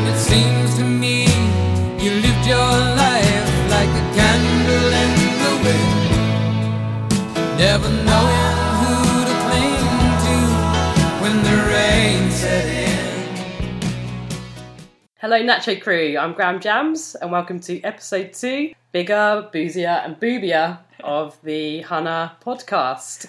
It 0.00 0.16
seems 0.16 0.76
to 0.76 0.84
me 0.84 1.24
you 1.98 2.10
lived 2.20 2.46
your 2.46 2.56
life 2.56 3.70
like 3.70 3.88
a 3.88 4.14
candle 4.14 4.90
the 5.42 5.54
wind. 5.64 5.98
Hello, 15.20 15.42
NachoKru. 15.42 16.16
I'm 16.16 16.32
Graham 16.32 16.60
Jams, 16.60 17.16
and 17.16 17.32
welcome 17.32 17.58
to 17.60 17.82
episode 17.82 18.32
two, 18.32 18.72
bigger, 18.92 19.48
boozier, 19.52 20.00
and 20.04 20.18
boobier 20.20 20.78
of 21.02 21.36
the 21.42 21.82
Hunner 21.82 22.30
podcast. 22.40 23.26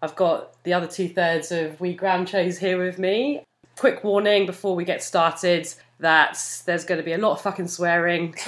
I've 0.00 0.14
got 0.14 0.62
the 0.62 0.72
other 0.72 0.86
two 0.86 1.08
thirds 1.08 1.50
of 1.50 1.80
We 1.80 1.94
Graham 1.94 2.26
Chose 2.26 2.58
here 2.58 2.78
with 2.78 3.00
me. 3.00 3.42
Quick 3.76 4.04
warning 4.04 4.46
before 4.46 4.76
we 4.76 4.84
get 4.84 5.02
started 5.02 5.74
that 5.98 6.62
there's 6.66 6.84
going 6.84 6.98
to 6.98 7.04
be 7.04 7.12
a 7.12 7.18
lot 7.18 7.32
of 7.32 7.40
fucking 7.40 7.68
swearing. 7.68 8.34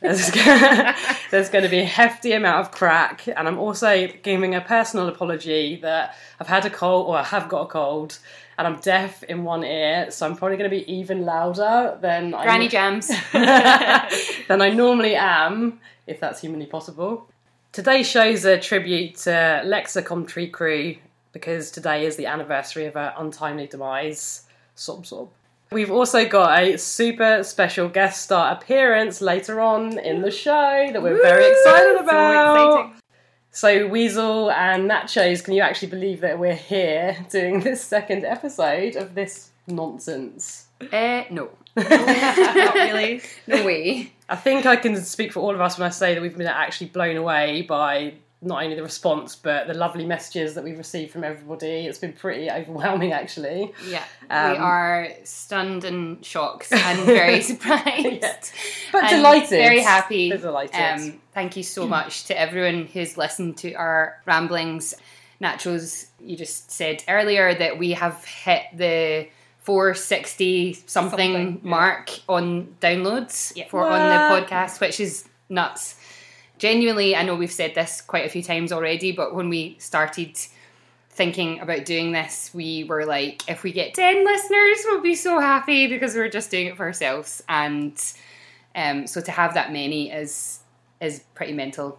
There's, 0.00 0.30
there's 1.32 1.48
going 1.48 1.64
to 1.64 1.68
be 1.68 1.80
a 1.80 1.84
hefty 1.84 2.30
amount 2.30 2.60
of 2.60 2.70
crack, 2.70 3.26
and 3.26 3.48
I'm 3.48 3.58
also 3.58 4.06
giving 4.22 4.54
a 4.54 4.60
personal 4.60 5.08
apology 5.08 5.74
that 5.82 6.14
I've 6.38 6.46
had 6.46 6.64
a 6.64 6.70
cold, 6.70 7.08
or 7.08 7.16
I 7.16 7.24
have 7.24 7.48
got 7.48 7.62
a 7.62 7.66
cold, 7.66 8.16
and 8.56 8.68
I'm 8.68 8.76
deaf 8.78 9.24
in 9.24 9.42
one 9.42 9.64
ear, 9.64 10.12
so 10.12 10.24
I'm 10.24 10.36
probably 10.36 10.56
going 10.56 10.70
to 10.70 10.76
be 10.76 10.88
even 10.92 11.24
louder 11.24 11.98
than 12.00 12.32
I 12.32 12.44
Granny 12.44 12.68
jams. 12.68 13.08
than 13.32 14.62
I 14.62 14.70
normally 14.70 15.16
am, 15.16 15.80
if 16.06 16.20
that's 16.20 16.40
humanly 16.42 16.66
possible. 16.66 17.28
Today's 17.72 18.08
show's 18.08 18.44
a 18.44 18.56
tribute 18.56 19.16
to 19.16 19.62
Lexa 19.64 20.04
kom 20.04 20.28
Trikru 20.28 20.96
because 21.32 21.72
today 21.72 22.06
is 22.06 22.14
the 22.14 22.26
anniversary 22.26 22.86
of 22.86 22.94
her 22.94 23.12
untimely 23.18 23.66
demise. 23.66 24.44
Sob 24.76 25.06
sob. 25.06 25.28
We've 25.70 25.90
also 25.90 26.26
got 26.26 26.62
a 26.62 26.78
super 26.78 27.42
special 27.42 27.88
guest 27.88 28.22
star 28.22 28.52
appearance 28.52 29.20
later 29.20 29.60
on 29.60 29.98
in 29.98 30.22
the 30.22 30.30
show 30.30 30.88
that 30.92 31.02
we're 31.02 31.20
very 31.22 31.50
excited 31.50 32.00
about. 32.00 32.92
So, 33.50 33.86
Weasel 33.88 34.50
and 34.50 34.88
Nachos, 34.88 35.44
can 35.44 35.52
you 35.52 35.62
actually 35.62 35.88
believe 35.88 36.20
that 36.20 36.38
we're 36.38 36.54
here 36.54 37.16
doing 37.30 37.60
this 37.60 37.82
second 37.82 38.24
episode 38.24 38.96
of 38.96 39.14
this 39.14 39.50
nonsense? 39.66 40.68
uh, 40.80 41.24
no. 41.30 41.50
Not 41.76 42.74
really. 42.74 43.20
No 43.46 43.64
way. 43.64 44.12
I 44.28 44.36
think 44.36 44.66
I 44.66 44.76
can 44.76 44.96
speak 45.02 45.32
for 45.32 45.40
all 45.40 45.54
of 45.54 45.60
us 45.60 45.78
when 45.78 45.86
I 45.86 45.90
say 45.90 46.14
that 46.14 46.20
we've 46.20 46.36
been 46.36 46.46
actually 46.46 46.88
blown 46.88 47.16
away 47.16 47.62
by 47.62 48.14
not 48.40 48.62
only 48.62 48.76
the 48.76 48.82
response 48.82 49.34
but 49.34 49.66
the 49.66 49.74
lovely 49.74 50.06
messages 50.06 50.54
that 50.54 50.62
we've 50.62 50.78
received 50.78 51.10
from 51.10 51.24
everybody. 51.24 51.86
It's 51.86 51.98
been 51.98 52.12
pretty 52.12 52.50
overwhelming, 52.58 53.12
actually. 53.12 53.72
Yeah. 53.88 54.04
Um, 54.30 54.52
we 54.52 54.56
are 54.58 55.08
stunned 55.24 55.84
and 55.84 56.24
shocked 56.24 56.72
and 56.72 57.00
very 57.00 57.40
surprised. 57.52 58.22
Yeah. 58.22 58.36
But 58.92 59.10
delighted. 59.10 59.50
Very 59.50 59.80
happy. 59.80 60.30
We're 60.30 60.38
delighted. 60.38 60.76
Um, 60.80 61.20
thank 61.34 61.56
you 61.56 61.62
so 61.62 61.86
much 61.96 62.24
to 62.26 62.38
everyone 62.38 62.86
who's 62.86 63.16
listened 63.16 63.56
to 63.58 63.72
our 63.74 64.20
ramblings. 64.26 64.94
Nachos, 65.40 66.06
you 66.20 66.36
just 66.36 66.70
said 66.70 67.04
earlier 67.08 67.54
that 67.54 67.78
we 67.78 67.92
have 67.92 68.24
hit 68.24 68.62
the 68.74 69.28
460 69.60 70.72
something, 70.72 70.86
Something, 70.86 71.60
yeah. 71.62 71.70
mark 71.70 72.10
on 72.28 72.74
downloads 72.80 73.52
Yeah. 73.54 73.68
for 73.68 73.86
on 73.86 74.00
the 74.40 74.46
podcast, 74.46 74.80
which 74.80 74.98
is 74.98 75.28
nuts. 75.48 75.94
Genuinely, 76.58 77.14
I 77.14 77.22
know 77.22 77.36
we've 77.36 77.52
said 77.52 77.74
this 77.74 78.00
quite 78.00 78.26
a 78.26 78.28
few 78.28 78.42
times 78.42 78.72
already, 78.72 79.12
but 79.12 79.34
when 79.34 79.48
we 79.48 79.76
started 79.78 80.36
thinking 81.10 81.60
about 81.60 81.84
doing 81.84 82.12
this, 82.12 82.50
we 82.52 82.84
were 82.84 83.04
like, 83.04 83.48
if 83.48 83.62
we 83.62 83.72
get 83.72 83.94
10 83.94 84.24
listeners, 84.24 84.78
we'll 84.84 85.00
be 85.00 85.14
so 85.14 85.40
happy 85.40 85.86
because 85.86 86.14
we're 86.14 86.28
just 86.28 86.50
doing 86.50 86.66
it 86.66 86.76
for 86.76 86.84
ourselves. 86.84 87.42
And 87.48 88.00
um, 88.74 89.06
so 89.06 89.20
to 89.20 89.30
have 89.30 89.54
that 89.54 89.72
many 89.72 90.10
is 90.10 90.60
is 91.00 91.22
pretty 91.34 91.52
mental. 91.52 91.98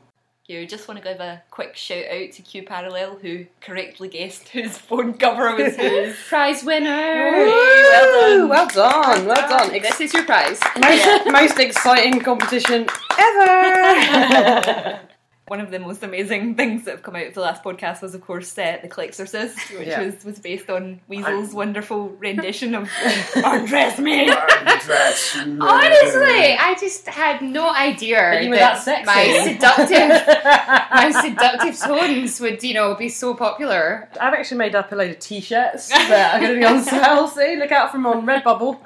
You 0.50 0.66
just 0.66 0.88
want 0.88 1.00
to 1.00 1.08
give 1.08 1.20
a 1.20 1.44
quick 1.52 1.76
shout 1.76 2.06
out 2.12 2.32
to 2.32 2.42
Q 2.42 2.64
Parallel 2.64 3.20
who 3.22 3.46
correctly 3.62 4.08
guessed 4.08 4.50
whose 4.54 4.76
phone 4.80 5.14
cover 5.14 5.56
was 5.56 5.76
whose. 5.78 6.16
Prize 6.28 6.64
winner! 6.64 7.46
Woo! 7.46 8.48
Well 8.48 8.68
done, 8.68 9.28
well 9.28 9.36
done. 9.48 9.70
Ex- 9.76 9.90
This 9.90 10.02
is 10.02 10.14
your 10.16 10.24
prize. 10.24 10.60
most, 10.82 11.28
most 11.32 11.60
exciting 11.60 12.20
competition 12.22 12.88
ever! 13.20 15.00
One 15.50 15.60
of 15.62 15.72
the 15.72 15.80
most 15.80 16.04
amazing 16.04 16.56
things 16.60 16.86
that 16.86 16.92
have 16.92 17.04
come 17.04 17.16
out 17.16 17.28
of 17.28 17.34
the 17.34 17.42
last 17.42 17.64
podcast 17.64 18.02
was, 18.02 18.14
of 18.14 18.22
course, 18.22 18.58
uh, 18.58 18.78
The 18.82 18.88
Clexorcist, 18.88 19.78
which 19.78 19.88
Yeah. 19.88 20.04
was, 20.04 20.24
was 20.24 20.40
based 20.40 20.70
on 20.70 21.02
Weasel's 21.10 21.54
wonderful 21.54 22.10
rendition 22.10 22.76
of 22.76 22.90
Undress 23.36 24.00
Me. 24.00 24.30
Undress 24.30 25.36
Me. 25.46 25.58
Honestly, 25.60 26.56
I 26.58 26.76
just 26.80 27.08
had 27.08 27.42
no 27.42 27.70
idea 27.74 28.42
you 28.42 28.50
were 28.50 28.56
that, 28.58 28.86
that 28.86 29.06
my 29.06 29.42
seductive 29.44 30.10
my 30.92 31.22
seductive 31.22 31.80
tones 31.80 32.40
would, 32.40 32.62
you 32.64 32.74
know, 32.74 32.96
be 32.96 33.10
so 33.10 33.34
popular. 33.34 34.08
I've 34.20 34.34
actually 34.34 34.58
made 34.58 34.76
up 34.76 34.92
a 34.92 34.96
load 34.96 35.12
of 35.12 35.20
t-shirts 35.20 35.90
that 35.90 36.36
are 36.36 36.40
going 36.40 36.54
to 36.54 36.60
be 36.60 36.66
on 36.66 36.84
sale 36.84 37.28
soon. 37.28 37.60
Look 37.60 37.72
out 37.72 37.92
for 37.92 37.98
them 37.98 38.06
on 38.06 38.26
Redbubble. 38.26 38.80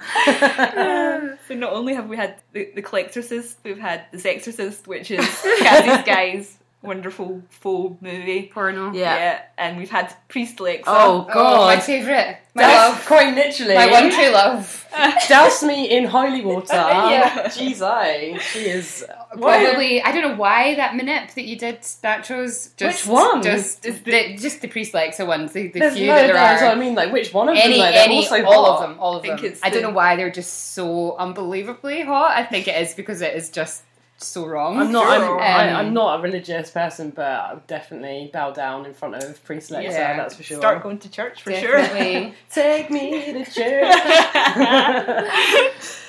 so 1.47 1.55
not 1.55 1.73
only 1.73 1.93
have 1.95 2.07
we 2.07 2.15
had 2.17 2.35
the, 2.53 2.69
the 2.75 2.81
Clexorcist, 2.81 3.55
we've 3.63 3.79
had 3.79 4.05
The 4.11 4.17
Sexorcist, 4.17 4.87
which 4.87 5.11
is 5.11 5.19
Cassie's 5.59 6.05
Guy's 6.05 6.52
wonderful 6.83 7.41
full 7.49 7.97
movie. 8.01 8.51
Porno. 8.53 8.91
Yeah. 8.93 9.41
and 9.57 9.77
we've 9.77 9.89
had 9.89 10.13
Priest 10.27 10.57
Lexa. 10.57 10.83
Oh 10.87 11.25
Oh, 11.29 11.33
god. 11.33 11.75
my 11.75 11.79
favourite. 11.79 12.37
My 12.55 12.61
That's 12.63 12.89
love. 12.97 13.05
quite 13.07 13.33
literally. 13.33 13.73
My 13.73 13.87
one 13.89 14.11
true 14.11 14.29
love. 14.29 14.87
Douse 15.27 15.63
me 15.63 15.89
in 15.89 16.05
holy 16.05 16.41
water. 16.41 16.73
Yeah. 16.73 17.47
Jeez, 17.47 17.81
I. 17.81 18.37
She 18.37 18.59
is. 18.59 19.03
Probably, 19.31 20.03
I 20.03 20.11
don't 20.11 20.21
know 20.21 20.35
why 20.35 20.75
that 20.75 20.95
minute 20.95 21.31
that 21.35 21.45
you 21.45 21.57
did 21.57 21.81
Nachos. 21.81 22.75
Just, 22.77 23.07
Which 23.07 23.11
one? 23.11 23.41
Just 23.41 23.81
the, 23.81 24.37
just 24.37 24.61
the 24.61 24.67
priest 24.67 24.93
Lexa 24.93 25.25
ones. 25.25 25.53
The, 25.53 25.69
the 25.69 25.79
There's 25.79 25.93
few 25.95 26.05
no, 26.05 26.13
that 26.13 26.27
there 26.27 26.33
that's 26.35 26.61
what 26.61 26.77
I 26.77 26.79
mean. 26.79 26.93
Like, 26.93 27.11
which 27.11 27.33
one 27.33 27.49
of 27.49 27.55
Any, 27.57 27.79
them? 27.79 27.87
Though? 27.87 27.91
They're 27.91 28.03
any, 28.03 28.17
all 28.17 28.23
so 28.23 28.45
all 28.45 28.65
hot. 28.65 28.83
of 28.83 28.89
them, 28.89 28.99
all 28.99 29.15
of 29.15 29.23
I 29.23 29.27
think 29.27 29.41
them. 29.41 29.51
it's 29.53 29.61
I 29.63 29.69
don't 29.71 29.81
the- 29.81 29.87
know 29.87 29.93
why 29.95 30.15
they're 30.15 30.29
just 30.29 30.73
so 30.73 31.15
unbelievably 31.17 32.03
hot. 32.03 32.31
I 32.37 32.43
think 32.43 32.67
it 32.67 32.79
is 32.79 32.93
because 32.93 33.21
it 33.21 33.33
is 33.35 33.49
just 33.49 33.81
so 34.25 34.45
wrong. 34.45 34.79
I'm 34.79 34.91
not. 34.91 35.07
I'm, 35.07 35.21
Sure. 35.21 35.39
I, 35.39 35.69
Um, 35.69 35.75
I'm 35.75 35.93
not 35.93 36.19
a 36.19 36.21
religious 36.21 36.71
person, 36.71 37.11
but 37.11 37.25
I 37.25 37.53
would 37.53 37.67
definitely 37.67 38.29
bow 38.33 38.51
down 38.51 38.85
in 38.85 38.93
front 38.93 39.15
of 39.15 39.43
priest 39.43 39.71
Lexa. 39.71 39.83
Yeah. 39.83 40.17
That's 40.17 40.35
for 40.35 40.43
sure. 40.43 40.57
Start 40.57 40.83
going 40.83 40.99
to 40.99 41.09
church 41.09 41.43
for 41.43 41.53
sure. 41.53 41.77
Take 42.51 42.89
me 42.89 43.33
to 43.33 43.45
church. 43.45 43.93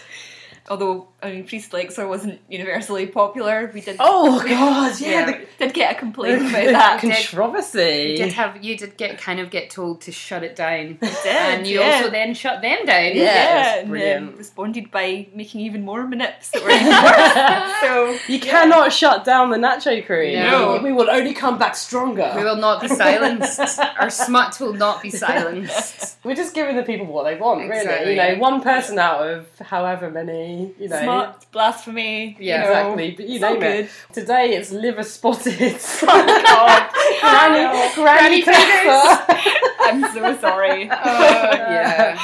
Although 0.69 1.09
I 1.25 1.31
mean, 1.33 1.47
Priest 1.47 1.73
Lexa 1.73 2.07
wasn't 2.09 2.41
universally 2.51 3.07
popular. 3.07 3.71
We 3.73 3.81
did. 3.81 3.97
oh 3.99 4.39
God, 4.47 5.01
yeah. 5.01 5.09
yeah, 5.11 5.27
the- 5.27 5.47
did 5.59 5.75
get 5.75 5.97
a 5.97 5.99
complaint 5.99 6.41
the 6.41 6.49
about 6.49 6.73
that. 6.73 7.01
controversy. 7.01 8.11
You 8.11 8.17
did 8.19 8.33
have 8.35 8.63
you 8.63 8.77
did 8.77 8.97
get 8.97 9.19
kind 9.19 9.41
of 9.41 9.51
get 9.51 9.71
told 9.71 10.03
to 10.03 10.13
shut 10.13 10.43
it 10.43 10.55
down, 10.57 10.99
did, 11.01 11.27
and 11.27 11.67
you 11.67 11.81
yeah. 11.81 11.97
also 11.97 12.11
then 12.11 12.35
shut 12.35 12.61
them 12.63 12.85
down. 12.87 13.15
Yeah. 13.15 13.75
it's 13.75 13.81
and 13.83 13.91
brilliant. 13.91 14.27
then 14.31 14.37
responded 14.39 14.91
by 14.91 15.27
making 15.35 15.61
even 15.63 15.83
more 15.85 16.05
manips 16.05 16.51
that 16.53 16.63
were 16.63 16.71
even 16.71 16.87
worse. 16.93 17.81
So 17.81 18.33
You 18.33 18.41
cannot 18.41 18.93
shut 18.93 19.25
down 19.25 19.51
the 19.51 19.57
NachoKru. 19.59 20.35
No. 20.35 20.81
We 20.83 20.93
will 20.93 21.11
only 21.11 21.33
come 21.35 21.59
back 21.59 21.77
stronger. 21.77 22.33
We 22.37 22.45
will 22.45 22.57
not 22.57 22.81
be 22.83 22.89
silenced. 22.89 23.79
Our 23.99 24.11
smut 24.11 24.59
will 24.61 24.75
not 24.75 25.03
be 25.03 25.11
silenced. 25.11 26.19
We're 26.25 26.35
just 26.35 26.55
giving 26.55 26.77
the 26.77 26.83
people 26.83 27.07
what 27.07 27.25
they 27.25 27.37
want, 27.37 27.69
really. 27.69 28.11
You 28.11 28.17
know, 28.17 28.35
one 28.39 28.61
person 28.63 28.99
out 28.99 29.27
of 29.29 29.47
however 29.61 30.11
many, 30.11 30.73
you 30.79 30.89
know. 30.89 31.05
Blasphemy. 31.53 32.37
Yeah, 32.41 32.57
you 32.57 32.63
know, 32.65 32.71
Exactly, 32.71 33.11
but 33.13 33.29
you 33.29 33.41
name 33.41 33.57
it. 33.57 33.61
good. 33.61 33.91
Today 34.13 34.55
it's 34.55 34.71
liver 34.71 35.03
spotted. 35.03 35.53
Oh, 36.07 36.41
God, 36.47 36.91
granny, 37.95 38.43
granny 38.43 38.43
Granny. 38.43 39.25
I'm 39.81 40.13
so 40.15 40.37
sorry. 40.41 40.89
Oh, 40.91 40.95
yeah. 40.95 42.19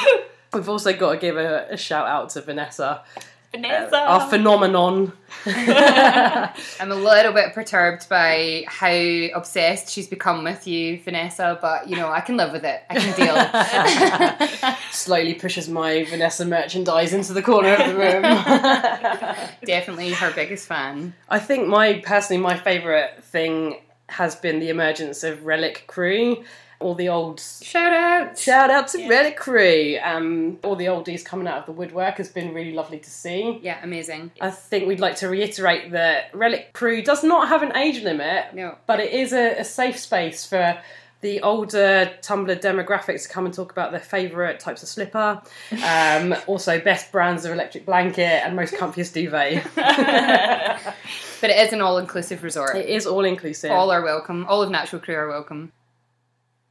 We've 0.53 0.67
also 0.69 0.91
got 0.93 1.11
to 1.13 1.17
give 1.17 1.37
a, 1.37 1.67
a 1.69 1.77
shout 1.77 2.07
out 2.07 2.29
to 2.31 2.41
Vanessa, 2.41 3.03
Vanessa. 3.51 3.97
our 3.97 4.29
phenomenon. 4.29 5.11
I'm 5.45 6.91
a 6.91 6.95
little 6.95 7.33
bit 7.33 7.53
perturbed 7.53 8.07
by 8.07 8.63
how 8.67 8.93
obsessed 9.35 9.89
she's 9.89 10.07
become 10.07 10.43
with 10.43 10.67
you, 10.67 11.01
Vanessa, 11.03 11.59
but 11.61 11.89
you 11.89 11.97
know, 11.97 12.09
I 12.09 12.21
can 12.21 12.37
live 12.37 12.53
with 12.53 12.63
it. 12.63 12.81
I 12.89 12.95
can 12.95 14.63
deal. 14.63 14.75
Slowly 14.91 15.33
pushes 15.33 15.67
my 15.67 16.05
Vanessa 16.05 16.45
merchandise 16.45 17.13
into 17.13 17.33
the 17.33 17.41
corner 17.41 17.73
of 17.73 17.87
the 17.87 17.95
room. 17.95 18.21
Definitely 19.65 20.11
her 20.13 20.31
biggest 20.33 20.67
fan. 20.67 21.13
I 21.27 21.39
think 21.39 21.67
my 21.67 22.01
personally 22.05 22.41
my 22.41 22.57
favourite 22.57 23.23
thing 23.23 23.81
has 24.07 24.35
been 24.35 24.59
the 24.59 24.69
emergence 24.69 25.23
of 25.23 25.45
Relic 25.45 25.85
Crew. 25.87 26.43
All 26.81 26.95
the 26.95 27.09
old 27.09 27.39
Shout 27.39 27.93
out. 27.93 28.37
shout 28.37 28.69
out 28.69 28.87
to 28.89 29.01
Yeah. 29.01 29.07
Relic 29.09 29.37
Crew. 29.37 29.97
Um, 30.03 30.57
all 30.63 30.75
the 30.75 30.85
oldies 30.85 31.23
coming 31.23 31.47
out 31.47 31.59
of 31.59 31.65
the 31.67 31.71
woodwork 31.71 32.17
has 32.17 32.29
been 32.29 32.53
really 32.53 32.73
lovely 32.73 32.99
to 32.99 33.09
see. 33.09 33.59
Yeah, 33.61 33.77
amazing. 33.83 34.31
I 34.41 34.49
think 34.51 34.87
we'd 34.87 34.99
like 34.99 35.15
to 35.17 35.27
reiterate 35.29 35.91
that 35.91 36.33
Relic 36.33 36.73
Crew 36.73 37.01
does 37.03 37.23
not 37.23 37.47
have 37.49 37.61
an 37.63 37.75
age 37.77 38.01
limit, 38.03 38.53
No. 38.53 38.77
but 38.87 38.99
it 38.99 39.11
is 39.13 39.31
a, 39.31 39.59
a 39.59 39.63
safe 39.63 39.99
space 39.99 40.45
for 40.45 40.77
the 41.21 41.39
older 41.41 42.11
Tumblr 42.23 42.59
demographics 42.61 43.23
to 43.27 43.29
come 43.29 43.45
and 43.45 43.53
talk 43.53 43.71
about 43.71 43.91
their 43.91 43.99
favourite 43.99 44.59
types 44.59 44.81
of 44.81 44.89
slipper, 44.89 45.39
um, 45.85 46.33
also 46.47 46.79
best 46.79 47.11
brands 47.11 47.45
of 47.45 47.51
electric 47.51 47.85
blanket, 47.85 48.41
and 48.43 48.55
most 48.55 48.73
comfiest 48.73 49.13
duvet. 49.13 49.63
But 51.41 51.49
it 51.49 51.57
is 51.57 51.73
an 51.73 51.81
all-inclusive 51.81 52.43
resort. 52.43 52.75
it 52.75 52.87
is 52.87 53.07
all 53.07 53.25
inclusive. 53.25 53.71
All 53.71 53.89
are 53.91 54.03
welcome. 54.03 54.45
All 54.47 54.61
of 54.61 54.69
Natural 54.69 55.01
Crew 55.01 55.15
are 55.15 55.27
welcome. 55.27 55.71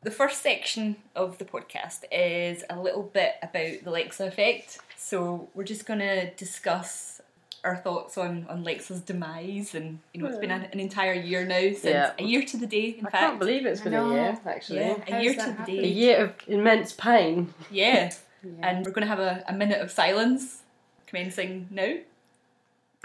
The 0.03 0.11
first 0.11 0.43
section 0.43 0.97
of 1.15 1.37
the 1.39 1.45
podcast 1.45 2.05
is 2.11 2.65
a 2.71 2.81
little 2.81 3.03
bit 3.03 3.35
about 3.43 3.85
the 3.85 3.91
Lexa 3.91 4.27
effect. 4.29 4.79
So 4.97 5.49
we're 5.55 5.65
just 5.65 5.85
going 5.87 6.01
to 6.01 6.31
discuss 6.37 7.21
our 7.65 7.77
thoughts 7.77 8.17
on, 8.17 8.47
on 8.49 8.65
Lexa's 8.65 9.03
demise, 9.03 9.75
and 9.75 9.99
you 10.15 10.23
know 10.23 10.29
it's 10.31 10.39
been 10.39 10.51
an, 10.51 10.67
an 10.73 10.81
entire 10.81 11.13
year 11.13 11.45
now 11.45 11.61
since 11.61 11.85
Yeah. 11.85 12.13
a 12.19 12.23
year 12.23 12.43
to 12.47 12.57
the 12.57 12.67
day. 12.67 12.97
In 12.99 13.07
I 13.07 13.11
fact, 13.11 13.23
I 13.23 13.27
can't 13.29 13.39
believe 13.39 13.67
it's 13.67 13.83
been 13.83 13.93
a 13.93 14.09
year, 14.09 14.41
actually. 14.47 14.79
yeah, 14.79 14.97
a 15.19 15.23
year 15.23 15.33
to 15.35 15.39
that 15.39 15.67
the 15.67 15.77
day. 15.77 15.85
A 15.85 15.87
year 15.87 16.25
of 16.25 16.33
immense 16.47 16.95
pain. 16.95 17.53
Yeah. 17.71 18.11
and 18.63 18.87
we're 18.87 18.93
going 18.93 19.07
to 19.07 19.15
have 19.15 19.19
a, 19.21 19.45
a 19.47 19.53
minute 19.53 19.83
of 19.83 19.91
silence 19.91 20.63
commencing 21.07 21.69
now. 21.71 21.97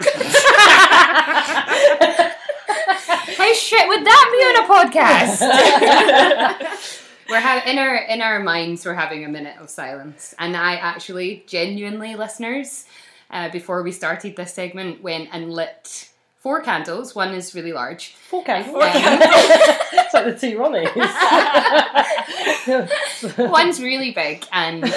How 3.46 3.54
shit 3.54 3.86
would 3.86 4.04
that 4.04 4.28
be 4.32 4.38
on 4.42 4.64
a 4.64 4.66
podcast? 4.66 5.40
we're 7.30 7.38
ha- 7.38 7.62
in 7.64 7.78
our 7.78 7.94
in 7.94 8.20
our 8.20 8.40
minds. 8.40 8.84
We're 8.84 8.94
having 8.94 9.24
a 9.24 9.28
minute 9.28 9.56
of 9.60 9.70
silence, 9.70 10.34
and 10.36 10.56
I 10.56 10.74
actually, 10.74 11.44
genuinely, 11.46 12.16
listeners, 12.16 12.86
uh, 13.30 13.48
before 13.50 13.84
we 13.84 13.92
started 13.92 14.34
this 14.34 14.52
segment, 14.52 15.00
went 15.00 15.28
and 15.32 15.52
lit 15.52 16.08
four 16.40 16.60
candles. 16.60 17.14
One 17.14 17.34
is 17.34 17.54
really 17.54 17.72
large. 17.72 18.16
Four 18.16 18.42
candles. 18.42 18.82
Um, 18.82 18.82
it's 18.82 20.12
like 20.12 20.24
the 20.24 20.36
two 20.36 20.58
Ronnies. 20.58 20.90
One's 23.48 23.80
really 23.80 24.10
big, 24.10 24.44
and 24.50 24.82
uh, 24.82 24.88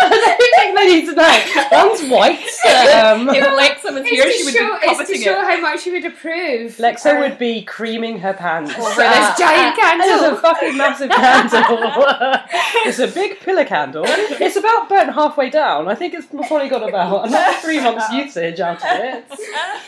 I 0.00 0.50
think 0.56 0.76
they 0.78 0.86
need 0.86 1.06
to 1.06 1.14
know. 1.14 1.68
One's 1.72 2.02
white. 2.10 2.38
Um, 2.38 3.28
If 3.30 3.44
Lexa 3.44 3.92
was 3.94 4.04
here, 4.06 4.22
she 4.24 4.28
it's 4.38 4.44
would 4.44 4.52
to, 4.52 4.58
show, 4.58 4.66
be 4.80 4.86
it's 4.86 4.98
to 4.98 5.04
coveting 5.04 5.22
show 5.22 5.40
it. 5.40 5.44
how 5.46 5.60
much 5.60 5.86
you 5.86 5.92
would 5.92 6.04
approve. 6.04 6.76
Lexa 6.76 7.14
Or- 7.14 7.20
would 7.20 7.38
be 7.38 7.62
creaming 7.62 8.18
her 8.20 8.32
pants 8.34 8.74
Over 8.74 8.88
this 8.88 9.38
giant 9.38 9.78
And 9.82 10.02
It's 10.04 10.22
a 10.22 10.36
fucking 10.36 10.76
massive 10.76 11.10
candle. 11.10 12.06
it's 12.86 12.98
a 12.98 13.08
big 13.08 13.40
pillar 13.40 13.64
candle. 13.64 14.04
It's 14.06 14.56
about 14.56 14.88
burnt 14.88 15.12
halfway 15.14 15.50
down. 15.50 15.88
I 15.88 15.94
think 15.94 16.14
it's 16.14 16.26
probably 16.26 16.68
got 16.68 16.88
about 16.88 17.26
another 17.28 17.54
three 17.60 17.80
months 17.80 18.10
usage 18.12 18.60
out 18.60 18.76
of 18.78 19.00
it. 19.00 19.24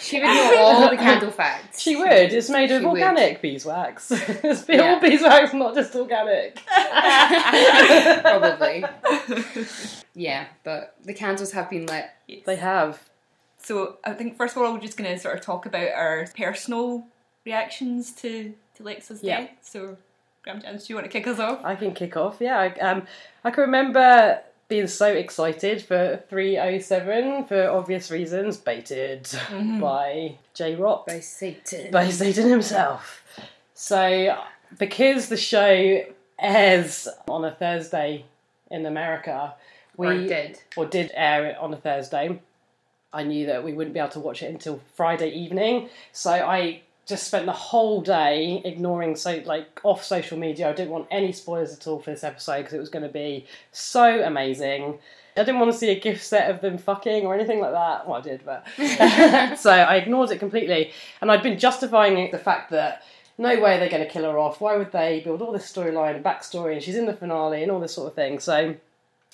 She 0.01 0.19
would 0.19 0.27
know 0.27 0.57
all 0.59 0.91
the 0.91 0.97
candle 0.97 1.31
facts. 1.31 1.81
She 1.81 1.97
would. 1.97 2.09
It's 2.33 2.51
made 2.51 2.71
of 2.73 2.81
She 2.83 2.87
would. 2.87 2.93
organic 3.01 3.41
beeswax. 3.43 4.11
it's 4.12 4.65
Yeah. 4.69 4.95
all 4.95 5.01
beeswax, 5.01 5.53
not 5.53 5.75
just 5.75 5.95
organic. 5.95 6.57
Probably. 8.23 8.85
Yeah, 10.15 10.47
but 10.65 10.95
the 11.05 11.15
candles 11.15 11.53
have 11.53 11.71
been 11.71 11.87
lit. 11.87 12.07
They 12.47 12.57
have. 12.57 13.09
So 13.62 13.97
I 14.05 14.12
think 14.12 14.37
first 14.37 14.57
of 14.57 14.62
all, 14.62 14.73
we're 14.73 14.81
just 14.81 14.97
going 14.97 15.12
to 15.15 15.19
sort 15.21 15.37
of 15.39 15.45
talk 15.45 15.67
about 15.67 15.89
our 15.93 16.27
personal 16.37 17.07
reactions 17.45 18.12
to 18.17 18.55
to 18.77 18.83
Lexa's 18.83 19.23
Yeah. 19.23 19.41
death. 19.43 19.51
So, 19.62 19.97
Graham 20.43 20.61
Jams, 20.62 20.87
do 20.87 20.93
you 20.93 20.97
want 20.97 21.05
to 21.07 21.12
kick 21.12 21.27
us 21.27 21.39
off? 21.39 21.61
I 21.65 21.75
can 21.75 21.93
kick 21.93 22.17
off. 22.17 22.39
Yeah, 22.41 22.59
I, 22.59 22.69
um, 22.81 23.07
I 23.45 23.51
can 23.51 23.62
remember 23.62 24.41
being 24.69 24.87
so 24.87 25.07
excited 25.12 25.83
for 25.83 26.23
307 26.31 27.45
for 27.45 27.69
obvious 27.71 28.11
reasons, 28.11 28.57
baited 28.57 29.29
by 29.81 30.37
JRoth, 30.55 31.07
By 31.07 31.21
Satan. 31.21 31.91
by 31.91 32.09
Satan 32.09 32.49
himself. 32.49 33.23
So, 33.75 34.39
because 34.79 35.29
the 35.29 35.37
show 35.37 36.05
airs 36.39 37.09
on 37.29 37.45
a 37.45 37.51
Thursday 37.51 38.25
in 38.71 38.87
America, 38.87 39.55
we 40.00 40.25
Or 40.25 40.26
did. 40.26 40.61
or 40.76 40.87
did 40.87 41.11
air 41.14 41.47
it 41.47 41.56
on 41.58 41.73
a 41.73 41.76
Thursday. 41.76 42.41
I 43.12 43.23
knew 43.25 43.47
that 43.47 43.64
we 43.64 43.73
wouldn't 43.73 43.94
be 43.94 44.00
able 44.00 44.11
to 44.11 44.20
watch 44.20 44.43
it 44.43 44.47
until 44.50 44.81
Friday 44.94 45.31
evening, 45.31 45.88
so 46.12 46.31
I 46.31 46.82
just 47.06 47.26
spent 47.26 47.44
the 47.47 47.52
whole 47.52 48.00
day 48.02 48.62
ignoring 48.64 49.17
so 49.17 49.43
like 49.44 49.81
off 49.82 50.05
social 50.05 50.38
media. 50.38 50.69
I 50.69 50.73
didn't 50.73 50.91
want 50.93 51.08
any 51.11 51.32
spoilers 51.32 51.73
at 51.73 51.87
all 51.88 51.99
for 51.99 52.11
this 52.12 52.23
episode 52.23 52.58
because 52.58 52.75
it 52.75 52.79
was 52.79 52.88
going 52.88 53.02
to 53.02 53.12
be 53.12 53.47
so 53.73 54.23
amazing. 54.23 54.99
I 55.37 55.43
didn't 55.44 55.58
want 55.61 55.73
to 55.73 55.79
see 55.79 55.91
a 55.91 55.99
gift 55.99 56.25
set 56.25 56.50
of 56.50 56.61
them 56.61 56.79
fucking 56.79 57.25
or 57.26 57.35
anything 57.35 57.58
like 57.61 57.73
that. 57.73 58.06
Well, 58.06 58.19
I 58.19 58.20
did, 58.20 58.43
but 58.44 58.64
so 59.58 59.70
I 59.73 59.97
ignored 59.97 60.31
it 60.31 60.38
completely, 60.38 60.93
and 61.20 61.32
I'd 61.32 61.43
been 61.43 61.58
justifying 61.58 62.17
it, 62.19 62.31
the 62.31 62.38
fact 62.38 62.70
that 62.70 63.02
no 63.38 63.58
way 63.58 63.79
they're 63.79 63.88
going 63.88 64.05
to 64.05 64.08
kill 64.11 64.25
her 64.31 64.38
off. 64.38 64.61
Why 64.61 64.76
would 64.76 64.93
they 64.93 65.20
build 65.25 65.41
all 65.43 65.50
this 65.50 65.70
storyline 65.73 66.14
and 66.14 66.25
backstory, 66.25 66.75
and 66.75 66.82
she's 66.82 66.97
in 66.97 67.06
the 67.06 67.14
finale 67.14 67.62
and 67.62 67.73
all 67.73 67.81
this 67.81 67.94
sort 67.94 68.06
of 68.08 68.14
thing. 68.14 68.38
So 68.38 68.76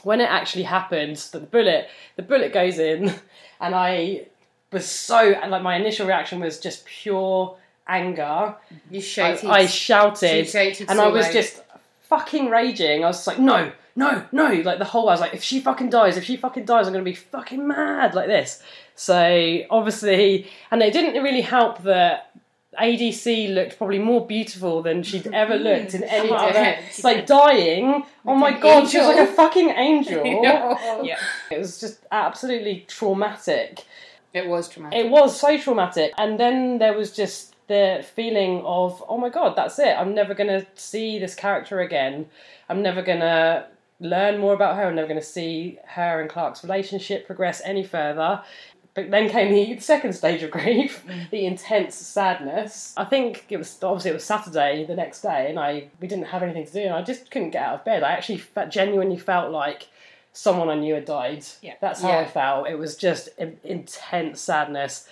when 0.02 0.20
it 0.20 0.28
actually 0.30 0.64
happened 0.64 1.16
that 1.16 1.40
the 1.40 1.46
bullet 1.46 1.88
the 2.16 2.22
bullet 2.22 2.52
goes 2.52 2.78
in, 2.78 3.14
and 3.60 3.74
I 3.74 4.26
was 4.72 4.86
so 4.86 5.34
like 5.48 5.62
my 5.62 5.76
initial 5.76 6.06
reaction 6.06 6.40
was 6.40 6.58
just 6.58 6.84
pure 6.84 7.56
anger. 7.88 8.54
You 8.90 8.98
I, 8.98 9.02
shouted. 9.02 9.50
I 9.50 9.66
shouted, 9.66 10.48
shouted 10.48 10.88
and 10.88 10.98
so 10.98 11.04
I 11.04 11.08
was 11.08 11.26
loud. 11.26 11.32
just 11.32 11.62
fucking 12.08 12.50
raging. 12.50 13.04
I 13.04 13.08
was 13.08 13.16
just 13.16 13.26
like, 13.26 13.38
no, 13.38 13.72
no, 13.94 14.24
no! 14.32 14.48
Like 14.64 14.78
the 14.78 14.84
whole, 14.84 15.08
I 15.08 15.12
was 15.12 15.20
like, 15.20 15.34
if 15.34 15.42
she 15.42 15.60
fucking 15.60 15.90
dies, 15.90 16.16
if 16.16 16.24
she 16.24 16.36
fucking 16.36 16.64
dies, 16.64 16.86
I'm 16.86 16.92
gonna 16.92 17.04
be 17.04 17.14
fucking 17.14 17.66
mad 17.66 18.14
like 18.14 18.26
this. 18.26 18.62
So 18.94 19.62
obviously, 19.70 20.50
and 20.70 20.82
it 20.82 20.92
didn't 20.92 21.22
really 21.22 21.42
help 21.42 21.82
that. 21.82 22.30
ADC 22.80 23.54
looked 23.54 23.78
probably 23.78 23.98
more 23.98 24.26
beautiful 24.26 24.82
than 24.82 25.02
she'd 25.02 25.26
ever 25.32 25.56
looked 25.56 25.94
in 25.94 26.04
any 26.04 26.30
other. 26.30 26.76
It's 26.88 27.04
like 27.04 27.26
dying. 27.26 28.04
Oh 28.24 28.34
my 28.34 28.58
god, 28.58 28.88
she 28.88 28.98
was 28.98 29.06
like 29.08 29.28
a 29.28 29.32
fucking 29.32 29.70
angel. 29.70 30.24
Yeah. 31.02 31.18
It 31.50 31.58
was 31.58 31.80
just 31.80 31.98
absolutely 32.10 32.84
traumatic. 32.88 33.84
It 34.32 34.46
was 34.48 34.68
traumatic. 34.68 34.98
It 34.98 35.10
was 35.10 35.38
so 35.38 35.58
traumatic. 35.58 36.12
And 36.18 36.38
then 36.38 36.78
there 36.78 36.96
was 36.96 37.14
just 37.14 37.54
the 37.68 38.04
feeling 38.14 38.62
of, 38.64 39.02
oh 39.08 39.18
my 39.18 39.28
god, 39.28 39.56
that's 39.56 39.78
it. 39.78 39.96
I'm 39.96 40.14
never 40.14 40.34
going 40.34 40.48
to 40.48 40.66
see 40.74 41.18
this 41.18 41.34
character 41.34 41.80
again. 41.80 42.26
I'm 42.68 42.82
never 42.82 43.02
going 43.02 43.20
to 43.20 43.66
learn 44.00 44.38
more 44.38 44.54
about 44.54 44.76
her. 44.76 44.84
I'm 44.84 44.94
never 44.94 45.08
going 45.08 45.20
to 45.20 45.26
see 45.26 45.78
her 45.86 46.20
and 46.20 46.28
Clarke's 46.28 46.62
relationship 46.62 47.26
progress 47.26 47.62
any 47.64 47.84
further. 47.84 48.42
But 48.96 49.10
then 49.10 49.28
came 49.28 49.52
the 49.52 49.78
second 49.78 50.14
stage 50.14 50.42
of 50.42 50.50
grief, 50.50 51.04
mm. 51.08 51.28
the 51.30 51.44
intense 51.44 51.94
sadness. 51.94 52.94
I 52.96 53.04
think 53.04 53.44
it 53.50 53.58
was 53.58 53.78
obviously 53.82 54.10
it 54.10 54.14
was 54.14 54.24
Saturday 54.24 54.86
the 54.86 54.96
next 54.96 55.20
day, 55.20 55.50
and 55.50 55.58
I 55.58 55.88
we 56.00 56.08
didn't 56.08 56.24
have 56.24 56.42
anything 56.42 56.66
to 56.66 56.72
do, 56.72 56.80
and 56.80 56.94
I 56.94 57.02
just 57.02 57.30
couldn't 57.30 57.50
get 57.50 57.62
out 57.62 57.74
of 57.74 57.84
bed. 57.84 58.02
I 58.02 58.12
actually 58.12 58.42
genuinely 58.70 59.18
felt 59.18 59.52
like 59.52 59.88
someone 60.32 60.70
I 60.70 60.74
knew 60.74 60.94
had 60.94 61.04
died. 61.04 61.44
Yeah. 61.62 61.74
That's 61.80 62.02
how 62.02 62.18
I 62.18 62.26
felt. 62.26 62.68
It 62.68 62.78
was 62.78 62.96
just 62.96 63.28
in- 63.38 63.58
intense 63.64 64.40
sadness. 64.40 65.06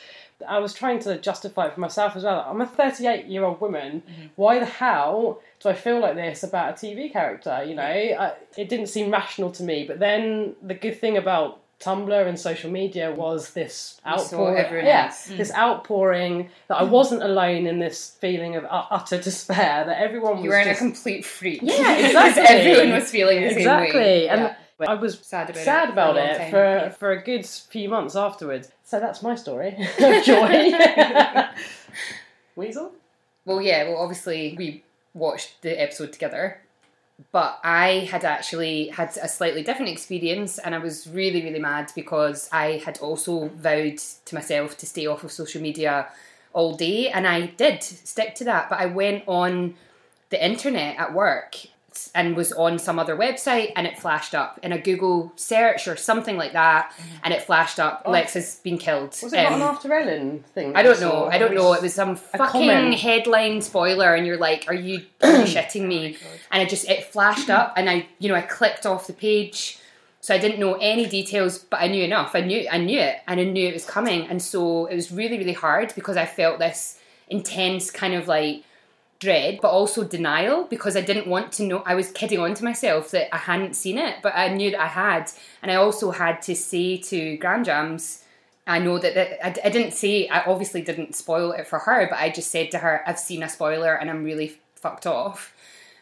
I 0.47 0.59
was 0.59 0.75
trying 0.75 0.99
to 1.01 1.19
justify 1.19 1.67
it 1.67 1.75
for 1.75 1.81
myself 1.81 2.17
as 2.17 2.25
well. 2.25 2.45
I'm 2.47 2.61
a 2.61 2.67
38 2.67 3.27
year 3.27 3.45
old 3.45 3.61
woman. 3.61 4.03
Mm-hmm. 4.03 4.27
Why 4.37 4.59
the 4.59 4.67
hell 4.67 5.41
do 5.61 5.69
I 5.69 5.75
feel 5.75 6.01
like 6.01 6.15
this 6.15 6.43
about 6.43 6.71
a 6.71 6.87
TV 6.87 7.13
character? 7.13 7.65
You 7.67 7.75
know, 7.75 7.83
I, 7.83 8.33
it 8.57 8.69
didn't 8.69 8.89
seem 8.89 9.11
rational 9.11 9.51
to 9.53 9.63
me. 9.63 9.85
But 9.87 9.99
then 9.99 10.57
the 10.63 10.75
good 10.75 11.01
thing 11.01 11.17
about 11.17 11.61
Tumblr 11.85 12.27
and 12.27 12.39
social 12.39 12.71
media 12.71 13.13
was 13.13 13.51
this 13.51 14.01
outpouring. 14.07 14.87
Yeah, 14.87 15.07
else. 15.07 15.27
Hmm. 15.29 15.37
this 15.37 15.53
outpouring 15.53 16.51
that 16.69 16.77
I 16.77 16.85
hmm. 16.85 16.91
wasn't 16.91 17.23
alone 17.23 17.67
in 17.67 17.79
this 17.79 18.17
feeling 18.21 18.57
of 18.57 18.65
utter 18.71 19.21
despair. 19.21 19.85
That 19.85 20.01
everyone 20.01 20.37
was 20.37 20.45
you 20.45 20.51
weren't 20.51 20.69
just, 20.69 20.81
a 20.81 20.85
complete 20.85 21.25
freak. 21.27 21.61
Yeah, 21.63 21.97
exactly. 21.97 22.43
everyone 22.45 22.99
was 22.99 23.11
feeling 23.11 23.41
the 23.41 23.53
exactly. 23.53 23.91
same 23.91 24.01
way. 24.01 24.29
And 24.29 24.41
Yeah. 24.41 24.57
I 24.81 24.95
was 24.95 25.19
sad 25.21 25.51
about 25.51 25.63
sad 25.63 25.89
it. 25.91 25.93
about 25.93 26.15
for 26.15 26.21
a 26.21 26.25
it 26.25 26.39
time. 26.39 26.51
for 26.51 26.97
for 26.99 27.13
a 27.13 27.23
good 27.23 27.47
few 27.47 27.89
months 27.89 28.17
afterwards. 28.17 28.71
So 28.83 28.99
that's 28.99 29.23
my 29.23 29.35
story 29.35 29.77
of 29.99 30.25
joy. 30.25 30.73
Weasel. 32.57 32.93
Well, 33.45 33.61
yeah, 33.61 33.85
well, 33.85 33.99
obviously, 33.99 34.55
we 34.57 34.83
watched 35.13 35.63
the 35.63 35.81
episode 35.81 36.13
together, 36.13 36.61
but 37.33 37.61
I 37.63 38.09
had 38.11 38.25
actually 38.25 38.89
had 38.89 39.17
a 39.23 39.29
slightly 39.29 39.63
different 39.63 39.91
experience, 39.91 40.59
and 40.59 40.75
I 40.75 40.79
was 40.79 41.07
really, 41.07 41.43
really 41.43 41.61
mad 41.61 41.93
because 41.95 42.49
I 42.53 42.83
had 42.85 42.99
also 42.99 43.49
vowed 43.49 43.99
to 43.99 44.35
myself 44.35 44.77
to 44.79 44.87
stay 44.87 45.07
off 45.07 45.25
of 45.25 45.33
social 45.33 45.63
media 45.63 46.09
all 46.53 46.75
day, 46.77 47.11
and 47.11 47.27
I 47.27 47.47
did 47.47 47.83
stick 47.83 48.35
to 48.37 48.45
that, 48.45 48.69
but 48.69 48.81
I 48.81 48.87
went 48.87 49.25
on 49.27 49.75
the 50.31 50.45
internet 50.45 50.99
at 50.99 51.13
work 51.13 51.57
and 52.15 52.37
was 52.37 52.53
on 52.53 52.79
some 52.79 52.99
other 52.99 53.17
website 53.17 53.73
and 53.77 53.87
it 53.87 53.99
flashed 53.99 54.35
up 54.35 54.59
in 54.63 54.73
a 54.73 54.79
Google 54.79 55.33
search 55.37 55.87
or 55.89 55.97
something 55.97 56.37
like 56.37 56.53
that 56.53 56.93
and 57.23 57.33
it 57.35 57.43
flashed 57.43 57.79
up 57.81 58.03
Oh. 58.05 58.11
Lex 58.11 58.35
has 58.35 58.57
been 58.57 58.79
killed. 58.79 59.11
Was 59.23 59.33
it 59.33 59.37
not 59.43 59.53
Um, 59.53 59.63
an 59.63 59.69
After 59.69 59.93
Ellen 59.95 60.45
thing? 60.55 60.75
I 60.77 60.83
don't 60.83 61.01
know. 61.01 61.27
I 61.27 61.39
don't 61.39 61.55
know. 61.55 61.73
It 61.73 61.83
was 61.83 61.95
some 61.95 62.17
fucking 62.17 62.69
comment. 62.69 62.95
headline 63.01 63.61
spoiler, 63.63 64.15
and 64.15 64.27
you're 64.27 64.37
like, 64.39 64.65
"Are 64.69 64.75
you, 64.75 65.03
are 65.23 65.31
you 65.39 65.45
shitting 65.45 65.87
me?" 65.87 66.17
And 66.51 66.63
it 66.63 66.69
just 66.69 66.89
it 66.89 67.05
flashed 67.05 67.51
up, 67.51 67.75
and 67.77 67.89
I, 67.89 68.07
you 68.19 68.29
know, 68.29 68.35
I 68.35 68.43
clicked 68.43 68.85
off 68.87 69.07
the 69.07 69.13
page, 69.13 69.79
so 70.21 70.35
I 70.35 70.39
didn't 70.39 70.59
know 70.61 70.75
any 70.75 71.07
details, 71.07 71.59
but 71.59 71.81
I 71.81 71.87
knew 71.89 72.03
enough. 72.05 72.31
I 72.35 72.41
knew, 72.41 72.67
I 72.71 72.79
knew 72.79 72.99
it, 72.99 73.17
and 73.29 73.41
I 73.41 73.45
knew 73.45 73.69
it 73.69 73.75
was 73.75 73.87
coming, 73.87 74.27
and 74.29 74.43
so 74.43 74.87
it 74.87 74.95
was 74.95 75.13
really, 75.13 75.39
really 75.39 75.53
hard 75.53 75.93
because 75.95 76.17
I 76.17 76.27
felt 76.27 76.59
this 76.59 76.99
intense 77.29 77.91
kind 77.91 78.15
of 78.15 78.29
like 78.29 78.63
dread, 79.19 79.61
but 79.63 79.71
also 79.71 80.05
denial 80.05 80.65
because 80.65 80.97
I 80.97 81.01
didn't 81.01 81.27
want 81.27 81.53
to 81.53 81.65
know. 81.65 81.83
I 81.87 81.95
was 81.95 82.11
kidding 82.11 82.39
on 82.39 82.55
to 82.55 82.65
myself 82.65 83.11
that 83.13 83.35
I 83.35 83.39
hadn't 83.39 83.75
seen 83.75 83.99
it, 83.99 84.17
but 84.23 84.35
I 84.35 84.49
knew 84.49 84.71
that 84.73 84.81
I 84.81 84.87
had. 84.87 85.31
And 85.63 85.71
I 85.71 85.77
also 85.77 86.11
had 86.11 86.43
to 86.43 86.55
say 86.55 86.99
to 86.99 87.37
Gram 87.39 87.65
Jams, 87.65 88.25
I 88.67 88.79
know 88.79 88.99
that, 88.99 89.15
that 89.15 89.45
I, 89.45 89.67
I 89.67 89.71
didn't 89.71 89.93
say, 89.93 90.29
I 90.29 90.45
obviously 90.45 90.83
didn't 90.83 91.15
spoil 91.15 91.53
it 91.53 91.67
for 91.67 91.81
her, 91.81 92.07
but 92.09 92.19
I 92.19 92.31
just 92.31 92.51
said 92.51 92.71
to 92.73 92.79
her, 92.79 93.03
I've 93.07 93.19
seen 93.19 93.43
a 93.43 93.49
spoiler 93.49 93.95
and 93.95 94.11
I'm 94.11 94.25
really 94.25 94.59
fucked 94.75 95.07
off. 95.07 95.55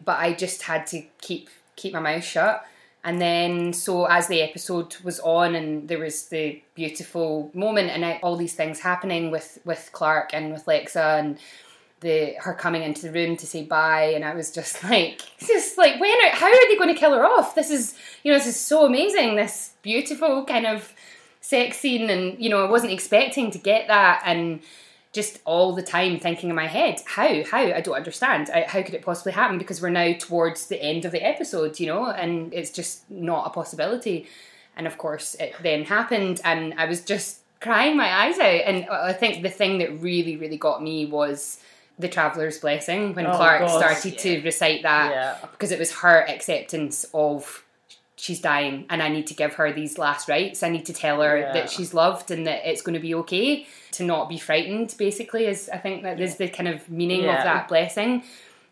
But 0.04 0.18
I 0.18 0.32
just 0.32 0.62
had 0.62 0.86
to 0.88 1.02
keep 1.20 1.48
keep 1.76 1.92
my 1.92 2.00
mouth 2.00 2.24
shut. 2.24 2.66
And 3.04 3.20
then, 3.20 3.72
so 3.72 4.04
as 4.04 4.28
the 4.28 4.42
episode 4.42 4.96
was 5.02 5.18
on, 5.20 5.56
and 5.56 5.88
there 5.88 5.98
was 5.98 6.28
the 6.28 6.62
beautiful 6.74 7.50
moment, 7.52 7.90
and 7.90 8.04
I, 8.04 8.20
all 8.22 8.36
these 8.36 8.54
things 8.54 8.80
happening 8.80 9.30
with 9.30 9.58
with 9.64 9.90
Clarke 9.92 10.30
and 10.32 10.52
with 10.52 10.66
Lexa, 10.66 11.18
and 11.18 11.38
the 12.02 12.34
her 12.38 12.52
coming 12.52 12.82
into 12.82 13.02
the 13.02 13.12
room 13.12 13.36
to 13.38 13.46
say 13.46 13.62
bye, 13.64 14.12
and 14.14 14.24
I 14.24 14.34
was 14.34 14.50
just 14.50 14.84
like, 14.90 15.22
just 15.38 15.78
like, 15.78 15.98
when? 16.00 16.14
Are, 16.24 16.30
how 16.30 16.46
are 16.46 16.68
they 16.68 16.76
going 16.76 16.92
to 16.92 17.00
kill 17.00 17.14
her 17.14 17.24
off? 17.24 17.54
This 17.54 17.70
is, 17.70 17.94
you 18.22 18.30
know, 18.30 18.38
this 18.38 18.46
is 18.46 18.60
so 18.60 18.84
amazing. 18.84 19.36
This 19.36 19.72
beautiful 19.82 20.44
kind 20.44 20.66
of 20.66 20.92
sex 21.40 21.78
scene, 21.78 22.10
and 22.10 22.38
you 22.42 22.50
know, 22.50 22.64
I 22.64 22.70
wasn't 22.70 22.92
expecting 22.92 23.50
to 23.52 23.58
get 23.58 23.88
that, 23.88 24.22
and 24.26 24.60
just 25.12 25.40
all 25.44 25.74
the 25.74 25.82
time 25.82 26.18
thinking 26.18 26.48
in 26.48 26.56
my 26.56 26.66
head, 26.66 27.00
how, 27.04 27.44
how, 27.44 27.58
I 27.58 27.82
don't 27.82 27.94
understand. 27.94 28.48
I, 28.48 28.62
how 28.62 28.82
could 28.82 28.94
it 28.94 29.02
possibly 29.02 29.32
happen? 29.32 29.58
Because 29.58 29.82
we're 29.82 29.90
now 29.90 30.14
towards 30.18 30.68
the 30.68 30.82
end 30.82 31.04
of 31.04 31.12
the 31.12 31.22
episode, 31.22 31.78
you 31.78 31.86
know, 31.86 32.06
and 32.06 32.52
it's 32.54 32.70
just 32.70 33.10
not 33.10 33.46
a 33.46 33.50
possibility. 33.50 34.26
And 34.74 34.86
of 34.86 34.96
course, 34.96 35.34
it 35.34 35.54
then 35.62 35.84
happened, 35.84 36.40
and 36.44 36.72
I 36.78 36.86
was 36.86 37.02
just 37.02 37.40
crying 37.60 37.96
my 37.96 38.10
eyes 38.10 38.38
out. 38.38 38.62
And 38.66 38.88
uh, 38.88 39.02
I 39.02 39.12
think 39.12 39.42
the 39.42 39.50
thing 39.50 39.78
that 39.78 40.00
really, 40.00 40.36
really 40.36 40.56
got 40.56 40.82
me 40.82 41.06
was 41.06 41.60
the 41.98 42.08
traveler's 42.08 42.58
blessing 42.58 43.14
when 43.14 43.26
Oh, 43.26 43.36
Clarke 43.36 43.60
God, 43.66 43.78
started 43.78 44.18
to 44.18 44.42
recite 44.42 44.82
that 44.82 45.10
Yeah. 45.12 45.36
because 45.52 45.70
it 45.72 45.78
was 45.78 45.92
her 45.96 46.26
acceptance 46.28 47.04
of 47.14 47.64
she's 48.16 48.40
dying 48.40 48.86
and 48.88 49.02
I 49.02 49.08
need 49.08 49.26
to 49.28 49.34
give 49.34 49.54
her 49.54 49.72
these 49.72 49.98
last 49.98 50.28
rites. 50.28 50.62
I 50.62 50.68
need 50.68 50.86
to 50.86 50.92
tell 50.92 51.20
her 51.22 51.38
Yeah. 51.38 51.52
that 51.52 51.70
she's 51.70 51.92
loved 51.92 52.30
and 52.30 52.46
that 52.46 52.68
it's 52.68 52.80
going 52.82 52.94
to 52.94 53.00
be 53.00 53.14
okay 53.16 53.66
to 53.92 54.04
not 54.04 54.28
be 54.28 54.38
frightened, 54.38 54.94
basically, 54.96 55.46
is 55.46 55.68
I 55.72 55.78
think 55.78 56.02
that 56.04 56.20
is 56.20 56.36
the 56.36 56.48
kind 56.48 56.68
of 56.68 56.88
meaning 56.88 57.24
Yeah. 57.24 57.38
of 57.38 57.44
that 57.44 57.68
blessing. 57.68 58.22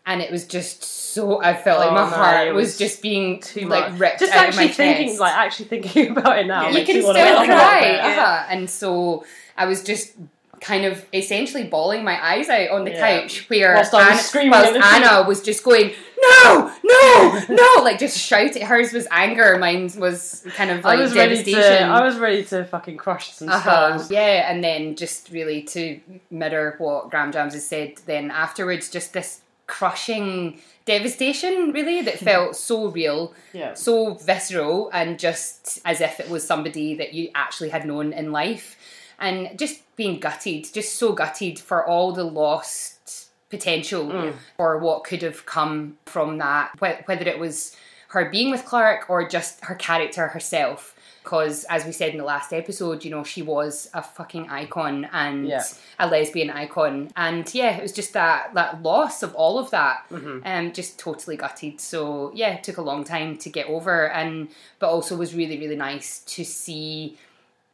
And 0.05 0.19
it 0.21 0.31
was 0.31 0.45
just 0.45 0.83
so 0.83 1.43
I 1.43 1.53
felt 1.53 1.79
like 1.79 1.91
Oh, 1.91 1.93
my 1.93 2.09
no, 2.09 2.15
heart 2.15 2.53
was, 2.55 2.65
was 2.69 2.77
just 2.79 3.01
being 3.03 3.39
Too 3.39 3.67
like 3.67 3.91
much. 3.91 3.99
ripped 3.99 4.19
Just 4.21 4.33
out 4.33 4.45
actually 4.47 4.65
of 4.65 4.69
my 4.71 4.73
thinking, 4.75 5.07
chest 5.09 5.19
like 5.19 5.33
actually 5.37 5.65
thinking 5.65 6.11
about 6.17 6.39
it 6.39 6.47
now. 6.47 6.69
you 6.69 6.83
can 6.85 6.95
still 7.01 7.07
wanna 7.07 7.19
laugh 7.19 7.37
a 7.37 7.41
little 7.41 7.55
cry. 7.55 7.81
bit. 7.81 7.99
uh-huh. 7.99 8.45
And 8.49 8.67
so 8.69 9.25
I 9.57 9.65
was 9.65 9.83
just 9.83 10.13
kind 10.61 10.85
of 10.85 11.03
essentially 11.11 11.63
bawling 11.63 12.03
my 12.03 12.23
eyes 12.23 12.47
out 12.47 12.69
on 12.69 12.85
the 12.85 12.91
Yeah. 12.91 13.21
couch 13.21 13.49
where 13.49 13.73
Whilst 13.73 13.93
I 13.95 13.97
was 13.97 14.09
Anna, 14.11 14.21
screaming 14.21 14.51
whilst 14.51 14.67
at 14.67 14.73
the 14.73 14.79
TV. 14.79 14.93
Anna 15.11 15.27
was 15.27 15.41
just 15.41 15.63
going, 15.63 15.91
no, 16.21 16.71
no, 16.83 17.41
no, 17.49 17.83
like 17.83 17.97
just 17.97 18.15
shouting. 18.17 18.61
Hers 18.63 18.93
was 18.93 19.07
anger, 19.09 19.57
mine 19.57 19.91
was 19.97 20.45
kind 20.55 20.69
of 20.69 20.83
like 20.83 20.99
I 20.99 21.01
was 21.01 21.15
ready 21.15 21.29
devastation. 21.37 21.87
to. 21.87 21.93
I 21.93 22.03
was 22.05 22.17
ready 22.19 22.43
to 22.45 22.63
fucking 22.65 22.97
crush 22.97 23.31
some 23.33 23.49
Uh-huh. 23.49 24.03
Yeah, 24.11 24.51
and 24.51 24.63
then 24.63 24.95
just 24.95 25.31
really 25.31 25.63
to 25.63 25.99
mirror 26.29 26.75
what 26.77 27.09
Graham 27.09 27.31
Jams 27.31 27.53
has 27.55 27.65
said 27.65 27.95
then 28.05 28.29
afterwards, 28.29 28.89
just 28.91 29.13
this 29.13 29.41
crushing 29.65 30.59
devastation 30.85 31.71
really 31.71 32.01
that 32.01 32.19
felt 32.19 32.55
so 32.55 32.87
real 32.87 33.33
Yeah. 33.53 33.73
so 33.73 34.15
visceral 34.15 34.89
and 34.93 35.17
just 35.17 35.79
as 35.85 36.01
if 36.01 36.19
it 36.19 36.29
was 36.29 36.45
somebody 36.45 36.95
that 36.95 37.13
you 37.13 37.29
actually 37.33 37.69
had 37.69 37.85
known 37.85 38.11
in 38.13 38.31
life 38.31 38.75
and 39.21 39.57
just 39.57 39.81
being 39.95 40.19
gutted 40.19 40.65
just 40.73 40.95
so 40.95 41.13
gutted 41.13 41.57
for 41.59 41.85
all 41.85 42.11
the 42.11 42.23
lost 42.23 43.29
potential 43.49 44.33
or 44.57 44.77
what 44.79 45.03
could 45.03 45.21
have 45.21 45.45
come 45.45 45.97
from 46.05 46.37
that 46.39 46.71
whether 46.79 47.27
it 47.27 47.39
was 47.39 47.75
her 48.09 48.29
being 48.29 48.51
with 48.51 48.65
Clarke 48.65 49.09
or 49.09 49.25
just 49.27 49.63
her 49.63 49.75
character 49.75 50.27
herself. 50.29 50.95
Because 51.23 51.63
as 51.65 51.85
we 51.85 51.91
said 51.93 52.11
in 52.11 52.17
the 52.17 52.23
last 52.25 52.51
episode 52.51 53.05
you 53.05 53.11
know 53.11 53.23
she 53.23 53.41
was 53.41 53.89
a 53.93 54.01
fucking 54.01 54.49
icon 54.49 55.07
and 55.13 55.47
Yeah. 55.47 55.63
a 55.99 56.07
lesbian 56.07 56.49
icon. 56.49 57.11
And 57.15 57.53
yeah 57.53 57.77
it 57.77 57.81
was 57.81 57.91
just 57.93 58.13
that 58.13 58.53
that 58.55 58.81
loss 58.81 59.21
of 59.23 59.35
all 59.35 59.59
of 59.59 59.69
that 59.71 60.05
um 60.11 60.71
just 60.73 60.97
totally 60.97 61.37
gutted. 61.37 61.79
So 61.79 62.31
yeah 62.33 62.53
it 62.55 62.63
took 62.63 62.77
a 62.77 62.81
long 62.81 63.03
time 63.03 63.37
to 63.37 63.49
get 63.49 63.67
over 63.67 64.09
and 64.09 64.49
but 64.79 64.89
also 64.89 65.15
was 65.15 65.35
really 65.35 65.57
really 65.59 65.75
nice 65.77 66.19
to 66.35 66.43
see 66.43 67.17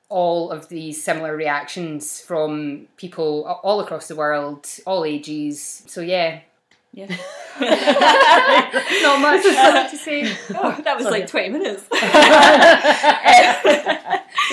all 0.09 0.51
of 0.51 0.69
these 0.69 1.03
similar 1.03 1.35
reactions 1.35 2.21
from 2.21 2.87
people 2.95 3.43
all 3.63 3.81
across 3.81 4.07
the 4.07 4.15
world 4.15 4.65
all 4.85 5.03
ages. 5.03 5.83
So 5.87 6.01
yeah. 6.01 6.41
Yeah. 6.93 7.07
not 7.59 9.19
much 9.21 9.43
to 9.91 9.97
say. 9.97 10.33
Oh, 10.55 10.79
that 10.83 10.97
was 10.97 11.05
like 11.05 11.27
20 11.27 11.49
minutes. 11.49 11.83
we 11.91 11.99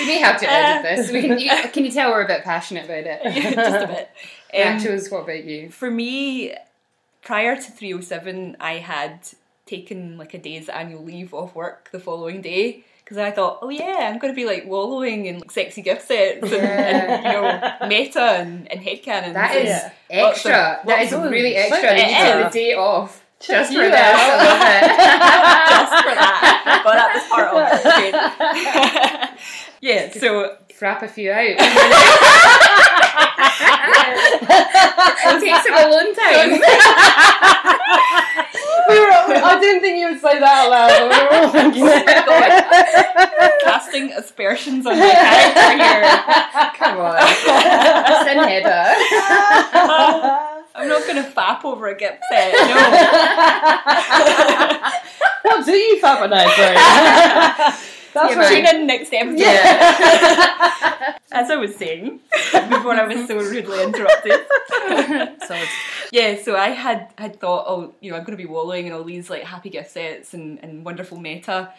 may 0.06 0.18
have 0.18 0.40
to 0.40 0.50
edit 0.50 0.82
this. 0.82 1.10
We 1.10 1.22
can 1.22 1.38
you, 1.38 1.50
can 1.72 1.84
you 1.84 1.92
tell 1.92 2.10
we're 2.10 2.24
a 2.24 2.26
bit 2.26 2.44
passionate 2.44 2.84
about 2.84 3.04
it? 3.06 3.22
Just 3.54 3.84
a 3.84 3.86
bit. 3.86 4.10
Um, 4.54 4.78
Nachos, 4.78 5.10
what 5.10 5.24
about 5.24 5.44
you? 5.44 5.70
for 5.70 5.90
me, 5.90 6.54
prior 7.22 7.56
to 7.56 7.62
307, 7.62 8.58
I 8.60 8.74
had 8.74 9.26
taken 9.66 10.18
like 10.18 10.34
a 10.34 10.38
day's 10.38 10.68
annual 10.68 11.02
leave 11.02 11.32
off 11.32 11.54
work 11.54 11.88
the 11.92 12.00
following 12.00 12.42
day 12.42 12.84
because 13.04 13.18
I 13.18 13.30
thought, 13.30 13.58
oh 13.60 13.68
yeah, 13.68 14.10
I'm 14.10 14.18
going 14.18 14.32
to 14.32 14.36
be 14.36 14.46
like 14.46 14.64
wallowing 14.66 15.26
in 15.26 15.40
like, 15.40 15.50
sexy 15.50 15.82
gift 15.82 16.08
sets 16.08 16.42
and, 16.42 16.54
and 16.54 17.24
you 17.24 17.32
know 17.32 17.88
meta 17.88 18.20
and, 18.20 18.70
and 18.72 18.80
headcanons. 18.80 19.34
That 19.34 19.54
is 19.56 19.68
is 19.68 19.84
of- 19.84 19.92
extra. 20.08 20.80
that 20.86 21.02
is 21.02 21.12
really 21.12 21.54
extra. 21.54 21.80
you 21.80 22.02
extra. 22.02 22.42
took 22.42 22.52
the 22.52 22.58
day 22.58 22.74
off 22.74 23.24
just 23.46 23.72
for 23.72 23.88
that. 23.88 24.14
Just 25.68 25.92
for 26.02 26.14
that. 26.14 26.82
But 26.84 26.94
that 26.94 27.12
was 27.14 27.24
part 27.28 27.48
of 27.52 27.62
it. 28.00 28.14
yeah, 29.80 30.10
so. 30.10 30.56
Frap 30.74 31.02
a 31.02 31.08
few 31.08 31.30
out. 31.30 31.38
it 31.46 31.56
takes 35.40 35.66
a 35.70 35.86
long 35.88 36.12
time. 36.14 36.50
We 38.88 38.98
were, 39.00 39.10
I 39.10 39.58
didn't 39.60 39.80
think 39.80 39.98
you 39.98 40.08
would 40.10 40.20
say 40.20 40.38
that 40.38 40.44
out 40.44 40.70
loud. 40.70 40.88
but 40.90 41.08
We 41.10 41.16
were 41.24 41.34
all 41.34 41.50
thinking 41.50 41.84
it. 41.86 42.04
casting 43.64 44.12
aspersions 44.12 44.86
on 44.86 44.98
my 44.98 45.10
character 45.10 45.70
here. 45.72 46.04
Come 46.76 46.98
on, 47.00 47.16
Sin 48.24 48.38
Hedda. 48.38 48.80
I'm 50.76 50.88
not 50.88 51.02
going 51.06 51.22
to 51.22 51.28
fap 51.30 51.64
over 51.64 51.86
a 51.88 51.96
gift 51.96 52.22
set. 52.30 52.52
No. 52.52 52.74
What 55.44 55.64
do 55.66 55.72
you 55.72 56.00
fap 56.02 56.20
at 56.20 56.30
night, 56.30 56.50
sorry? 56.56 56.76
That's 58.14 58.34
Yeah, 58.34 58.38
right. 58.40 58.64
Tune 58.66 58.80
in 58.80 58.86
next 58.86 59.12
episode. 59.12 59.38
Yeah. 59.40 61.16
As 61.32 61.50
I 61.50 61.56
was 61.56 61.74
saying 61.74 62.20
before 62.52 62.94
I 62.94 63.06
was 63.06 63.26
so 63.26 63.36
rudely 63.38 63.82
interrupted. 63.82 64.40
So 65.46 65.60
Yeah, 66.12 66.40
so 66.42 66.56
I 66.56 66.68
had 66.70 67.08
had 67.18 67.40
thought, 67.40 67.64
oh, 67.68 67.94
you 68.00 68.10
know, 68.10 68.16
I'm 68.16 68.24
going 68.24 68.36
to 68.36 68.42
be 68.42 68.48
wallowing 68.48 68.86
in 68.86 68.92
all 68.92 69.04
these 69.04 69.28
like 69.30 69.42
happy 69.42 69.68
gift 69.70 69.90
sets 69.90 70.32
and, 70.34 70.58
and 70.62 70.84
wonderful 70.84 71.18
meta. 71.18 71.72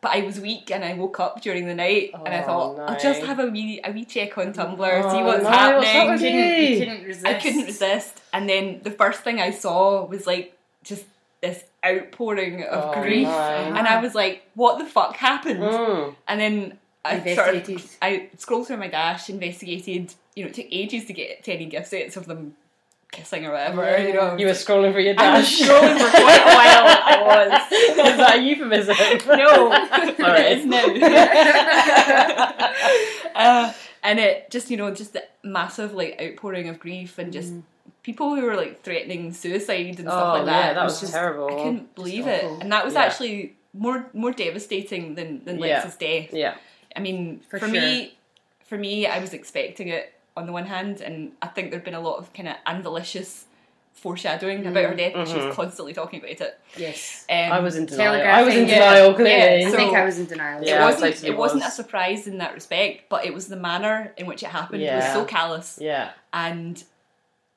But 0.00 0.10
I 0.12 0.20
was 0.22 0.38
weak 0.40 0.70
and 0.70 0.84
I 0.84 0.92
woke 0.94 1.18
up 1.20 1.40
during 1.40 1.66
the 1.66 1.74
night 1.74 2.10
and 2.14 2.28
I 2.28 2.42
Oh, 2.42 2.46
thought, 2.46 2.78
I'll 2.90 3.00
just 3.00 3.22
have 3.22 3.38
a 3.38 3.46
wee 3.46 3.80
a 3.82 3.90
wee 3.92 4.04
check 4.04 4.36
on 4.38 4.52
Tumblr, 4.52 4.78
Oh, 5.04 5.10
see 5.12 5.22
what's 5.22 5.42
no, 5.44 5.48
happening. 5.50 5.78
what's 5.78 5.94
up 5.94 6.08
with 6.10 6.22
you 6.22 6.28
you? 6.28 6.44
couldn't, 6.44 6.72
you 6.72 6.78
couldn't 6.78 7.04
resist. 7.04 7.26
I 7.26 7.34
couldn't 7.34 7.64
resist. 7.64 8.20
And 8.32 8.48
then 8.48 8.80
the 8.82 8.90
first 8.90 9.20
thing 9.20 9.40
I 9.40 9.50
saw 9.50 10.04
was 10.04 10.26
like 10.26 10.56
just 10.84 11.04
this 11.40 11.62
outpouring 11.86 12.64
of 12.64 12.96
Oh, 12.96 13.02
grief. 13.02 13.26
no. 13.28 13.38
And 13.38 13.86
I 13.86 14.00
was 14.02 14.14
like, 14.14 14.42
what 14.54 14.78
the 14.78 14.84
fuck 14.84 15.16
happened? 15.16 15.60
Mm. 15.60 16.14
And 16.28 16.40
then 16.40 16.78
I 17.04 17.34
sort 17.34 17.68
of, 17.68 17.96
I 18.02 18.28
scrolled 18.36 18.66
through 18.66 18.78
my 18.78 18.88
dash, 18.88 19.30
investigated. 19.30 20.12
You 20.34 20.44
know, 20.44 20.48
it 20.50 20.54
took 20.54 20.66
ages 20.70 21.04
to 21.06 21.12
get 21.12 21.44
to 21.44 21.52
any 21.52 21.66
gift 21.66 21.88
sets 21.88 22.16
of 22.16 22.26
them 22.26 22.56
kissing 23.12 23.46
or 23.46 23.52
whatever. 23.52 23.96
You 23.98 24.12
know, 24.12 24.36
You 24.36 24.46
were 24.46 24.52
scrolling 24.52 24.92
for 24.92 25.00
your 25.00 25.14
I 25.16 25.38
was 25.38 25.48
dash. 25.48 25.60
scrolling 25.68 25.98
for 25.98 26.10
quite 26.10 26.42
a 26.42 26.44
while. 26.44 26.86
I 27.06 27.22
was. 27.22 27.52
Is 27.72 27.96
that 28.18 28.34
a 28.36 28.38
euphemism? 28.42 28.96
No, 29.28 29.70
Sorry. 30.16 30.40
it 30.40 30.58
is 30.58 30.64
now. 30.66 30.84
uh, 33.34 33.72
and 34.02 34.18
it 34.18 34.50
just, 34.50 34.70
you 34.70 34.76
know, 34.76 34.90
just 34.92 35.12
the 35.12 35.24
massive 35.44 35.92
like 35.94 36.20
outpouring 36.20 36.68
of 36.68 36.78
grief 36.78 37.18
and 37.18 37.32
just 37.32 37.52
people 38.06 38.34
who 38.36 38.42
were 38.48 38.56
like 38.56 38.82
threatening 38.82 39.32
suicide 39.32 39.86
and 40.00 40.06
stuff. 40.08 40.22
Oh, 40.24 40.32
like 40.38 40.46
that. 40.46 40.64
yeah, 40.66 40.72
that 40.74 40.80
It 40.82 40.84
was 40.84 41.00
just, 41.00 41.12
terrible. 41.12 41.46
I 41.48 41.62
couldn't 41.64 41.94
believe 41.96 42.26
it, 42.28 42.44
and 42.62 42.70
that 42.72 42.84
was 42.84 42.94
Yeah. 42.94 43.02
actually 43.06 43.56
more 43.74 43.98
more 44.14 44.32
devastating 44.32 45.04
than 45.16 45.44
than 45.44 45.58
Yeah. 45.58 45.64
Lex's 45.82 45.96
death. 45.96 46.32
Yeah. 46.32 46.54
I 46.96 47.00
mean, 47.00 47.40
For 47.50 47.58
for, 47.58 47.66
sure. 47.68 47.74
me, 47.80 48.16
for 48.64 48.78
me, 48.78 49.06
I 49.06 49.18
was 49.18 49.32
expecting 49.34 49.88
it 49.88 50.14
on 50.36 50.46
the 50.46 50.52
one 50.52 50.66
hand, 50.66 51.00
and 51.06 51.32
I 51.42 51.48
think 51.48 51.64
there'd 51.70 51.84
been 51.90 51.94
a 52.04 52.06
lot 52.10 52.16
of 52.20 52.32
kind 52.32 52.48
of 52.48 52.56
unvalicious 52.64 53.44
foreshadowing 53.92 54.66
about 54.66 54.84
her 54.90 54.94
death. 54.94 55.12
and 55.14 55.26
She 55.28 55.36
was 55.36 55.54
constantly 55.56 55.94
talking 55.94 56.18
about 56.20 56.38
it. 56.48 56.58
Yes. 56.76 57.24
Um, 57.30 57.52
I 57.52 57.60
was 57.60 57.76
in 57.76 57.86
denial. 57.86 58.12
I 58.40 58.42
was 58.42 58.54
in 58.54 58.68
yeah. 58.68 58.74
denial, 58.74 59.08
Yeah, 59.10 59.16
clearly. 59.16 59.64
I 59.66 59.70
so- 59.70 59.76
think 59.76 59.96
I 59.96 60.04
was 60.04 60.18
in 60.18 60.26
denial. 60.26 60.62
Yeah, 60.62 60.76
it 60.82 60.84
wasn't. 60.84 61.24
it 61.24 61.36
wasn't 61.36 61.64
a 61.64 61.70
surprise 61.70 62.26
in 62.26 62.38
that 62.38 62.52
respect, 62.54 63.08
but 63.08 63.24
it 63.24 63.32
was 63.34 63.48
the 63.48 63.56
manner 63.56 64.12
in 64.18 64.26
which 64.26 64.42
it 64.42 64.50
happened 64.50 64.82
It 64.82 64.94
was 64.94 65.12
so 65.12 65.24
callous, 65.24 65.78
yeah. 65.80 66.10
and 66.32 66.82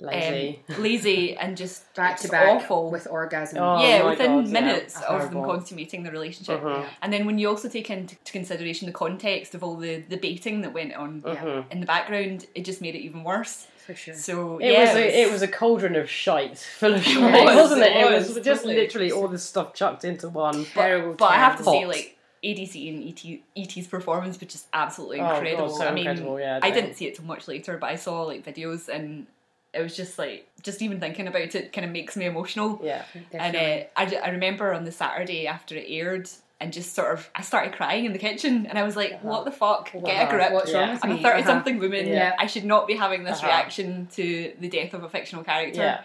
Lazy. 0.01 0.59
um, 0.69 0.81
lazy, 0.83 1.35
and 1.35 1.57
just 1.57 1.93
back 1.93 2.17
to 2.21 2.29
back 2.29 2.47
awful. 2.47 2.89
with 2.89 3.05
orgasm. 3.09 3.57
Oh, 3.61 3.81
yeah, 3.85 4.01
my 4.03 4.11
within 4.11 4.27
God, 4.43 4.47
yeah. 4.47 4.53
minutes 4.61 5.01
of 5.01 5.31
them 5.31 5.43
consummating 5.43 6.03
the 6.03 6.11
relationship. 6.11 6.61
Mhm. 6.61 6.85
And 7.01 7.11
then 7.11 7.25
when 7.25 7.37
you 7.37 7.49
also 7.49 7.67
take 7.67 7.89
into 7.89 8.15
consideration 8.31 8.85
the 8.87 8.93
context 8.93 9.55
of 9.55 9.63
all 9.63 9.75
the, 9.75 9.97
the 10.07 10.15
baiting 10.15 10.61
that 10.61 10.73
went 10.73 10.93
on 10.95 11.21
Mhm. 11.21 11.65
in 11.71 11.79
the 11.81 11.85
background, 11.85 12.45
it 12.55 12.63
just 12.63 12.81
made 12.81 12.95
it 12.95 12.99
even 13.01 13.23
worse. 13.23 13.67
for 13.85 13.95
sure. 13.95 14.13
So 14.13 14.59
It 14.59 14.71
yeah, 14.71 14.81
was 14.85 14.95
a, 14.95 15.21
it 15.21 15.31
was 15.31 15.41
a 15.41 15.47
cauldron 15.47 15.95
of 15.95 16.07
shite, 16.07 16.59
full 16.59 16.93
of 16.93 17.03
shit, 17.03 17.19
was, 17.19 17.55
wasn't 17.55 17.81
it? 17.81 17.91
it 17.91 17.97
It 18.05 18.11
was, 18.11 18.27
was, 18.35 18.45
just 18.45 18.61
totally. 18.61 18.75
literally 18.75 19.11
all 19.11 19.27
this 19.27 19.43
stuff 19.43 19.73
chucked 19.73 20.05
into 20.05 20.29
one. 20.29 20.63
terrible. 20.65 21.15
But 21.15 21.31
I 21.31 21.35
have 21.37 21.57
to 21.57 21.63
terrible. 21.63 21.81
say, 21.81 21.85
like 21.87 22.17
ADC 22.43 22.87
and 22.87 23.03
ET, 23.09 23.41
ET's 23.77 23.87
performance 23.87 24.39
was 24.39 24.47
just 24.49 24.67
absolutely 24.73 25.19
Oh, 25.19 25.23
God, 25.23 25.37
incredible. 25.45 25.69
so 25.75 25.85
I 25.87 25.91
mean, 25.91 26.05
incredible, 26.07 26.39
yeah, 26.39 26.59
I 26.61 26.69
no. 26.69 26.75
didn't 26.75 26.93
see 26.97 27.07
it 27.07 27.15
till 27.15 27.25
much 27.25 27.47
later, 27.47 27.77
but 27.79 27.87
I 27.89 27.95
saw 27.95 28.21
like 28.21 28.45
videos 28.45 28.87
and 28.89 29.25
it 29.73 29.81
was 29.81 29.95
just 29.95 30.17
like 30.17 30.47
just 30.63 30.81
even 30.81 30.99
thinking 30.99 31.27
about 31.27 31.53
it 31.55 31.71
kind 31.73 31.85
of 31.85 31.91
makes 31.91 32.15
me 32.17 32.25
emotional. 32.25 32.79
Yeah. 32.83 33.03
And 33.13 33.53
Definitely. 33.53 33.83
uh, 33.95 34.21
I, 34.21 34.27
I 34.27 34.29
remember 34.31 34.73
on 34.73 34.83
the 34.83 34.91
Saturday 34.91 35.47
after 35.47 35.75
it 35.75 35.85
aired, 35.87 36.29
and 36.59 36.73
just 36.73 36.93
sort 36.95 37.13
of 37.13 37.29
I 37.35 37.41
started 37.41 37.73
crying 37.73 38.05
in 38.05 38.11
the 38.13 38.19
kitchen, 38.19 38.65
and 38.65 38.77
I 38.77 38.83
was 38.83 38.95
like, 38.95 39.21
"What 39.21 39.45
the 39.45 39.51
fuck? 39.51 39.91
Get 39.93 40.03
a 40.03 40.07
Uh-huh. 40.23 40.29
grip! 40.31 40.51
What's 40.51 40.71
Yeah. 40.71 40.79
wrong 40.81 40.91
with 40.91 41.05
I'm 41.05 41.11
a 41.11 41.15
me? 41.15 41.23
thirty 41.23 41.39
Uh-huh. 41.41 41.49
something 41.49 41.77
woman. 41.79 42.07
Yeah. 42.07 42.35
I 42.37 42.47
should 42.47 42.65
not 42.65 42.87
be 42.87 42.95
having 42.95 43.23
this 43.23 43.37
Uh-huh. 43.39 43.47
reaction 43.47 44.07
to 44.13 44.53
the 44.59 44.67
death 44.69 44.93
of 44.93 45.03
a 45.03 45.09
fictional 45.09 45.43
character." 45.43 45.81
Yeah. 45.81 46.01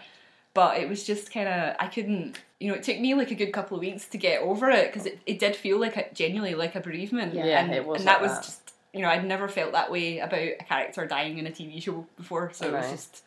But 0.53 0.77
it 0.77 0.87
was 0.87 1.03
just 1.05 1.33
kind 1.33 1.49
of 1.49 1.75
I 1.79 1.87
couldn't. 1.87 2.37
You 2.61 2.69
know, 2.69 2.75
it 2.75 2.83
took 2.83 2.97
me 2.99 3.13
like 3.15 3.31
a 3.31 3.35
good 3.35 3.51
couple 3.51 3.75
of 3.75 3.81
weeks 3.81 4.05
to 4.07 4.17
get 4.17 4.41
over 4.41 4.69
it 4.69 4.89
because 4.93 5.05
it, 5.05 5.19
it 5.25 5.39
did 5.39 5.53
feel 5.57 5.77
like 5.77 5.97
a, 5.97 6.05
genuinely 6.13 6.55
like 6.55 6.75
a 6.75 6.79
bereavement. 6.79 7.33
Yeah, 7.33 7.43
and, 7.61 7.73
it 7.73 7.85
was 7.85 7.99
and 7.99 8.07
that 8.07 8.21
like 8.21 8.29
was 8.29 8.31
that. 8.35 8.43
just 8.43 8.71
you 8.93 9.01
know 9.01 9.09
I'd 9.09 9.25
never 9.25 9.49
felt 9.49 9.73
that 9.73 9.91
way 9.91 10.19
about 10.19 10.39
a 10.39 10.55
character 10.69 11.05
dying 11.05 11.37
in 11.37 11.45
a 11.47 11.51
TV 11.51 11.81
show 11.83 12.05
before, 12.15 12.51
so 12.53 12.67
it 12.67 12.71
was 12.71 12.89
just 12.89 13.23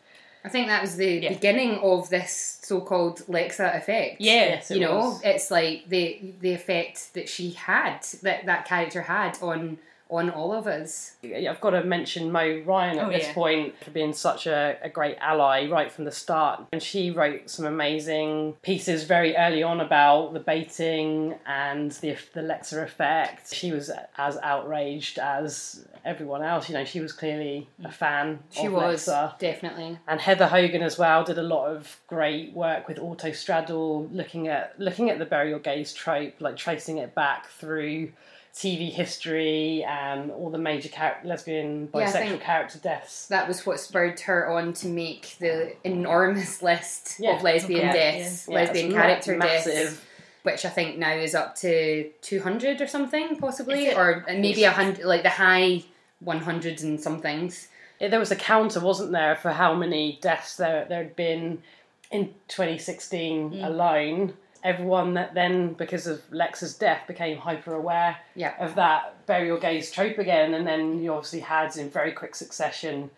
I 0.48 0.50
think 0.50 0.68
that 0.68 0.80
was 0.80 0.96
the 0.96 1.18
Yeah. 1.24 1.28
beginning 1.34 1.78
of 1.82 2.08
this 2.08 2.58
so-called 2.62 3.18
Lexa 3.28 3.76
effect. 3.76 4.16
yeah. 4.18 4.32
Yes, 4.54 4.70
it 4.70 4.76
you 4.76 4.80
know, 4.80 4.96
was. 4.96 5.20
it's 5.22 5.50
like 5.50 5.86
the 5.88 6.18
the 6.40 6.54
effect 6.54 7.12
that 7.12 7.28
she 7.28 7.50
had, 7.50 8.00
that 8.22 8.46
that 8.46 8.64
character 8.64 9.02
had 9.02 9.36
on 9.42 9.76
on 10.10 10.30
all 10.30 10.52
of 10.52 10.66
us. 10.66 11.16
I've 11.22 11.60
got 11.60 11.70
to 11.70 11.84
mention 11.84 12.32
Mo 12.32 12.62
Ryan 12.64 12.98
at 12.98 13.06
Oh, 13.08 13.10
this 13.12 13.24
yeah. 13.24 13.32
point 13.34 13.74
for 13.84 13.90
being 13.90 14.12
such 14.12 14.46
a, 14.46 14.78
a 14.82 14.88
great 14.88 15.16
ally 15.20 15.68
right 15.68 15.92
from 15.92 16.04
the 16.04 16.10
start. 16.12 16.62
And 16.72 16.82
she 16.82 17.10
wrote 17.10 17.50
some 17.50 17.66
amazing 17.66 18.54
pieces 18.62 19.04
very 19.04 19.36
early 19.36 19.62
on 19.62 19.80
about 19.80 20.32
the 20.32 20.40
baiting 20.40 21.34
and 21.46 21.90
the 21.92 22.16
the 22.34 22.40
Lexa 22.40 22.82
effect. 22.82 23.52
She 23.54 23.70
was 23.72 23.90
as 24.16 24.38
outraged 24.42 25.18
as 25.18 25.86
everyone 26.04 26.42
else. 26.42 26.68
You 26.70 26.74
know, 26.76 26.84
she 26.86 27.00
was 27.00 27.12
clearly 27.12 27.68
a 27.84 27.92
fan 27.92 28.38
She 28.50 28.66
of 28.66 28.72
was 28.72 29.06
Lexa. 29.06 29.38
definitely. 29.38 29.98
And 30.08 30.20
Heather 30.20 30.46
Hogan 30.46 30.82
as 30.82 30.96
well 30.98 31.22
did 31.24 31.36
a 31.38 31.42
lot 31.42 31.66
of 31.68 31.98
great 32.06 32.54
work 32.54 32.88
with 32.88 32.96
Autostraddle, 32.98 34.08
looking 34.12 34.48
at 34.48 34.78
looking 34.78 35.10
at 35.10 35.18
the 35.18 35.24
bury 35.26 35.50
your 35.50 35.58
gays 35.58 35.92
trope, 35.92 36.34
like 36.40 36.56
tracing 36.56 36.98
it 36.98 37.14
back 37.14 37.48
through 37.48 38.12
TV 38.58 38.90
history 38.92 39.84
and 39.84 40.32
all 40.32 40.50
the 40.50 40.58
major 40.58 40.88
char- 40.88 41.18
lesbian 41.22 41.86
bisexual 41.94 42.12
think- 42.12 42.40
character 42.42 42.78
deaths. 42.80 43.28
That 43.28 43.46
was 43.46 43.64
what 43.64 43.78
spurred 43.78 44.18
her 44.20 44.48
on 44.50 44.72
to 44.74 44.88
make 44.88 45.36
the 45.38 45.74
enormous 45.84 46.60
list 46.60 47.20
Yeah. 47.20 47.36
of 47.36 47.42
lesbian 47.44 47.86
Yeah, 47.86 47.92
deaths, 47.92 48.46
yeah. 48.48 48.54
lesbian 48.56 48.86
it's 48.86 48.94
ma- 48.96 49.00
character 49.02 49.36
massive. 49.36 49.72
deaths, 49.74 50.00
which 50.42 50.64
I 50.64 50.70
think 50.70 50.98
now 50.98 51.12
is 51.14 51.36
up 51.36 51.54
to 51.56 52.10
two 52.20 52.40
hundred 52.40 52.80
or 52.80 52.88
something, 52.88 53.36
possibly, 53.36 53.86
it? 53.86 53.96
or 53.96 54.24
maybe 54.28 54.64
a 54.64 54.72
hundred, 54.72 55.04
like 55.04 55.22
the 55.22 55.30
high 55.30 55.84
one 56.18 56.40
hundreds 56.40 56.82
and 56.82 57.00
somethings. 57.00 57.68
Yeah, 58.00 58.08
There 58.08 58.18
was 58.20 58.32
a 58.32 58.36
counter, 58.36 58.80
wasn't 58.80 59.12
there, 59.12 59.36
for 59.36 59.52
how 59.52 59.72
many 59.74 60.18
deaths 60.20 60.56
there 60.56 60.84
there 60.88 61.04
had 61.04 61.14
been 61.14 61.62
in 62.10 62.34
2016 62.48 63.50
Mm. 63.52 63.64
alone. 63.66 64.34
Everyone 64.64 65.14
that 65.14 65.34
then, 65.34 65.72
because 65.74 66.06
of 66.06 66.20
Lex's 66.32 66.74
death, 66.76 67.06
became 67.06 67.38
hyper 67.38 67.74
aware 67.74 68.16
Yeah. 68.34 68.54
of 68.58 68.74
that 68.74 69.26
bury 69.26 69.46
your 69.46 69.58
gays 69.58 69.90
trope 69.90 70.18
again, 70.18 70.54
and 70.54 70.66
then 70.66 71.02
you 71.02 71.12
obviously 71.12 71.40
had 71.40 71.76
in 71.76 71.90
very 71.90 72.12
quick 72.12 72.34
succession 72.34 73.10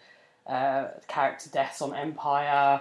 uh, 0.46 0.88
character 1.08 1.48
deaths 1.50 1.80
on 1.80 1.94
Empire, 1.94 2.80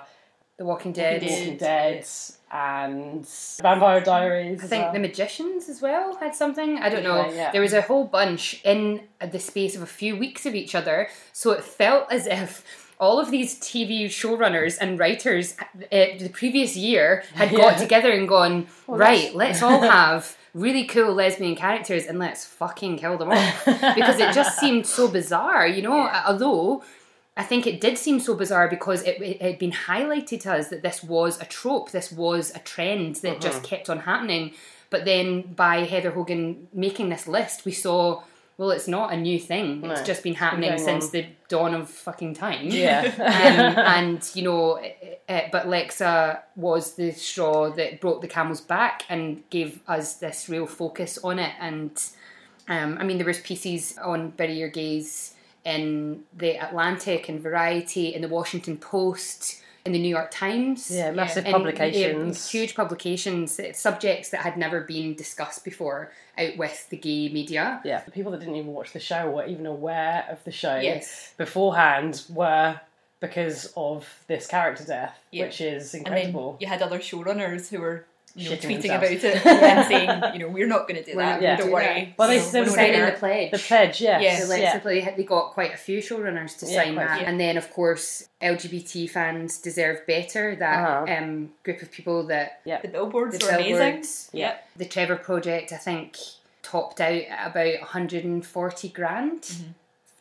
The 0.57 0.65
Walking 0.65 0.91
Dead. 0.91 1.21
The 1.21 1.27
Walking 1.27 1.57
Dead, 1.57 2.05
and 2.51 3.27
Vampire 3.61 4.01
Diaries. 4.01 4.63
I 4.63 4.67
think 4.67 4.93
the 4.93 4.99
magicians 4.99 5.69
as 5.69 5.81
well 5.81 6.15
had 6.17 6.33
something. 6.35 6.79
I 6.79 6.89
don't 6.89 7.03
know. 7.03 7.27
Yeah, 7.27 7.31
yeah. 7.33 7.51
There 7.51 7.61
was 7.61 7.73
a 7.73 7.81
whole 7.83 8.05
bunch 8.05 8.59
in 8.63 9.01
the 9.21 9.39
space 9.39 9.75
of 9.75 9.83
a 9.83 9.87
few 9.87 10.17
weeks 10.17 10.45
of 10.47 10.55
each 10.55 10.73
other, 10.73 11.09
so 11.31 11.51
it 11.51 11.63
felt 11.63 12.11
as 12.11 12.25
if 12.25 12.78
all 12.99 13.19
of 13.19 13.31
these 13.31 13.55
TV 13.59 14.05
showrunners 14.05 14.77
and 14.79 14.99
writers 14.99 15.55
uh, 15.59 16.05
the 16.19 16.29
previous 16.33 16.75
year 16.75 17.23
had 17.33 17.51
got 17.51 17.73
Yeah. 17.73 17.77
together 17.77 18.11
and 18.11 18.27
gone, 18.27 18.67
Well, 18.87 18.97
right, 18.99 19.17
that's- 19.33 19.35
let's 19.35 19.63
all 19.63 19.81
have 19.99 20.37
really 20.53 20.83
cool 20.85 21.13
lesbian 21.13 21.55
characters 21.55 22.05
and 22.05 22.19
let's 22.19 22.43
fucking 22.45 22.97
kill 22.97 23.17
them 23.17 23.29
off 23.31 23.65
because 23.65 24.19
it 24.19 24.33
just 24.33 24.59
seemed 24.61 24.85
so 24.85 25.07
bizarre, 25.07 25.65
you 25.67 25.81
know. 25.81 26.09
Although 26.27 26.83
I 27.37 27.43
think 27.43 27.65
it 27.67 27.79
did 27.79 27.97
seem 27.97 28.19
so 28.19 28.35
bizarre 28.35 28.67
because 28.67 29.01
it, 29.03 29.21
it 29.21 29.41
had 29.41 29.59
been 29.59 29.71
highlighted 29.71 30.41
to 30.41 30.53
us 30.53 30.67
that 30.69 30.81
this 30.81 31.01
was 31.03 31.39
a 31.41 31.45
trope, 31.45 31.91
this 31.91 32.11
was 32.11 32.51
a 32.53 32.59
trend 32.59 33.15
that 33.17 33.39
just 33.39 33.63
kept 33.63 33.89
on 33.89 33.99
happening. 33.99 34.51
But 34.89 35.05
then 35.05 35.53
by 35.53 35.85
Heather 35.85 36.11
Hogan 36.11 36.67
making 36.73 37.09
this 37.09 37.27
list, 37.27 37.63
we 37.63 37.71
saw, 37.71 38.23
well, 38.59 38.71
it's 38.71 38.89
not 38.89 39.13
a 39.13 39.17
new 39.17 39.39
thing. 39.39 39.81
It's 39.85 40.01
just 40.01 40.05
been 40.05 40.11
it's 40.11 40.21
been 40.21 40.33
happening 40.35 40.77
since 40.77 41.05
on. 41.05 41.11
the 41.11 41.25
dawn 41.47 41.73
of 41.73 41.89
fucking 41.89 42.33
time. 42.33 42.67
yeah. 42.67 43.03
um, 43.17 43.85
and 43.85 44.31
you 44.33 44.43
know, 44.43 44.83
uh, 45.29 45.41
but 45.49 45.67
Lexa 45.67 46.41
was 46.57 46.95
the 46.95 47.11
straw 47.11 47.69
that 47.69 48.01
broke 48.01 48.19
the 48.19 48.27
camel's 48.27 48.59
back 48.59 49.05
and 49.07 49.49
gave 49.49 49.79
us 49.87 50.15
this 50.15 50.49
real 50.49 50.67
focus 50.67 51.17
on 51.23 51.39
it. 51.39 51.53
And 51.61 52.03
um, 52.67 52.97
I 52.99 53.05
mean, 53.05 53.17
there 53.17 53.25
was 53.25 53.39
pieces 53.39 53.97
on 53.97 54.31
Bury 54.31 54.59
Your 54.59 54.67
Gays 54.67 55.35
in 55.63 56.23
the 56.35 56.61
Atlantic 56.61 57.29
and 57.29 57.39
Variety, 57.39 58.13
in 58.13 58.21
the 58.21 58.27
Washington 58.27 58.75
Post, 58.75 59.61
in 59.85 59.91
the 59.93 59.99
New 59.99 60.09
York 60.09 60.29
Times. 60.31 60.91
yeah, 60.91 61.11
massive 61.11 61.45
And, 61.45 61.53
publications. 61.53 62.53
yeah, 62.53 62.59
huge 62.61 62.75
publications, 62.75 63.59
uh, 63.59 63.73
subjects 63.73 64.29
that 64.29 64.41
had 64.41 64.57
never 64.57 64.81
been 64.81 65.15
discussed 65.15 65.63
before 65.63 66.11
out 66.37 66.57
with 66.57 66.89
the 66.89 66.97
gay 66.97 67.29
media. 67.29 67.81
yeah, 67.83 68.01
the 68.03 68.11
people 68.11 68.31
that 68.31 68.39
didn't 68.39 68.55
even 68.55 68.73
watch 68.73 68.93
the 68.93 68.99
show 68.99 69.29
were 69.29 69.45
even 69.45 69.65
aware 69.65 70.25
of 70.29 70.43
the 70.43 70.51
show 70.51 70.77
Yes. 70.79 71.33
beforehand 71.37 72.23
were 72.29 72.79
because 73.19 73.73
of 73.75 74.07
this 74.27 74.47
character 74.47 74.85
death, 74.85 75.17
Yeah. 75.31 75.45
which 75.45 75.59
is 75.61 75.93
incredible. 75.93 76.57
you 76.59 76.67
had 76.67 76.81
other 76.81 76.99
showrunners 76.99 77.69
who 77.69 77.79
were 77.79 78.05
you 78.35 78.49
know, 78.49 78.55
tweeting 78.55 78.81
themselves. 78.81 79.23
about 79.23 79.35
it 79.35 79.45
and 79.45 79.87
saying, 79.87 80.33
you 80.33 80.39
know, 80.39 80.47
we're 80.49 80.67
not 80.67 80.87
going 80.87 81.03
to 81.03 81.09
do 81.11 81.17
We're 81.17 81.23
that. 81.23 81.41
gonna 81.41 81.57
don't 81.57 81.67
do 81.67 81.73
worry. 81.73 82.13
Well, 82.17 82.27
they 82.27 82.35
You 82.35 82.41
know, 82.41 82.45
said 82.47 82.59
we're 82.61 82.65
not 82.67 82.75
Signing 82.75 83.05
the 83.05 83.11
pledge. 83.13 83.51
The 83.51 83.57
pledge, 83.59 84.01
yes. 84.01 84.21
Yes. 84.21 84.47
So 84.47 84.53
yeah. 84.55 84.63
Lexically, 84.63 85.13
they 85.17 85.23
got 85.23 85.51
quite 85.53 85.73
a 85.73 85.77
few 85.77 85.99
showrunners 85.99 86.57
to 86.59 86.65
Yeah, 86.65 86.83
sign 86.83 86.95
that, 86.95 87.17
few. 87.19 87.25
and 87.27 87.39
then 87.39 87.57
of 87.57 87.69
course 87.71 88.27
LGBT 88.41 89.09
fans 89.09 89.57
deserve 89.59 90.05
better. 90.07 90.55
That 90.55 90.79
Uh-huh. 90.87 91.13
um, 91.17 91.51
group 91.63 91.81
of 91.81 91.91
people 91.91 92.23
that 92.27 92.61
Yeah. 92.65 92.81
The 92.81 92.87
billboards 92.89 93.37
the 93.37 93.45
were 93.45 93.51
amazing. 93.51 93.75
billboards, 93.75 94.29
Yep. 94.33 94.67
the 94.77 94.85
Trevor 94.85 95.15
Project, 95.17 95.71
I 95.73 95.77
think 95.77 96.17
topped 96.61 97.01
out 97.01 97.21
at 97.23 97.47
about 97.51 97.79
140 97.81 98.89
grand 98.89 99.41
Mm-hmm. 99.41 99.71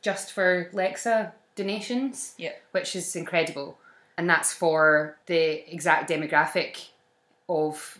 just 0.03 0.33
for 0.33 0.71
Lexa 0.73 1.33
donations, 1.57 2.35
Yep. 2.38 2.62
which 2.73 2.97
is 2.97 3.14
incredible, 3.16 3.79
and 4.16 4.29
that's 4.31 4.53
for 4.53 5.16
the 5.27 5.71
exact 5.73 6.09
demographic 6.11 6.87
of 7.49 7.99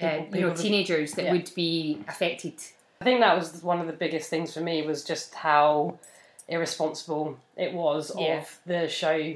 People- 0.00 0.10
you 0.16 0.18
know 0.20 0.30
people 0.32 0.50
that- 0.54 0.62
teenagers 0.62 1.12
that 1.14 1.24
yeah. 1.26 1.32
would 1.32 1.50
be 1.54 1.98
affected. 2.08 2.54
I 3.00 3.04
think 3.04 3.20
that 3.20 3.36
was 3.36 3.62
one 3.62 3.80
of 3.80 3.86
the 3.86 3.92
biggest 3.94 4.28
things 4.30 4.52
for 4.54 4.60
me 4.60 4.82
was 4.82 5.04
just 5.04 5.34
how 5.34 5.98
irresponsible 6.48 7.36
it 7.56 7.72
was 7.72 8.12
Yeah. 8.18 8.38
of 8.38 8.58
the 8.66 8.88
show 8.88 9.34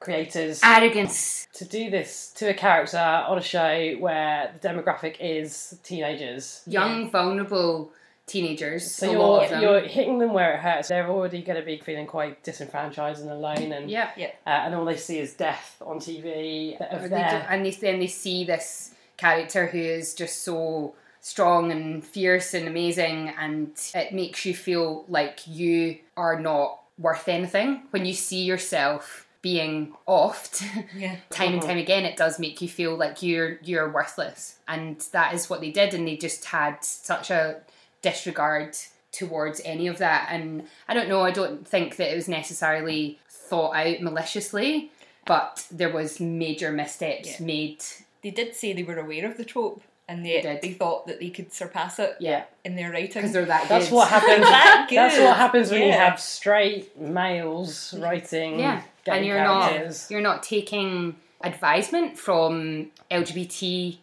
creators 0.00 0.60
Arrogance. 0.64 1.46
to 1.54 1.64
do 1.64 1.90
this 1.90 2.30
to 2.32 2.48
a 2.50 2.54
character 2.54 2.98
on 2.98 3.38
a 3.38 3.42
show 3.42 3.92
where 3.98 4.52
the 4.60 4.68
demographic 4.68 5.16
is 5.20 5.78
teenagers. 5.82 6.62
young, 6.66 7.10
vulnerable 7.10 7.90
teenagers. 8.26 8.90
So 8.90 9.10
you're 9.12 9.48
them. 9.48 9.62
you're 9.62 9.80
hitting 9.80 10.18
them 10.18 10.32
where 10.32 10.54
it 10.54 10.60
hurts. 10.60 10.88
They're 10.88 11.08
already 11.08 11.42
going 11.42 11.58
to 11.60 11.64
be 11.64 11.78
feeling 11.78 12.06
quite 12.06 12.42
disenfranchised 12.42 13.20
and 13.22 13.30
alone, 13.30 13.72
and 13.72 13.90
yeah. 13.90 14.10
uh, 14.46 14.50
and 14.50 14.74
all 14.74 14.84
they 14.84 14.96
see 14.96 15.18
is 15.18 15.34
death 15.34 15.76
on 15.84 15.98
TV 16.00 16.76
of 16.92 17.02
they 17.02 17.08
their 17.08 17.30
do- 17.30 17.46
and 17.54 17.64
they, 17.66 17.70
then 17.70 17.98
they 18.00 18.06
see 18.06 18.44
this 18.44 18.93
character 19.16 19.66
who 19.66 19.78
is 19.78 20.14
just 20.14 20.42
so 20.42 20.94
strong 21.20 21.70
and 21.72 22.04
fierce 22.04 22.52
and 22.54 22.68
amazing, 22.68 23.32
and 23.38 23.70
it 23.94 24.12
makes 24.12 24.44
you 24.44 24.54
feel 24.54 25.04
like 25.08 25.46
you 25.46 25.98
are 26.16 26.38
not 26.38 26.80
worth 26.98 27.28
anything 27.28 27.82
when 27.90 28.04
you 28.04 28.12
see 28.14 28.42
yourself 28.44 29.26
being 29.42 29.92
offed 30.08 30.62
Yeah. 30.96 31.16
time 31.30 31.54
and 31.54 31.58
Uh-huh. 31.58 31.68
time 31.68 31.78
again 31.78 32.04
it 32.06 32.16
does 32.16 32.38
make 32.38 32.62
you 32.62 32.68
feel 32.68 32.96
like 32.96 33.22
you're 33.22 33.58
you're 33.62 33.90
worthless 33.90 34.56
and 34.68 34.98
that 35.12 35.34
is 35.34 35.50
what 35.50 35.60
they 35.60 35.70
did 35.70 35.92
and 35.92 36.06
they 36.08 36.16
just 36.16 36.44
had 36.46 36.82
such 36.82 37.30
a 37.30 37.56
disregard 38.00 38.76
towards 39.12 39.60
any 39.64 39.86
of 39.86 39.98
that 39.98 40.28
and 40.30 40.66
i 40.88 40.94
don't 40.94 41.08
know 41.08 41.20
i 41.20 41.30
don't 41.30 41.66
think 41.66 41.96
that 41.96 42.10
it 42.12 42.16
was 42.16 42.28
necessarily 42.28 43.18
thought 43.28 43.74
out 43.74 44.00
maliciously 44.00 44.90
but 45.26 45.66
there 45.70 45.92
was 45.92 46.20
major 46.20 46.70
missteps 46.70 47.38
Yeah. 47.40 47.46
made. 47.46 47.82
They 48.24 48.30
did 48.30 48.56
say 48.56 48.72
they 48.72 48.82
were 48.82 48.98
aware 48.98 49.24
of 49.30 49.36
the 49.36 49.44
trope 49.44 49.82
and 50.08 50.24
they, 50.26 50.42
They 50.42 50.58
they, 50.60 50.72
thought 50.72 51.06
that 51.06 51.20
they 51.20 51.30
could 51.30 51.52
surpass 51.52 51.98
it 51.98 52.16
Yeah, 52.18 52.44
in 52.64 52.74
their 52.76 52.90
writing. 52.90 53.08
because 53.14 53.32
they're 53.32 53.44
that 53.44 53.68
That's 53.68 53.88
good. 53.90 53.94
what 53.94 54.08
happens. 54.08 54.44
That 54.56 54.88
That's 54.90 55.18
what 55.18 55.36
happens 55.36 55.70
when 55.70 55.82
you 55.82 55.92
have 55.92 56.18
straight 56.20 56.98
males 57.00 57.94
writing. 57.98 58.58
Yeah, 58.58 58.82
gay 59.04 59.12
and 59.16 59.26
you're 59.26 59.36
characters. 59.38 60.02
not 60.02 60.10
you're 60.10 60.20
not 60.30 60.42
taking 60.42 61.16
advisement 61.42 62.18
from 62.18 62.90
LGBT 63.10 63.96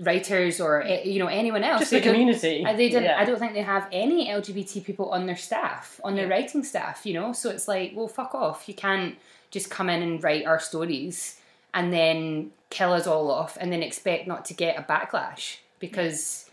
writers 0.00 0.60
or 0.60 0.82
eh, 0.82 1.02
you 1.04 1.18
know 1.20 1.28
anyone 1.28 1.62
else. 1.62 1.80
just 1.82 1.90
They 1.92 2.00
the 2.00 2.06
community. 2.10 2.64
Uh, 2.64 2.72
they 2.72 2.88
didn't. 2.88 3.04
Yeah. 3.04 3.20
I 3.20 3.24
don't 3.24 3.38
think 3.38 3.54
they 3.54 3.62
have 3.62 3.86
any 3.92 4.28
LGBT 4.28 4.84
people 4.84 5.10
on 5.10 5.26
their 5.26 5.36
staff, 5.36 6.00
on 6.02 6.16
their 6.16 6.26
Yeah. 6.26 6.34
writing 6.34 6.64
staff. 6.64 7.06
You 7.06 7.14
know, 7.14 7.32
so 7.32 7.50
it's 7.50 7.68
like, 7.68 7.92
well, 7.94 8.08
fuck 8.08 8.34
off. 8.34 8.68
You 8.68 8.74
can't 8.74 9.16
just 9.50 9.70
come 9.70 9.88
in 9.88 10.02
and 10.02 10.22
write 10.22 10.46
our 10.46 10.58
stories 10.58 11.38
and 11.74 11.92
then 11.92 12.50
kill 12.70 12.92
us 12.92 13.06
all 13.06 13.30
off 13.30 13.58
and 13.60 13.70
then 13.72 13.82
expect 13.82 14.26
not 14.26 14.44
to 14.46 14.54
get 14.54 14.78
a 14.78 14.82
backlash 14.82 15.58
because 15.78 16.48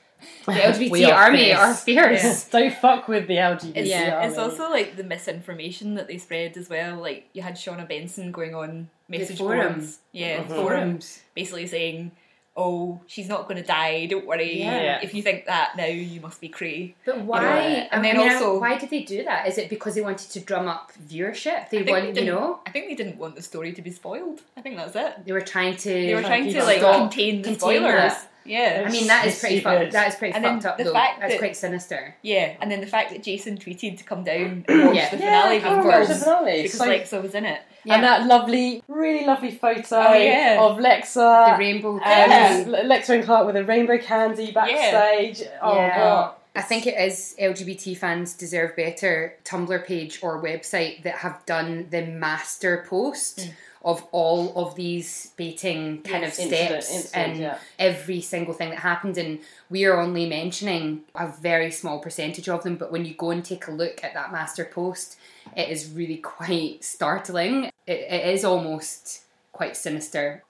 the 0.45 0.51
LGBT 0.51 0.91
We 0.91 1.05
are 1.05 1.13
army 1.23 1.45
fierce. 1.45 1.59
are 1.59 1.73
fierce. 1.73 2.49
Don't 2.49 2.73
fuck 2.75 3.07
with 3.07 3.27
the 3.27 3.35
LGBT. 3.37 3.71
It's, 3.75 3.89
Yeah. 3.89 4.23
it's 4.27 4.37
also 4.37 4.69
like 4.69 4.97
the 4.97 5.03
misinformation 5.03 5.95
that 5.95 6.07
they 6.07 6.17
spread 6.17 6.57
as 6.57 6.69
well. 6.69 6.97
Like 6.97 7.29
you 7.33 7.41
had 7.41 7.55
Shawna 7.55 7.87
Benson 7.87 8.31
going 8.31 8.53
on 8.53 8.89
message 9.07 9.37
forum. 9.39 9.73
boards, 9.75 9.99
yeah, 10.11 10.43
Mhm. 10.43 10.47
forums, 10.47 11.21
basically 11.33 11.65
saying, 11.67 12.11
"Oh, 12.55 13.01
she's 13.07 13.27
not 13.29 13.47
going 13.47 13.57
to 13.61 13.63
die. 13.65 14.05
Don't 14.07 14.25
worry. 14.25 14.59
Yeah. 14.61 14.99
If 15.01 15.13
you 15.13 15.21
think 15.21 15.45
that 15.45 15.75
now, 15.77 15.85
you 15.85 16.19
must 16.21 16.41
be 16.41 16.49
cray." 16.49 16.95
But 17.05 17.21
why? 17.21 17.87
And 17.91 18.03
then 18.03 18.17
I 18.17 18.19
mean, 18.23 18.31
also- 18.33 18.59
why 18.59 18.77
did 18.77 18.89
they 18.89 19.03
do 19.03 19.23
that? 19.23 19.47
Is 19.47 19.57
it 19.57 19.69
because 19.69 19.95
they 19.95 20.01
wanted 20.01 20.29
to 20.31 20.39
drum 20.41 20.67
up 20.67 20.91
viewership? 21.07 21.69
They 21.69 21.83
want, 21.83 22.15
you 22.15 22.25
know, 22.25 22.59
I 22.65 22.71
think 22.71 22.87
they 22.87 22.95
didn't 22.95 23.17
want 23.17 23.35
the 23.35 23.41
story 23.41 23.71
to 23.73 23.81
be 23.81 23.91
spoiled. 23.91 24.41
I 24.57 24.61
think 24.61 24.75
that's 24.75 24.95
it. 24.95 25.25
they 25.25 25.31
were 25.31 25.41
trying 25.41 25.75
to. 25.77 25.89
They 25.89 26.13
were 26.15 26.21
trying 26.21 26.51
to 26.51 26.63
like 26.63 26.79
stop- 26.79 26.97
contain 27.09 27.41
the 27.41 27.49
contain 27.49 27.57
spoilers. 27.59 28.13
that. 28.13 28.27
Yeah. 28.45 28.83
I 28.87 28.91
mean, 28.91 29.07
that 29.07 29.25
is 29.27 29.39
pretty 29.39 29.59
fucked. 29.59 29.91
That 29.91 30.07
is 30.09 30.15
pretty 30.15 30.33
And 30.35 30.43
fucked 30.43 30.65
up, 30.65 30.77
the 30.77 30.85
though. 30.85 30.93
fact 30.93 31.19
That's 31.19 31.33
that- 31.33 31.39
quite 31.39 31.55
sinister. 31.55 32.15
Yeah, 32.21 32.53
and 32.61 32.71
then 32.71 32.81
the 32.81 32.87
fact 32.87 33.11
that 33.11 33.23
Jason 33.23 33.57
tweeted 33.57 33.97
to 33.99 34.03
come 34.03 34.23
down 34.23 34.65
and 34.67 34.85
watch 34.87 34.95
Yeah. 34.95 35.09
the 35.11 35.17
finale 35.17 35.59
come 35.59 35.79
of 35.79 35.83
course. 35.85 36.07
the 36.07 36.15
finale. 36.15 36.63
because 36.63 36.77
So- 36.77 36.85
Lexa 36.87 37.21
was 37.21 37.35
in 37.35 37.45
it. 37.45 37.61
Yeah. 37.83 37.95
And 37.95 38.03
that 38.03 38.25
lovely, 38.27 38.83
really 38.87 39.25
lovely 39.25 39.51
photo 39.51 39.81
Oh, 39.97 40.13
yeah. 40.13 40.57
of 40.61 40.77
Lexa. 40.77 41.53
the 41.53 41.57
rainbow. 41.59 41.99
and 42.03 42.67
Yeah. 42.71 42.81
Lexa 42.83 43.09
and 43.15 43.23
Clarke 43.23 43.47
with 43.47 43.55
a 43.55 43.63
rainbow 43.63 43.97
candy 43.97 44.51
backstage. 44.51 45.41
Oh, 45.61 45.75
Yeah. 45.75 45.97
God. 45.97 46.33
I 46.53 46.61
think 46.61 46.85
it 46.85 46.95
is 46.99 47.33
LGBT 47.39 47.95
fans 47.95 48.33
deserve 48.33 48.75
better 48.75 49.35
Tumblr 49.45 49.85
page 49.85 50.19
or 50.21 50.41
website 50.43 51.03
that 51.03 51.15
have 51.19 51.45
done 51.45 51.87
the 51.89 52.01
master 52.05 52.85
post 52.89 53.39
mm. 53.39 53.51
Of 53.83 54.05
all 54.11 54.53
of 54.55 54.75
these 54.75 55.31
baiting 55.37 56.01
kind 56.03 56.23
Yes. 56.23 56.37
of 56.39 56.45
steps 56.45 56.91
incident, 56.91 57.11
and 57.15 57.39
yeah. 57.39 57.57
every 57.79 58.21
single 58.21 58.53
thing 58.53 58.69
that 58.69 58.79
happened 58.79 59.17
and 59.17 59.39
we 59.69 59.85
are 59.85 59.99
only 59.99 60.27
mentioning 60.29 61.01
a 61.15 61.27
very 61.27 61.71
small 61.71 61.99
percentage 61.99 62.47
of 62.47 62.63
them 62.63 62.75
but 62.75 62.91
when 62.91 63.05
you 63.05 63.13
go 63.15 63.31
and 63.31 63.43
take 63.43 63.67
a 63.67 63.71
look 63.71 64.03
at 64.03 64.13
that 64.13 64.31
master 64.31 64.65
post 64.65 65.17
it 65.57 65.69
is 65.69 65.89
really 65.91 66.17
quite 66.17 66.83
startling 66.83 67.65
it, 67.87 67.99
it 68.09 68.33
is 68.35 68.45
almost 68.45 69.21
quite 69.51 69.75
sinister 69.75 70.43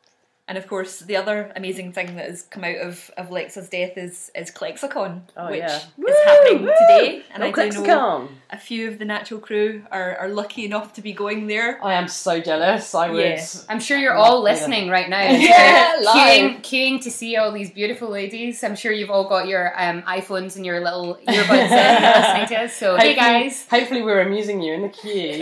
And 0.48 0.58
of 0.58 0.68
course, 0.68 1.00
the 1.00 1.16
other 1.16 1.38
amazing 1.56 1.94
thing 1.94 2.16
that 2.18 2.28
has 2.28 2.42
come 2.54 2.66
out 2.66 2.76
of, 2.88 3.10
of 3.16 3.30
Lexa's 3.30 3.70
death 3.70 3.96
is 3.98 4.30
is 4.36 4.52
Clexicon, 4.52 5.12
Oh, 5.38 5.50
which 5.50 5.60
yeah. 5.60 5.78
is 5.78 5.88
Woo, 5.98 6.14
happening 6.26 6.64
woo! 6.64 6.74
today. 6.82 7.24
And 7.32 7.40
Go 7.40 7.48
I 7.48 7.48
do 7.48 7.48
know 7.48 7.54
Clexicon. 7.54 8.41
A 8.52 8.58
few 8.58 8.88
of 8.90 9.00
the 9.00 9.06
natural 9.06 9.40
crew 9.40 9.84
are, 9.92 10.18
are 10.18 10.28
lucky 10.28 10.66
enough 10.66 10.94
to 10.94 11.02
be 11.02 11.14
going 11.14 11.48
there. 11.48 11.84
I 11.84 11.94
am 11.94 12.08
so 12.10 12.40
jealous. 12.42 12.94
I 12.94 13.10
would. 13.10 13.24
Yeah. 13.24 13.46
I'm 13.70 13.80
sure 13.80 13.98
you're 13.98 14.18
Love 14.18 14.28
all 14.28 14.38
to- 14.40 14.44
listening 14.44 14.90
right 14.90 15.10
now. 15.10 15.22
Yeah, 15.32 15.96
Queuing, 16.02 16.54
live. 16.56 16.62
queuing 16.62 17.02
to 17.04 17.12
see 17.12 17.38
all 17.38 17.52
these 17.52 17.72
beautiful 17.72 18.10
ladies. 18.10 18.64
I'm 18.64 18.76
sure 18.76 18.92
you've 18.92 19.10
all 19.10 19.28
got 19.30 19.48
your 19.48 19.72
um, 19.82 20.02
iPhones 20.04 20.56
and 20.58 20.66
your 20.66 20.80
little 20.82 21.16
earbuds 21.28 21.72
in 21.72 22.04
listening 22.22 22.48
to 22.58 22.64
us. 22.66 22.74
So, 22.76 22.98
hey 22.98 23.16
guys. 23.16 23.66
Hopefully, 23.70 24.02
we're 24.02 24.22
amusing 24.22 24.62
you 24.62 24.74
in 24.74 24.82
the 24.82 24.90
queue. 24.90 25.40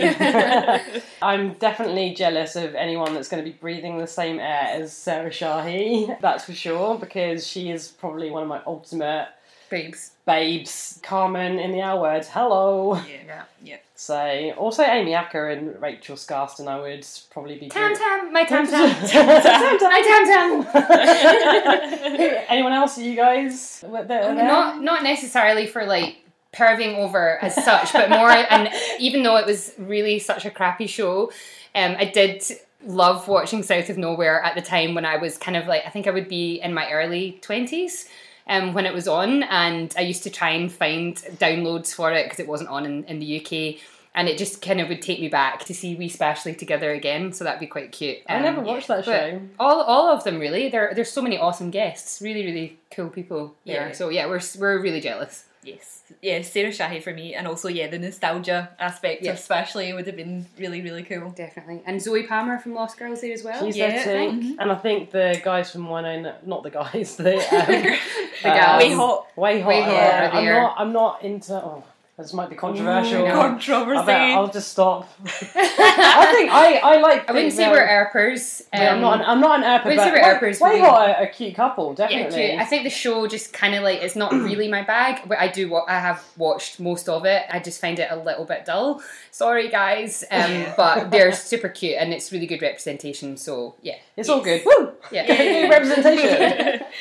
I'm 1.22 1.54
definitely 1.54 2.14
jealous 2.14 2.56
of 2.56 2.74
anyone 2.74 3.14
that's 3.14 3.28
going 3.28 3.44
to 3.44 3.50
be 3.50 3.56
breathing 3.56 3.98
the 3.98 4.06
same 4.06 4.38
air 4.38 4.68
as 4.70 4.92
Sarah 4.92 5.30
Shahi. 5.30 6.18
That's 6.20 6.44
for 6.44 6.52
sure, 6.52 6.96
because 6.98 7.46
she 7.46 7.70
is 7.70 7.88
probably 7.88 8.30
one 8.30 8.42
of 8.42 8.48
my 8.48 8.60
ultimate 8.66 9.28
Babes. 9.70 10.10
babes. 10.26 11.00
Carmen 11.02 11.58
in 11.58 11.72
the 11.72 11.80
L 11.80 12.00
word. 12.02 12.24
Hello. 12.26 12.96
Yeah, 13.26 13.44
yeah. 13.62 13.76
So, 13.94 14.52
also 14.56 14.82
Amy 14.82 15.14
Acker 15.14 15.50
and 15.50 15.80
Rachel 15.80 16.16
Skarsten, 16.16 16.66
I 16.68 16.80
would 16.80 17.06
probably 17.30 17.58
be. 17.58 17.68
Tam 17.68 17.94
tam, 17.94 18.32
my 18.32 18.44
tam 18.44 18.66
Tam 18.66 18.88
tam. 19.08 19.78
tam. 19.78 19.78
My 19.82 20.02
tam 20.02 20.64
tam. 20.72 22.44
Anyone 22.48 22.72
else? 22.72 22.98
Are 22.98 23.02
you 23.02 23.14
guys? 23.16 23.84
Were 23.86 24.04
there- 24.04 24.34
there? 24.34 24.46
Not 24.46 24.80
not 24.82 25.02
necessarily 25.02 25.66
for 25.66 25.84
like 25.84 26.16
perving 26.52 26.96
over 26.96 27.38
as 27.42 27.54
such, 27.54 27.92
but 27.92 28.10
more 28.10 28.28
and 28.30 28.70
even 28.98 29.22
though 29.22 29.36
it 29.36 29.46
was 29.46 29.72
really 29.78 30.18
such 30.18 30.44
a 30.44 30.50
crappy 30.50 30.86
show, 30.86 31.30
um, 31.74 31.94
I 31.98 32.06
did 32.06 32.42
love 32.84 33.28
watching 33.28 33.62
South 33.62 33.88
of 33.90 33.98
Nowhere 33.98 34.42
at 34.42 34.54
the 34.54 34.62
time 34.62 34.94
when 34.94 35.04
I 35.04 35.16
was 35.16 35.36
kind 35.38 35.56
of 35.56 35.66
like 35.66 35.82
I 35.86 35.90
think 35.90 36.06
I 36.06 36.10
would 36.10 36.28
be 36.28 36.60
in 36.60 36.72
my 36.74 36.90
early 36.90 37.38
twenties. 37.42 38.08
Um, 38.50 38.74
when 38.74 38.84
it 38.84 38.92
was 38.92 39.06
on, 39.06 39.44
and 39.44 39.94
I 39.96 40.00
used 40.02 40.24
to 40.24 40.30
try 40.30 40.50
and 40.50 40.70
find 40.72 41.14
downloads 41.38 41.94
for 41.94 42.12
it 42.12 42.24
because 42.24 42.40
it 42.40 42.48
wasn't 42.48 42.68
on 42.70 42.84
in, 42.84 43.04
in 43.04 43.18
the 43.20 43.40
UK, 43.40 43.80
and 44.12 44.28
it 44.28 44.36
just 44.38 44.60
kind 44.60 44.80
of 44.80 44.88
would 44.88 45.00
take 45.02 45.20
me 45.20 45.28
back 45.28 45.64
to 45.66 45.72
see 45.74 45.94
We 45.94 46.08
specially 46.08 46.54
together 46.54 46.90
again. 46.90 47.32
So 47.32 47.44
that'd 47.44 47.60
be 47.60 47.68
quite 47.68 47.92
cute. 47.92 48.18
I 48.28 48.36
Um, 48.38 48.42
never 48.42 48.60
watched 48.60 48.88
that 48.88 49.04
show. 49.04 49.40
all 49.60 49.82
all 49.82 50.08
of 50.08 50.24
them 50.24 50.40
really. 50.40 50.68
There 50.68 50.90
there's 50.94 51.12
so 51.12 51.22
many 51.22 51.38
awesome 51.38 51.70
guests, 51.70 52.20
really 52.20 52.44
really 52.44 52.78
cool 52.90 53.08
people 53.08 53.54
there. 53.64 53.86
Yeah. 53.86 53.92
So 53.92 54.08
yeah, 54.08 54.26
we're 54.26 54.40
we're 54.58 54.80
really 54.82 55.00
jealous. 55.00 55.44
Yes, 55.62 56.02
yeah, 56.22 56.40
Sarah 56.40 56.70
Shahi 56.70 57.02
for 57.02 57.12
me, 57.12 57.34
and 57.34 57.46
also 57.46 57.68
yeah, 57.68 57.86
the 57.86 57.98
nostalgia 57.98 58.70
aspect 58.78 59.22
Yeah. 59.22 59.32
of 59.32 59.38
especially 59.38 59.92
would 59.92 60.06
have 60.06 60.16
been 60.16 60.46
really 60.58 60.80
really 60.80 61.02
cool. 61.02 61.30
Definitely. 61.30 61.82
And 61.84 62.00
Zoie 62.00 62.26
Palmer 62.26 62.58
from 62.58 62.74
Lost 62.74 62.98
Girls 62.98 63.20
there 63.20 63.34
as 63.34 63.44
well. 63.44 63.62
She's 63.66 63.76
Yeah, 63.76 63.90
there 63.90 64.04
too, 64.04 64.10
I 64.10 64.40
think. 64.40 64.56
and 64.60 64.72
I 64.72 64.74
think 64.76 65.10
the 65.10 65.38
guys 65.44 65.70
from 65.70 65.86
Wynonna, 65.86 66.34
not 66.46 66.62
the 66.62 66.70
guys, 66.70 67.16
the 67.16 67.34
um, 67.36 67.98
The 68.42 68.48
gals. 68.48 68.82
Way 68.82 68.94
hot 68.94 69.26
way 69.36 69.60
hot. 69.60 69.68
Way 69.68 69.82
hot 69.82 69.92
yeah. 69.92 70.30
are 70.30 70.32
I'm 70.38 70.44
not. 70.62 70.74
I'm 70.80 70.92
not 70.94 71.22
into. 71.22 71.54
Oh, 71.54 71.84
this 72.20 72.32
might 72.32 72.50
be 72.50 72.56
controversial. 72.56 73.22
Mm. 73.22 73.24
Ooh, 73.24 73.34
no. 73.34 73.40
I 73.40 73.48
controversy. 73.48 74.06
bet 74.06 74.20
I'll 74.32 74.48
just 74.50 74.68
stop. 74.68 75.08
I 75.24 76.32
think 76.34 76.50
I, 76.50 76.80
I 76.82 77.00
like. 77.00 77.28
I 77.28 77.32
wouldn't 77.32 77.52
think 77.52 77.52
say 77.52 77.70
we're 77.70 77.82
um, 77.82 77.88
Earpers. 77.88 78.62
Yeah, 78.72 78.94
I'm 78.94 79.00
not. 79.00 79.20
An, 79.20 79.20
um, 79.22 79.30
I'm 79.30 79.40
not 79.40 79.58
an 79.58 79.64
Earper, 79.64 79.84
wouldn't 79.86 80.02
say 80.02 80.10
we're 80.10 80.22
way- 80.22 80.28
Earpers, 80.28 80.60
way 80.60 80.74
we- 80.74 80.80
hot, 80.80 81.08
a, 81.08 81.22
a 81.22 81.26
cute 81.26 81.54
couple, 81.54 81.90
yeah, 81.98 82.08
definitely. 82.08 82.48
cute. 82.48 82.60
I 82.60 82.64
think 82.64 82.84
the 82.84 82.90
show 82.90 83.26
just 83.26 83.52
kind 83.52 83.74
of 83.74 83.82
like 83.82 84.00
it's 84.02 84.16
not 84.16 84.32
really 84.32 84.68
my 84.68 84.82
bag, 84.82 85.28
but 85.28 85.38
I 85.38 85.48
do. 85.48 85.68
What 85.68 85.88
I 85.88 85.98
have 85.98 86.24
watched 86.36 86.80
most 86.80 87.08
of 87.08 87.24
it. 87.24 87.44
I 87.50 87.58
just 87.58 87.80
find 87.80 87.98
it 87.98 88.08
a 88.10 88.16
little 88.16 88.44
bit 88.44 88.64
dull. 88.64 89.02
Sorry, 89.30 89.68
guys, 89.68 90.24
um, 90.30 90.66
but 90.76 91.10
they're 91.10 91.32
super 91.32 91.68
cute 91.68 91.96
and 91.98 92.12
it's 92.12 92.30
really 92.32 92.46
good 92.46 92.62
representation. 92.62 93.36
So 93.36 93.74
yeah, 93.82 93.96
it's 94.16 94.28
all 94.28 94.42
good. 94.42 94.62
Woo! 94.64 94.92
yeah. 95.10 95.26
Good 95.26 95.70
representation. 95.70 96.86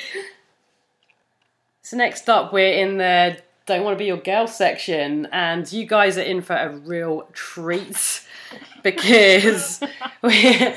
So 1.81 1.97
next 1.97 2.29
up, 2.29 2.53
we're 2.53 2.71
in 2.71 2.99
the 2.99 3.35
"Don't 3.69 3.83
Want 3.83 3.93
to 3.93 3.99
Be 3.99 4.07
Your 4.07 4.17
Girl" 4.17 4.47
section, 4.47 5.27
and 5.31 5.71
you 5.71 5.85
guys 5.85 6.17
are 6.17 6.23
in 6.23 6.41
for 6.41 6.55
a 6.55 6.75
real 6.75 7.29
treat 7.33 8.25
because 8.83 9.79
we 10.23 10.73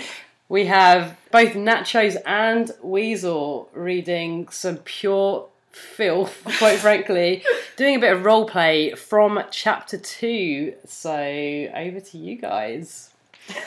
we 0.51 0.67
have 0.67 1.17
both 1.31 1.55
Nachos 1.55 2.19
and 2.27 2.71
Weasel 2.83 3.71
reading 3.73 4.47
some 4.51 4.77
pure 4.77 5.49
filth, 5.71 6.43
quite 6.59 6.81
frankly, 6.81 7.43
doing 7.79 7.97
a 7.97 7.99
bit 7.99 8.13
of 8.13 8.27
role 8.27 8.45
play 8.45 8.93
from 8.93 9.43
chapter 9.51 9.97
two. 9.97 10.75
So 10.85 11.15
over 11.15 11.99
to 11.99 12.19
you 12.19 12.37
guys. 12.37 13.09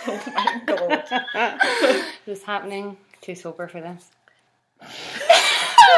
oh 0.05 0.23
my 0.35 0.61
god. 0.67 2.05
What's 2.25 2.43
happening? 2.43 2.97
Too 3.21 3.33
sober 3.33 3.67
for 3.67 3.81
this. 3.81 4.11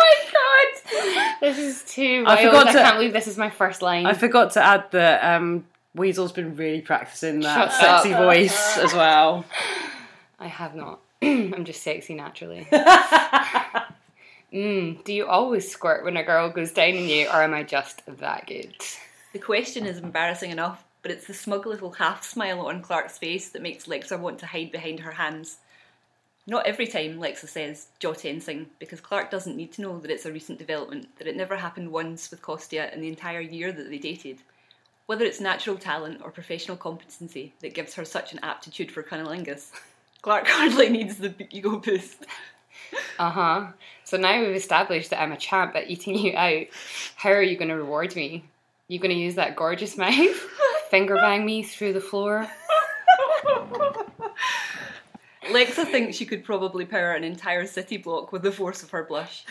Oh 0.09 1.13
my 1.13 1.21
god! 1.23 1.35
This 1.41 1.57
is 1.57 1.83
too 1.83 2.23
I 2.27 2.35
wild. 2.35 2.39
I, 2.39 2.45
forgot 2.45 2.71
to- 2.73 2.79
can't 2.79 2.95
believe 2.97 3.13
this 3.13 3.27
is 3.27 3.37
my 3.37 3.49
first 3.49 3.81
line. 3.81 4.05
I 4.05 4.13
forgot 4.13 4.51
to 4.51 4.63
add 4.63 4.85
that 4.91 5.23
um, 5.35 5.65
Weasel's 5.95 6.31
been 6.31 6.55
really 6.55 6.81
practicing 6.81 7.41
that 7.41 7.71
Shut 7.71 7.79
sexy 7.79 8.13
up. 8.13 8.23
voice 8.23 8.77
as 8.77 8.93
well. 8.93 9.45
I 10.39 10.47
have 10.47 10.75
not. 10.75 10.99
I'm 11.21 11.65
just 11.65 11.81
sexy 11.83 12.13
naturally. 12.15 12.67
Mm, 14.53 15.03
do 15.03 15.11
you 15.13 15.27
always 15.27 15.69
squirt 15.69 16.05
when 16.05 16.15
a 16.15 16.23
girl 16.23 16.49
goes 16.49 16.71
down 16.71 16.95
on 16.95 17.09
you, 17.09 17.27
or 17.27 17.43
am 17.43 17.53
I 17.53 17.63
just 17.63 18.01
that 18.07 18.47
good? 18.47 18.73
The 19.33 19.39
question 19.39 19.85
is 19.85 19.97
embarrassing 19.97 20.51
enough, 20.51 20.85
but 21.01 21.11
it's 21.11 21.27
the 21.27 21.33
smug 21.33 21.65
little 21.67 21.91
half 21.91 22.23
smile 22.23 22.61
on 22.61 22.81
Clarke's 22.81 23.17
face 23.17 23.49
that 23.49 23.61
makes 23.61 23.87
Lexa 23.87 24.17
want 24.17 24.39
to 24.39 24.45
hide 24.45 24.71
behind 24.71 25.01
her 25.01 25.11
hands. 25.11 25.57
Not 26.49 26.65
every 26.65 26.87
time, 26.87 27.19
Lexa 27.19 27.49
says, 27.49 27.87
jaw 27.99 28.13
tensing, 28.13 28.67
because 28.79 29.01
Clarke 29.01 29.29
doesn't 29.29 29.57
need 29.57 29.73
to 29.73 29.81
know 29.81 29.99
that 29.99 30.09
it's 30.09 30.25
a 30.25 30.31
recent 30.31 30.57
development, 30.57 31.09
that 31.17 31.27
it 31.27 31.35
never 31.35 31.57
happened 31.57 31.91
once 31.91 32.31
with 32.31 32.41
Costia 32.41 32.89
in 32.93 33.01
the 33.01 33.09
entire 33.09 33.41
year 33.41 33.73
that 33.73 33.89
they 33.89 33.97
dated. 33.97 34.37
Whether 35.07 35.25
it's 35.25 35.41
natural 35.41 35.77
talent 35.77 36.21
or 36.23 36.31
professional 36.31 36.77
competency 36.77 37.53
that 37.59 37.73
gives 37.73 37.93
her 37.95 38.05
such 38.05 38.31
an 38.31 38.39
aptitude 38.43 38.91
for 38.91 39.03
cunnilingus, 39.03 39.71
Clarke 40.21 40.47
hardly 40.47 40.89
needs 40.89 41.17
the 41.17 41.33
ego 41.51 41.77
boost. 41.77 42.25
Uh 43.19 43.31
huh. 43.31 43.67
So 44.03 44.15
now 44.17 44.39
we've 44.39 44.55
established 44.55 45.09
that 45.09 45.21
I'm 45.21 45.31
a 45.31 45.37
champ 45.37 45.75
at 45.75 45.89
eating 45.89 46.15
you 46.15 46.37
out. 46.37 46.67
How 47.15 47.31
are 47.31 47.41
you 47.41 47.57
going 47.57 47.69
to 47.69 47.75
reward 47.75 48.15
me? 48.15 48.45
You 48.87 48.99
going 48.99 49.13
to 49.13 49.19
use 49.19 49.35
that 49.35 49.55
gorgeous 49.55 49.97
mouth? 49.97 50.35
Finger 50.89 51.15
bang 51.15 51.45
me 51.45 51.63
through 51.63 51.93
the 51.93 51.99
floor? 51.99 52.47
Lexa 55.49 55.85
thinks 55.89 56.15
she 56.17 56.25
could 56.25 56.43
probably 56.43 56.85
power 56.85 57.11
an 57.13 57.23
entire 57.23 57.65
city 57.65 57.97
block 57.97 58.31
with 58.31 58.41
the 58.43 58.51
force 58.51 58.83
of 58.83 58.91
her 58.91 59.03
blush. 59.03 59.43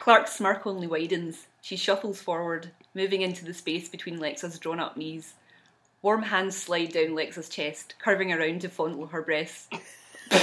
Clarke's 0.00 0.36
smirk 0.36 0.66
only 0.66 0.86
widens. 0.86 1.46
She 1.60 1.76
shuffles 1.76 2.20
forward, 2.20 2.70
moving 2.94 3.22
into 3.22 3.44
the 3.44 3.52
space 3.54 3.88
between 3.88 4.18
Lexa's 4.18 4.58
drawn 4.58 4.80
up 4.80 4.96
knees. 4.96 5.34
Warm 6.02 6.22
hands 6.22 6.56
slide 6.56 6.92
down 6.92 7.08
Lexa's 7.08 7.48
chest, 7.48 7.94
curving 7.98 8.32
around 8.32 8.60
to 8.62 8.68
fondle 8.68 9.06
her 9.08 9.22
breasts. 9.22 9.68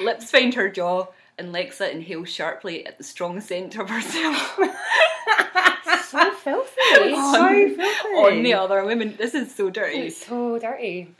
Lips 0.00 0.30
find 0.30 0.54
her 0.54 0.68
jaw, 0.70 1.06
and 1.38 1.54
Lexa 1.54 1.90
inhales 1.92 2.30
sharply 2.30 2.84
at 2.86 2.98
the 2.98 3.04
strong 3.04 3.40
scent 3.40 3.76
of 3.78 3.88
herself 3.90 4.58
So 6.08 6.30
filthy. 6.32 6.80
on, 7.14 7.34
so 7.34 7.76
filthy. 7.76 8.14
on 8.16 8.42
the 8.42 8.54
other 8.54 8.84
women. 8.84 9.14
This 9.16 9.34
is 9.34 9.54
so 9.54 9.70
dirty. 9.70 9.98
It's 10.00 10.26
so 10.26 10.58
dirty. 10.58 11.14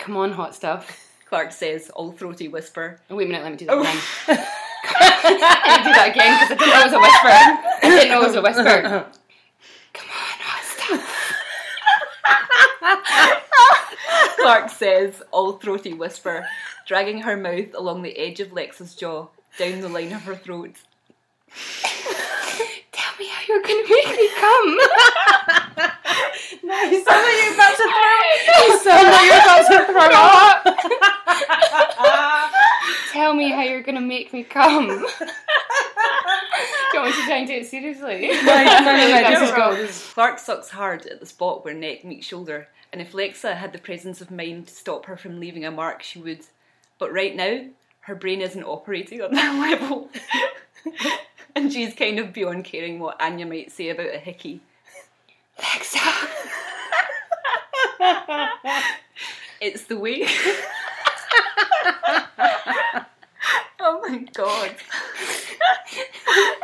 Come 0.00 0.16
on, 0.16 0.32
hot 0.32 0.54
stuff. 0.54 1.06
Clarke 1.26 1.52
says, 1.52 1.90
all 1.90 2.10
throaty 2.10 2.48
whisper. 2.48 2.98
Oh, 3.10 3.16
wait 3.16 3.26
a 3.26 3.28
minute, 3.28 3.42
let 3.44 3.52
me 3.52 3.58
do 3.58 3.66
that 3.66 3.76
oh. 3.76 3.80
again. 3.82 4.00
let 4.28 5.78
me 5.78 5.84
do 5.84 5.92
that 5.92 6.08
again 6.10 6.38
because 6.40 6.50
I 6.50 6.56
didn't 6.56 6.72
know 6.72 6.80
it 6.80 6.84
was 6.84 6.94
a 6.94 6.98
whisper. 6.98 7.28
I 7.28 7.80
didn't 7.82 8.10
know 8.10 8.22
it 8.22 8.26
was 8.26 8.36
a 8.36 8.42
whisper. 8.42 9.06
Come 9.92 10.08
on, 10.08 10.38
hot 10.40 10.64
stuff. 10.64 11.26
Clarke 14.40 14.70
says, 14.70 15.22
all 15.32 15.52
throaty 15.52 15.92
whisper, 15.92 16.46
dragging 16.86 17.20
her 17.20 17.36
mouth 17.36 17.74
along 17.74 18.00
the 18.00 18.18
edge 18.18 18.40
of 18.40 18.54
Lex's 18.54 18.94
jaw, 18.94 19.28
down 19.58 19.82
the 19.82 19.88
line 19.90 20.14
of 20.14 20.22
her 20.22 20.34
throat. 20.34 20.76
Tell 22.90 23.12
me 23.18 23.28
how 23.28 23.42
you're 23.46 23.62
going 23.62 23.84
to 23.84 23.90
make 23.90 24.16
me 24.16 24.30
come. 24.40 25.90
No, 26.62 26.82
you 26.82 27.04
like 27.04 27.42
you're 27.42 27.54
about 27.54 27.76
to 27.76 27.82
throw. 27.82 28.20
You 28.66 28.78
like 28.84 29.26
you're 29.26 29.40
about 29.40 29.64
to 29.70 29.78
throw 29.92 30.10
up. 30.12 30.60
Tell 33.12 33.34
me 33.34 33.50
how 33.50 33.62
you're 33.62 33.82
going 33.82 33.94
to 33.96 34.00
make 34.00 34.32
me 34.32 34.42
come. 34.44 34.86
Do 36.90 36.98
you 36.98 37.02
want 37.02 37.14
to 37.14 37.22
try 37.22 37.36
and 37.36 37.46
do 37.46 37.54
it 37.54 37.66
seriously? 37.66 38.28
No, 38.28 38.42
no, 38.42 38.80
no, 38.80 38.96
no, 38.96 39.30
this 39.30 39.42
is 39.48 39.54
gold. 39.54 39.88
Clarke 40.14 40.38
sucks 40.38 40.68
hard 40.70 41.06
at 41.06 41.20
the 41.20 41.26
spot 41.26 41.64
where 41.64 41.72
neck 41.72 42.04
meets 42.04 42.26
shoulder, 42.26 42.68
and 42.92 43.00
if 43.00 43.12
Lexa 43.12 43.56
had 43.56 43.72
the 43.72 43.78
presence 43.78 44.20
of 44.20 44.30
mind 44.30 44.66
to 44.66 44.74
stop 44.74 45.06
her 45.06 45.16
from 45.16 45.38
leaving 45.40 45.64
a 45.64 45.70
mark, 45.70 46.02
she 46.02 46.18
would. 46.18 46.40
But 46.98 47.12
right 47.12 47.34
now, 47.34 47.66
her 48.00 48.14
brain 48.14 48.40
isn't 48.40 48.64
operating 48.64 49.22
on 49.22 49.32
that 49.32 49.54
level. 49.80 50.10
and 51.54 51.72
she's 51.72 51.94
kind 51.94 52.18
of 52.18 52.32
beyond 52.32 52.64
caring 52.64 52.98
what 52.98 53.20
Anya 53.20 53.46
might 53.46 53.70
say 53.70 53.90
about 53.90 54.14
a 54.14 54.18
hickey. 54.18 54.60
Lexa. 55.58 56.28
It's 59.60 59.84
the 59.84 59.98
way. 59.98 60.26
oh 63.80 64.00
my 64.08 64.26
god. 64.32 64.74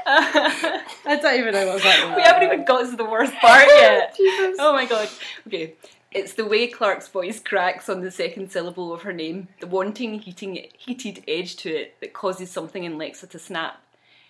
I 0.06 1.18
don't 1.20 1.38
even 1.38 1.52
know 1.52 1.66
what's 1.66 1.82
happening. 1.84 2.16
we 2.16 2.22
haven't 2.22 2.44
even 2.44 2.64
got 2.64 2.88
to 2.88 2.96
the 2.96 3.04
worst 3.04 3.34
part 3.34 3.66
yet. 3.68 4.14
Jesus. 4.16 4.56
Oh 4.58 4.72
my 4.72 4.86
god. 4.86 5.10
Okay. 5.46 5.74
It's 6.12 6.32
the 6.32 6.46
way 6.46 6.68
Clarke's 6.68 7.08
voice 7.08 7.38
cracks 7.38 7.90
on 7.90 8.00
the 8.00 8.10
second 8.10 8.50
syllable 8.50 8.94
of 8.94 9.02
her 9.02 9.12
name, 9.12 9.48
the 9.60 9.66
wanting, 9.66 10.18
heating, 10.20 10.66
heated 10.78 11.22
edge 11.28 11.56
to 11.56 11.68
it 11.68 12.00
that 12.00 12.14
causes 12.14 12.50
something 12.50 12.84
in 12.84 12.96
Lexa 12.96 13.28
to 13.28 13.38
snap. 13.38 13.82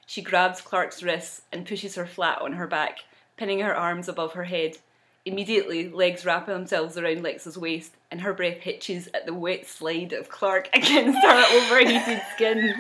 She 0.07 0.23
grabs 0.23 0.61
Clarke's 0.61 1.03
wrists 1.05 1.43
and 1.53 1.67
pushes 1.67 1.95
her 1.95 2.07
flat 2.07 2.43
on 2.43 2.55
her 2.55 2.67
back, 2.67 3.01
pinning 3.37 3.61
her 3.61 3.77
arms 3.77 4.09
above 4.09 4.33
her 4.33 4.45
head. 4.45 4.79
Immediately, 5.27 5.89
legs 5.89 6.25
wrap 6.25 6.47
themselves 6.47 6.97
around 6.97 7.25
Lexa's 7.25 7.59
waist, 7.59 7.93
and 8.13 8.21
her 8.21 8.33
breath 8.33 8.59
hitches 8.59 9.09
at 9.13 9.27
the 9.27 9.35
wet 9.35 9.67
slide 9.67 10.13
of 10.13 10.29
Clarke 10.29 10.71
against 10.73 11.19
her 11.19 11.57
overheated 11.57 12.23
skin. 12.33 12.75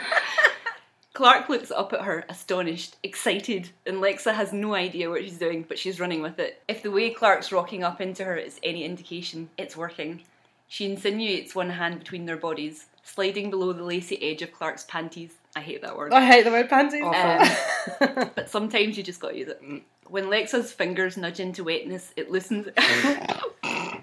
Clarke 1.12 1.48
looks 1.48 1.72
up 1.72 1.92
at 1.92 2.02
her, 2.02 2.24
astonished, 2.28 2.96
excited, 3.02 3.70
and 3.84 3.96
Lexa 3.96 4.32
has 4.32 4.52
no 4.52 4.74
idea 4.74 5.10
what 5.10 5.24
she's 5.24 5.38
doing, 5.38 5.64
but 5.66 5.76
she's 5.76 5.98
running 5.98 6.22
with 6.22 6.38
it. 6.38 6.62
If 6.68 6.84
the 6.84 6.90
way 6.92 7.10
Clarke's 7.10 7.50
rocking 7.50 7.82
up 7.82 8.00
into 8.00 8.22
her 8.24 8.36
is 8.36 8.60
any 8.62 8.84
indication, 8.84 9.50
it's 9.58 9.76
working. 9.76 10.22
She 10.68 10.84
insinuates 10.84 11.54
one 11.54 11.70
hand 11.70 11.98
between 11.98 12.26
their 12.26 12.36
bodies, 12.36 12.86
sliding 13.02 13.50
below 13.50 13.72
the 13.72 13.82
lacy 13.82 14.22
edge 14.22 14.42
of 14.42 14.52
Clarke's 14.52 14.84
panties. 14.84 15.34
I 15.56 15.60
hate 15.60 15.82
that 15.82 15.96
word. 15.96 16.12
I 16.12 16.24
hate 16.24 16.44
the 16.44 16.50
word 16.52 16.68
panties. 16.68 17.02
Um, 17.02 18.30
but 18.36 18.48
sometimes 18.50 18.96
you 18.96 19.02
just 19.02 19.18
gotta 19.18 19.36
use 19.36 19.48
it. 19.48 19.60
When 20.08 20.26
Lexa's 20.26 20.72
fingers 20.72 21.16
nudge 21.16 21.40
into 21.40 21.64
wetness, 21.64 22.12
it 22.16 22.30
loosens. 22.30 22.68
I 22.78 24.00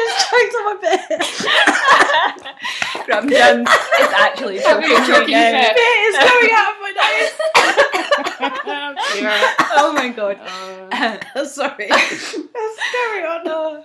just 0.00 0.30
choked 0.30 0.54
on 0.54 0.64
my 0.64 0.76
bit. 0.80 1.00
Graham 3.06 3.28
Jim 3.28 3.60
is 3.62 4.12
actually 4.16 4.58
choking 4.60 4.88
You're 4.90 5.04
choking 5.06 5.24
again. 5.24 5.64
fit. 5.64 5.76
It 5.76 5.80
is 5.80 6.16
coming 6.30 6.50
out 6.54 6.72
of 6.72 6.80
my 6.80 6.92
nose. 6.96 7.32
Oh, 8.46 8.94
oh 9.76 9.92
my 9.92 10.08
god. 10.10 10.38
nose. 10.38 11.20
Uh. 11.34 11.44
Sorry. 11.46 11.88
Let's 11.88 12.78
carry 12.92 13.24
on. 13.24 13.84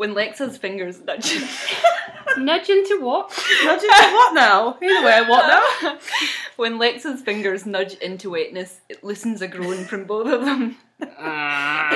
When 0.00 0.14
Lexa's 0.14 0.56
fingers 0.56 0.98
nudge. 1.02 1.44
Nudge 2.38 2.70
into 2.70 3.02
what? 3.02 3.28
Nudge 3.64 3.82
into 3.82 4.14
what 4.14 4.32
now? 4.32 4.78
Either 4.80 5.04
way, 5.04 5.20
what 5.28 5.46
now? 5.82 5.98
when 6.56 6.78
Lexa's 6.78 7.20
fingers 7.20 7.66
nudge 7.66 7.92
into 7.96 8.30
wetness, 8.30 8.80
it 8.88 9.04
loosens 9.04 9.42
a 9.42 9.48
groan 9.48 9.84
from 9.84 10.04
both 10.04 10.32
of 10.32 10.46
them. 10.46 10.78
Ah. 11.18 11.90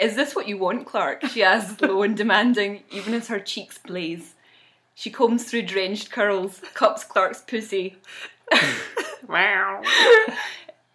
Is 0.00 0.16
this 0.16 0.34
what 0.34 0.48
you 0.48 0.58
want, 0.58 0.84
Clarke? 0.84 1.24
She 1.26 1.44
asks, 1.44 1.80
low 1.80 2.02
and 2.02 2.16
demanding, 2.16 2.82
even 2.90 3.14
as 3.14 3.28
her 3.28 3.38
cheeks 3.38 3.78
blaze. 3.78 4.34
She 4.96 5.10
combs 5.10 5.44
through 5.44 5.62
drenched 5.62 6.10
curls, 6.10 6.60
cups 6.74 7.04
Clarke's 7.04 7.42
pussy. 7.42 7.98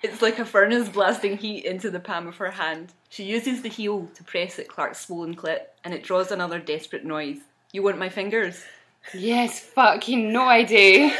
It's 0.02 0.22
like 0.22 0.40
a 0.40 0.46
furnace 0.46 0.88
blasting 0.88 1.38
heat 1.38 1.66
into 1.66 1.92
the 1.92 2.00
palm 2.00 2.26
of 2.28 2.38
her 2.38 2.52
hand. 2.52 2.94
She 3.10 3.26
uses 3.26 3.62
the 3.62 3.68
heel 3.70 4.10
to 4.16 4.24
press 4.24 4.58
at 4.58 4.70
Clarke's 4.70 5.06
swollen 5.06 5.36
clit, 5.36 5.64
and 5.84 5.94
it 5.94 6.04
draws 6.04 6.32
another 6.32 6.60
desperate 6.60 7.04
noise. 7.04 7.40
You 7.74 7.84
want 7.84 7.98
my 7.98 8.08
fingers? 8.08 8.64
yes, 9.14 9.60
fucking 9.60 10.32
no, 10.32 10.44
I 10.44 10.64
do. 10.64 11.12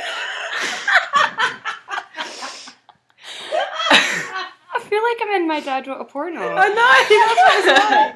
I 3.92 4.80
feel 4.82 5.04
like 5.04 5.18
I'm 5.22 5.42
in 5.42 5.48
my 5.48 5.60
dad 5.60 5.86
wrote 5.86 6.00
a 6.02 6.06
porno. 6.06 6.40
I 6.40 6.68
know. 6.70 7.66
That's 7.66 7.92
what. 7.92 8.16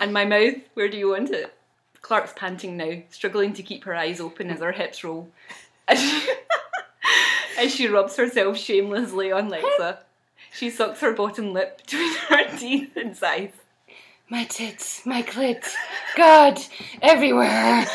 And 0.00 0.12
my 0.12 0.24
mouth, 0.24 0.54
where 0.74 0.88
do 0.88 0.98
you 0.98 1.10
want 1.10 1.30
it? 1.30 1.52
Clarke's 2.00 2.32
panting 2.36 2.76
now, 2.76 3.02
struggling 3.10 3.52
to 3.54 3.62
keep 3.64 3.82
her 3.84 3.94
eyes 3.94 4.20
open 4.20 4.50
as 4.50 4.60
her 4.60 4.70
hips 4.70 5.02
roll. 5.02 5.28
As 7.58 7.74
she, 7.74 7.88
rubs 7.88 8.16
herself 8.16 8.58
shamelessly 8.58 9.32
on 9.32 9.50
Lexa, 9.50 9.98
she 10.52 10.70
sucks 10.70 11.00
her 11.00 11.12
bottom 11.12 11.52
lip 11.52 11.78
between 11.84 12.14
her 12.28 12.56
teeth 12.56 12.96
and 12.96 13.16
sighs. 13.16 13.52
My 14.28 14.44
tits, 14.44 15.06
my 15.06 15.22
clit, 15.22 15.64
God, 16.16 16.60
everywhere. 17.00 17.86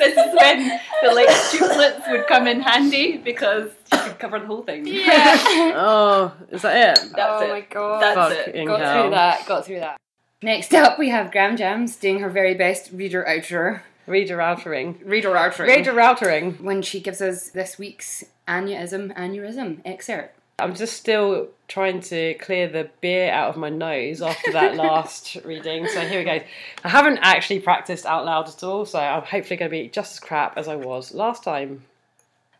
This 0.00 0.18
is 0.18 0.34
when 0.38 0.80
the 1.02 1.14
like 1.14 1.28
triplets 1.50 2.08
would 2.08 2.26
come 2.26 2.46
in 2.46 2.60
handy 2.60 3.16
because 3.16 3.70
she 3.92 3.98
could 3.98 4.18
cover 4.18 4.40
the 4.40 4.46
whole 4.46 4.62
thing. 4.62 4.86
Yeah. 4.86 5.36
Oh, 5.76 6.32
is 6.50 6.62
that 6.62 6.98
it? 6.98 7.12
That's 7.14 7.42
oh 7.42 7.44
it. 7.44 7.48
my 7.48 7.60
god. 7.60 8.02
That's 8.02 8.48
it. 8.48 8.66
Got 8.66 8.80
hell. 8.80 9.02
through 9.02 9.10
that. 9.10 9.46
Got 9.46 9.66
through 9.66 9.80
that. 9.80 9.96
Next 10.42 10.74
up, 10.74 10.98
we 10.98 11.08
have 11.08 11.30
Graham 11.30 11.56
Jams 11.56 11.96
doing 11.96 12.18
her 12.20 12.28
very 12.28 12.54
best 12.54 12.90
reader 12.92 13.24
outro. 13.26 13.80
Reader 14.06 14.40
outering. 14.40 15.00
Reader 15.04 15.30
outro. 15.30 15.66
Reader 15.66 15.98
outering. 15.98 16.54
When 16.54 16.82
she 16.82 17.00
gives 17.00 17.20
us 17.20 17.50
this 17.50 17.78
week's 17.78 18.24
Anyaism 18.46 19.14
aneurysm 19.16 19.80
excerpt. 19.84 20.38
I'm 20.58 20.74
just 20.74 20.96
still 20.96 21.48
trying 21.66 22.00
to 22.02 22.34
clear 22.34 22.68
the 22.68 22.88
beer 23.00 23.30
out 23.32 23.48
of 23.48 23.56
my 23.56 23.70
nose 23.70 24.22
after 24.22 24.52
that 24.52 24.76
last 24.76 25.36
reading. 25.44 25.88
So 25.88 26.00
here 26.00 26.20
we 26.20 26.24
go. 26.24 26.40
I 26.84 26.88
haven't 26.88 27.18
actually 27.22 27.60
practiced 27.60 28.06
out 28.06 28.24
loud 28.24 28.48
at 28.48 28.62
all, 28.62 28.84
so 28.84 29.00
I'm 29.00 29.22
hopefully 29.22 29.56
going 29.56 29.70
to 29.70 29.76
be 29.76 29.88
just 29.88 30.12
as 30.12 30.20
crap 30.20 30.56
as 30.56 30.68
I 30.68 30.76
was 30.76 31.12
last 31.12 31.42
time. 31.42 31.84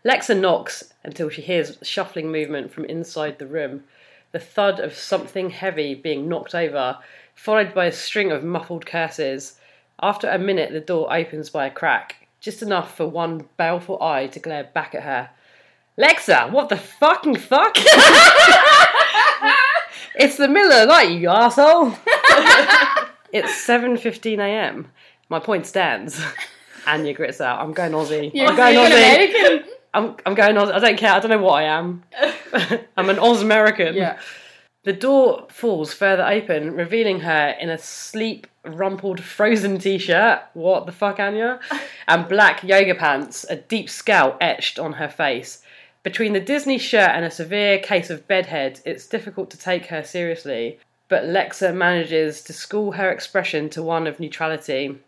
Lexa 0.04 0.38
knocks 0.38 0.92
until 1.04 1.28
she 1.28 1.40
hears 1.40 1.78
shuffling 1.82 2.32
movement 2.32 2.72
from 2.72 2.84
inside 2.86 3.38
the 3.38 3.46
room, 3.46 3.84
the 4.32 4.40
thud 4.40 4.80
of 4.80 4.94
something 4.94 5.50
heavy 5.50 5.94
being 5.94 6.28
knocked 6.28 6.54
over, 6.54 6.98
followed 7.34 7.72
by 7.72 7.86
a 7.86 7.92
string 7.92 8.32
of 8.32 8.42
muffled 8.42 8.86
curses. 8.86 9.58
After 10.02 10.28
a 10.28 10.38
minute, 10.38 10.72
the 10.72 10.80
door 10.80 11.12
opens 11.14 11.50
by 11.50 11.66
a 11.66 11.70
crack, 11.70 12.28
just 12.40 12.62
enough 12.62 12.96
for 12.96 13.06
one 13.06 13.48
baleful 13.56 14.02
eye 14.02 14.26
to 14.28 14.40
glare 14.40 14.70
back 14.74 14.94
at 14.94 15.02
her. 15.02 15.30
Lexa, 15.98 16.50
what 16.50 16.68
the 16.68 16.76
fucking 16.76 17.36
fuck? 17.36 17.76
It's 20.16 20.36
the 20.36 20.48
middle 20.48 20.72
of 20.72 20.88
night, 20.88 21.10
you 21.10 21.28
asshole. 21.28 21.88
it's 23.32 23.66
7.15 23.66 24.38
a.m. 24.38 24.90
My 25.28 25.40
point 25.40 25.66
stands. 25.66 26.24
Anya 26.86 27.14
grits 27.14 27.40
out. 27.40 27.60
I'm 27.60 27.72
going 27.72 27.92
Aussie. 27.92 28.30
You're 28.32 28.50
I'm 28.50 28.56
going 28.56 28.76
Aussie. 28.76 28.86
American. 28.86 29.70
I'm, 29.92 30.16
I'm 30.24 30.34
going 30.34 30.54
Aussie. 30.54 30.72
I 30.72 30.78
don't 30.78 30.96
care. 30.96 31.12
I 31.12 31.18
don't 31.18 31.30
know 31.30 31.38
what 31.38 31.54
I 31.54 31.64
am. 31.64 32.04
I'm 32.96 33.10
an 33.10 33.18
Oz 33.18 33.42
American. 33.42 33.94
Yeah. 33.94 34.20
The 34.84 34.92
door 34.92 35.46
falls 35.50 35.92
further 35.92 36.24
open, 36.24 36.74
revealing 36.74 37.20
her 37.20 37.56
in 37.58 37.70
a 37.70 37.78
sleep, 37.78 38.46
rumpled, 38.64 39.22
frozen 39.22 39.78
t 39.78 39.98
shirt. 39.98 40.42
What 40.54 40.86
the 40.86 40.92
fuck, 40.92 41.20
Anya? 41.20 41.60
And 42.08 42.28
black 42.28 42.62
yoga 42.62 42.94
pants, 42.94 43.44
a 43.48 43.56
deep 43.56 43.88
scowl 43.88 44.36
etched 44.40 44.78
on 44.78 44.94
her 44.94 45.08
face. 45.08 45.62
Between 46.02 46.34
the 46.34 46.40
Disney 46.40 46.78
shirt 46.78 47.10
and 47.10 47.24
a 47.24 47.30
severe 47.30 47.78
case 47.78 48.10
of 48.10 48.28
bedhead, 48.28 48.80
it's 48.84 49.06
difficult 49.06 49.50
to 49.50 49.58
take 49.58 49.86
her 49.86 50.02
seriously. 50.02 50.78
But 51.08 51.24
Lexa 51.24 51.74
manages 51.74 52.42
to 52.42 52.52
school 52.52 52.92
her 52.92 53.10
expression 53.10 53.70
to 53.70 53.82
one 53.82 54.06
of 54.06 54.20
neutrality. 54.20 54.98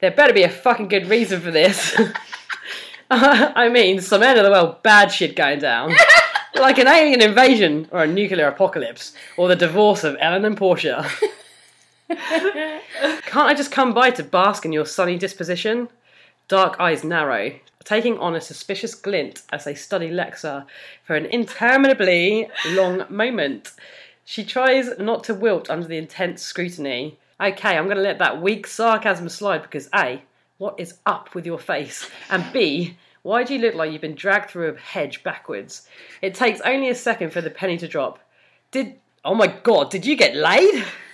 There 0.00 0.10
better 0.10 0.34
be 0.34 0.42
a 0.42 0.48
fucking 0.48 0.88
good 0.88 1.08
reason 1.08 1.40
for 1.40 1.50
this. 1.50 1.98
I 3.10 3.68
mean, 3.68 4.00
some 4.00 4.22
end 4.22 4.38
of 4.38 4.44
the 4.44 4.50
world 4.50 4.82
bad 4.82 5.08
shit 5.08 5.36
going 5.36 5.60
down. 5.60 5.94
like 6.54 6.78
an 6.78 6.88
alien 6.88 7.22
invasion 7.22 7.88
or 7.90 8.02
a 8.02 8.06
nuclear 8.06 8.48
apocalypse 8.48 9.12
or 9.36 9.48
the 9.48 9.56
divorce 9.56 10.04
of 10.04 10.16
Ellen 10.20 10.44
and 10.44 10.56
Portia. 10.56 11.08
Can't 12.08 13.48
I 13.48 13.54
just 13.54 13.72
come 13.72 13.92
by 13.92 14.10
to 14.10 14.22
bask 14.22 14.64
in 14.64 14.72
your 14.72 14.86
sunny 14.86 15.18
disposition? 15.18 15.88
Dark 16.48 16.78
eyes 16.78 17.02
narrow, 17.02 17.52
taking 17.82 18.18
on 18.18 18.36
a 18.36 18.40
suspicious 18.40 18.94
glint 18.94 19.42
as 19.52 19.64
they 19.64 19.74
study 19.74 20.10
Lexa 20.10 20.66
for 21.04 21.16
an 21.16 21.26
interminably 21.26 22.48
long 22.68 23.04
moment. 23.08 23.72
She 24.24 24.44
tries 24.44 24.98
not 24.98 25.24
to 25.24 25.34
wilt 25.34 25.68
under 25.68 25.88
the 25.88 25.98
intense 25.98 26.42
scrutiny. 26.42 27.18
Okay, 27.40 27.76
I'm 27.76 27.84
going 27.84 27.96
to 27.96 28.02
let 28.02 28.18
that 28.18 28.40
weak 28.40 28.66
sarcasm 28.66 29.28
slide 29.28 29.62
because 29.62 29.88
A, 29.94 30.22
what 30.58 30.78
is 30.78 30.98
up 31.06 31.34
with 31.34 31.44
your 31.44 31.58
face? 31.58 32.08
And 32.30 32.44
B, 32.52 32.96
why 33.22 33.42
do 33.42 33.54
you 33.54 33.60
look 33.60 33.74
like 33.74 33.90
you've 33.90 34.00
been 34.00 34.14
dragged 34.14 34.50
through 34.50 34.68
a 34.68 34.78
hedge 34.78 35.24
backwards? 35.24 35.88
It 36.22 36.34
takes 36.34 36.60
only 36.60 36.88
a 36.88 36.94
second 36.94 37.32
for 37.32 37.40
the 37.40 37.50
penny 37.50 37.76
to 37.78 37.88
drop. 37.88 38.20
Did. 38.70 38.94
Oh 39.24 39.34
my 39.34 39.48
god, 39.48 39.90
did 39.90 40.06
you 40.06 40.16
get 40.16 40.36
laid? 40.36 40.84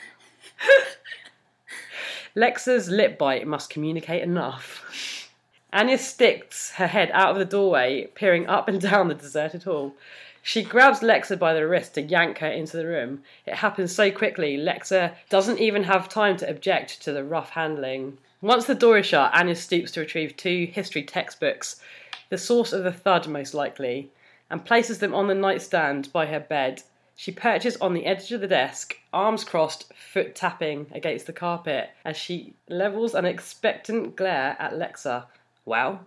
Lexa's 2.34 2.88
lip 2.88 3.18
bite 3.18 3.46
must 3.46 3.68
communicate 3.68 4.22
enough. 4.22 5.28
Anya 5.72 5.98
sticks 5.98 6.72
her 6.72 6.86
head 6.86 7.10
out 7.12 7.30
of 7.30 7.38
the 7.38 7.44
doorway, 7.44 8.06
peering 8.14 8.46
up 8.46 8.68
and 8.68 8.80
down 8.80 9.08
the 9.08 9.14
deserted 9.14 9.62
hall. 9.64 9.94
She 10.42 10.62
grabs 10.62 11.00
Lexa 11.00 11.38
by 11.38 11.54
the 11.54 11.66
wrist 11.66 11.94
to 11.94 12.02
yank 12.02 12.38
her 12.38 12.48
into 12.48 12.76
the 12.76 12.86
room. 12.86 13.22
It 13.46 13.54
happens 13.54 13.94
so 13.94 14.10
quickly, 14.10 14.56
Lexa 14.56 15.14
doesn't 15.28 15.60
even 15.60 15.84
have 15.84 16.08
time 16.08 16.36
to 16.38 16.48
object 16.48 17.02
to 17.02 17.12
the 17.12 17.22
rough 17.22 17.50
handling. 17.50 18.18
Once 18.40 18.64
the 18.64 18.74
door 18.74 18.98
is 18.98 19.06
shut, 19.06 19.32
Anya 19.34 19.54
stoops 19.54 19.92
to 19.92 20.00
retrieve 20.00 20.36
two 20.36 20.66
history 20.72 21.04
textbooks, 21.04 21.80
the 22.28 22.38
source 22.38 22.72
of 22.72 22.82
the 22.82 22.92
thud 22.92 23.28
most 23.28 23.54
likely, 23.54 24.10
and 24.50 24.64
places 24.64 24.98
them 24.98 25.14
on 25.14 25.28
the 25.28 25.34
nightstand 25.34 26.12
by 26.12 26.26
her 26.26 26.40
bed. 26.40 26.82
She 27.16 27.32
perches 27.32 27.76
on 27.76 27.94
the 27.94 28.06
edge 28.06 28.32
of 28.32 28.40
the 28.40 28.48
desk, 28.48 28.96
arms 29.12 29.44
crossed, 29.44 29.92
foot 29.94 30.34
tapping 30.34 30.86
against 30.92 31.26
the 31.26 31.32
carpet, 31.32 31.90
as 32.04 32.16
she 32.16 32.54
levels 32.68 33.14
an 33.14 33.24
expectant 33.24 34.16
glare 34.16 34.56
at 34.58 34.72
Lexa. 34.72 35.24
Wow. 35.64 36.00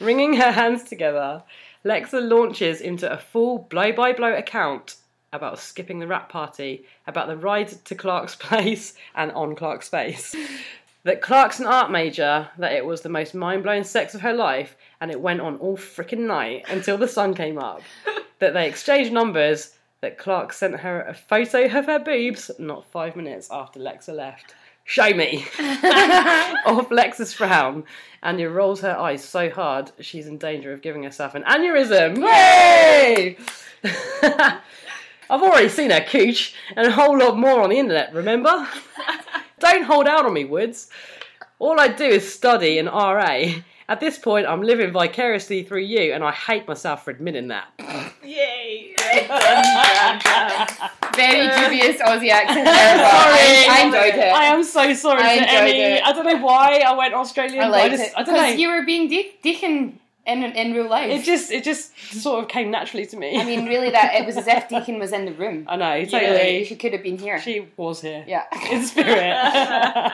Wringing 0.00 0.34
her 0.34 0.50
hands 0.50 0.84
together, 0.84 1.42
Lexa 1.84 2.20
launches 2.20 2.80
into 2.80 3.10
a 3.10 3.16
full 3.16 3.58
blow 3.58 3.92
by 3.92 4.12
blow 4.12 4.34
account 4.34 4.96
about 5.32 5.58
skipping 5.58 5.98
the 5.98 6.06
rap 6.06 6.28
party, 6.28 6.84
about 7.06 7.28
the 7.28 7.36
ride 7.36 7.68
to 7.84 7.94
Clarke's 7.94 8.34
place 8.40 8.94
and 9.14 9.30
on 9.32 9.54
Clarke's 9.54 9.88
face. 9.88 10.34
That 11.04 11.22
Clarke's 11.22 11.60
an 11.60 11.66
art 11.66 11.92
major, 11.92 12.48
that 12.58 12.72
it 12.72 12.84
was 12.84 13.02
the 13.02 13.08
most 13.08 13.34
mind 13.34 13.62
blowing 13.62 13.84
sex 13.84 14.14
of 14.14 14.22
her 14.22 14.32
life, 14.32 14.76
and 15.00 15.10
it 15.10 15.20
went 15.20 15.40
on 15.40 15.56
all 15.58 15.76
frickin' 15.76 16.26
night 16.26 16.64
until 16.68 16.98
the 16.98 17.06
sun 17.06 17.32
came 17.32 17.58
up. 17.58 17.82
That 18.40 18.54
they 18.54 18.68
exchanged 18.68 19.12
numbers, 19.12 19.75
that 20.06 20.18
Clarke 20.18 20.52
sent 20.52 20.76
her 20.76 21.00
a 21.00 21.12
photo 21.12 21.64
of 21.64 21.86
her 21.86 21.98
boobs 21.98 22.48
not 22.60 22.86
five 22.86 23.16
minutes 23.16 23.48
after 23.50 23.80
Lexa 23.80 24.14
left. 24.14 24.54
Show 24.84 25.12
me! 25.12 25.44
Off 26.64 26.90
Lexa's 26.90 27.34
frown, 27.34 27.82
Anya 28.22 28.48
rolls 28.48 28.82
her 28.82 28.96
eyes 28.96 29.24
so 29.24 29.50
hard 29.50 29.90
she's 29.98 30.28
in 30.28 30.38
danger 30.38 30.72
of 30.72 30.80
giving 30.80 31.02
herself 31.02 31.34
an 31.34 31.42
aneurysm. 31.42 32.18
Yay! 32.18 33.36
I've 33.82 35.42
already 35.42 35.68
seen 35.68 35.90
her 35.90 36.06
cooch 36.08 36.54
and 36.76 36.86
a 36.86 36.92
whole 36.92 37.18
lot 37.18 37.36
more 37.36 37.62
on 37.62 37.70
the 37.70 37.78
internet, 37.80 38.14
remember? 38.14 38.68
Don't 39.58 39.82
hold 39.82 40.06
out 40.06 40.24
on 40.24 40.32
me, 40.32 40.44
Woods. 40.44 40.88
All 41.58 41.80
I 41.80 41.88
do 41.88 42.04
is 42.04 42.32
study 42.32 42.78
and 42.78 42.86
RA. 42.86 43.54
At 43.88 43.98
this 43.98 44.20
point, 44.20 44.46
I'm 44.46 44.62
living 44.62 44.92
vicariously 44.92 45.64
through 45.64 45.80
you, 45.80 46.12
and 46.12 46.22
I 46.22 46.30
hate 46.30 46.68
myself 46.68 47.04
for 47.04 47.10
admitting 47.10 47.48
that. 47.48 48.05
Yay! 48.24 48.94
Very 51.16 51.48
uh, 51.48 51.60
dubious 51.68 51.96
Aussie 52.02 52.30
accent 52.30 52.64
there, 52.66 52.96
but 52.96 53.04
I, 53.06 53.66
I 53.70 53.84
enjoyed 53.86 54.14
it. 54.20 54.32
I 54.32 54.44
am 54.46 54.62
so 54.64 54.92
sorry 54.94 55.22
I 55.22 55.38
to 55.38 55.50
any. 55.50 55.70
it. 55.72 56.02
I 56.04 56.12
don't 56.12 56.26
know 56.26 56.36
why 56.44 56.82
I 56.86 56.92
went 56.94 57.14
Australian. 57.14 57.64
I 57.64 57.68
liked 57.68 57.94
I 57.94 57.96
just, 57.96 58.02
it 58.10 58.12
I 58.16 58.22
don't 58.22 58.34
know. 58.34 58.40
because 58.42 58.58
you 58.60 58.68
were 58.68 58.84
being 58.84 59.08
Deacon 59.08 59.98
in 60.26 60.42
in 60.42 60.72
real 60.74 60.88
life. 60.88 61.10
It 61.10 61.24
just, 61.24 61.50
it 61.50 61.64
just 61.64 61.96
sort 62.20 62.42
of 62.44 62.48
came 62.50 62.70
naturally 62.70 63.06
to 63.06 63.16
me. 63.16 63.40
I 63.40 63.44
mean, 63.44 63.64
really, 63.66 63.90
that 63.90 64.14
it 64.14 64.26
was 64.26 64.36
as 64.36 64.46
if 64.46 64.68
Deacon 64.72 64.98
was 64.98 65.12
in 65.12 65.24
the 65.24 65.32
room. 65.32 65.64
I 65.68 65.76
know 65.76 65.90
Really, 65.92 66.06
totally. 66.06 66.64
she 66.64 66.76
could 66.76 66.92
have 66.92 67.02
been 67.02 67.18
here. 67.18 67.40
She 67.40 67.66
was 67.76 68.00
here. 68.02 68.24
yeah. 68.26 68.44
in 68.70 68.84
spirit. 68.84 70.12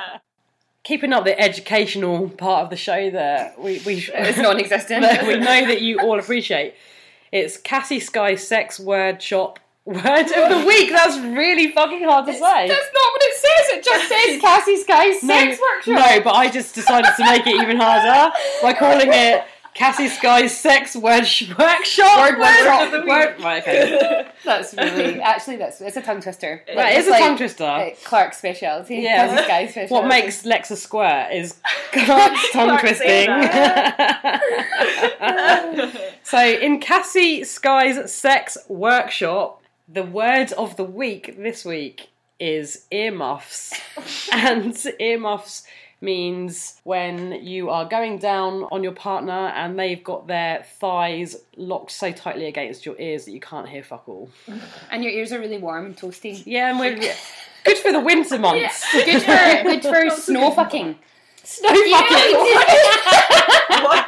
Keeping 0.85 1.13
up 1.13 1.25
the 1.25 1.39
educational 1.41 2.29
part 2.29 2.65
of 2.65 2.71
the 2.71 2.77
show 2.77 3.11
that 3.11 3.59
we 3.59 3.81
we 3.87 3.95
It's 4.15 4.39
non-existent. 4.39 5.27
we 5.27 5.37
know 5.39 5.67
that 5.67 5.81
you 5.81 5.99
all 6.01 6.19
appreciate. 6.19 6.75
It's 7.33 7.57
Cassie 7.57 7.99
Sky 7.99 8.35
Sex 8.35 8.79
Word 8.79 9.23
Shop 9.23 9.59
Word 9.87 9.97
of 9.97 10.51
the 10.51 10.65
Week. 10.67 10.91
That's 10.91 11.19
really 11.19 11.73
fucking 11.73 12.05
hard 12.05 12.27
to 12.27 12.33
say. 12.33 12.69
That's 12.69 12.91
not 12.95 13.13
what 13.13 13.23
it 13.23 13.35
says. 13.35 13.79
It 13.79 13.85
just 13.85 14.09
says 14.09 14.41
Cassie 14.41 14.77
Sky's 14.77 15.21
sex 15.21 15.59
workshop. 15.59 15.95
No, 15.95 16.21
but 16.23 16.35
I 16.35 16.51
just 16.51 16.75
decided 16.75 17.11
to 17.17 17.25
make 17.25 17.47
it 17.47 17.61
even 17.61 17.79
harder 17.79 18.33
by 18.61 18.75
calling 18.75 19.09
it 19.11 19.45
Cassie 19.75 20.09
Sky's 20.09 20.57
Sex 20.57 20.95
Word 20.95 21.25
sh- 21.25 21.49
Workshop. 21.59 22.19
Word 22.31 22.39
workshop. 22.39 22.83
of 22.83 22.91
the 22.93 23.07
Word. 23.07 23.41
Right, 23.43 23.63
okay. 23.63 24.29
That's 24.45 24.75
really 24.75 25.21
actually 25.21 25.57
that's 25.57 25.81
it's 25.81 25.97
a 25.97 26.03
tongue 26.03 26.21
twister. 26.21 26.63
Is 26.67 26.75
It's 26.77 27.09
a 27.09 27.19
tongue 27.19 27.37
twister. 27.37 27.65
uh, 27.65 27.91
Clarke's 28.05 28.39
speciality. 28.39 28.97
Yeah. 28.97 29.29
Cassie 29.29 29.45
Sky's 29.45 29.71
speciality. 29.71 29.95
What 29.95 30.09
makes 30.09 30.43
Lexa 30.43 30.77
squirt 30.77 31.33
is 31.33 31.59
Clarke's 31.93 32.51
tongue 32.53 32.69
Clarke 32.69 32.81
twisting. 32.81 33.29
so, 36.23 36.39
in 36.45 36.81
Cassie 36.81 37.45
Sky's 37.45 38.13
sex 38.13 38.59
workshop, 38.69 39.63
the 39.89 40.03
word 40.03 40.53
of 40.53 40.77
the 40.77 40.85
week 40.85 41.37
this 41.39 41.65
week 41.65 42.09
is 42.41 42.87
earmuffs. 42.91 43.73
and 44.33 44.77
earmuffs 44.99 45.63
means 46.03 46.81
when 46.85 47.33
you 47.45 47.71
are 47.71 47.85
going 47.89 48.19
down 48.19 48.65
on 48.73 48.83
your 48.83 48.93
partner 48.93 49.33
and 49.33 49.79
they've 49.79 50.03
got 50.03 50.27
their 50.27 50.65
thighs 50.81 51.37
locked 51.57 51.93
so 51.93 52.13
tightly 52.13 52.47
against 52.47 52.85
your 52.85 53.01
ears 53.01 53.25
that 53.25 53.33
you 53.33 53.41
can't 53.41 53.69
hear 53.69 53.83
fuck 53.83 54.09
all. 54.09 54.29
and 54.91 55.05
your 55.05 55.13
ears 55.13 55.33
are 55.33 55.39
really 55.39 55.59
warm 55.59 55.87
and 55.87 55.97
toasty. 55.97 56.43
Yeah, 56.45 56.71
and 56.71 56.79
we're 56.79 56.97
good 57.65 57.79
for 57.79 57.93
the 57.93 58.01
winter 58.01 58.39
months. 58.39 58.85
Good 58.93 59.23
for 59.23 59.63
good 59.63 59.83
for 59.83 60.11
snow 60.11 60.51
fucking. 60.51 60.99
Snow 61.45 61.69
fucking. 61.69 62.37
all, 62.37 62.47
you, 62.47 64.03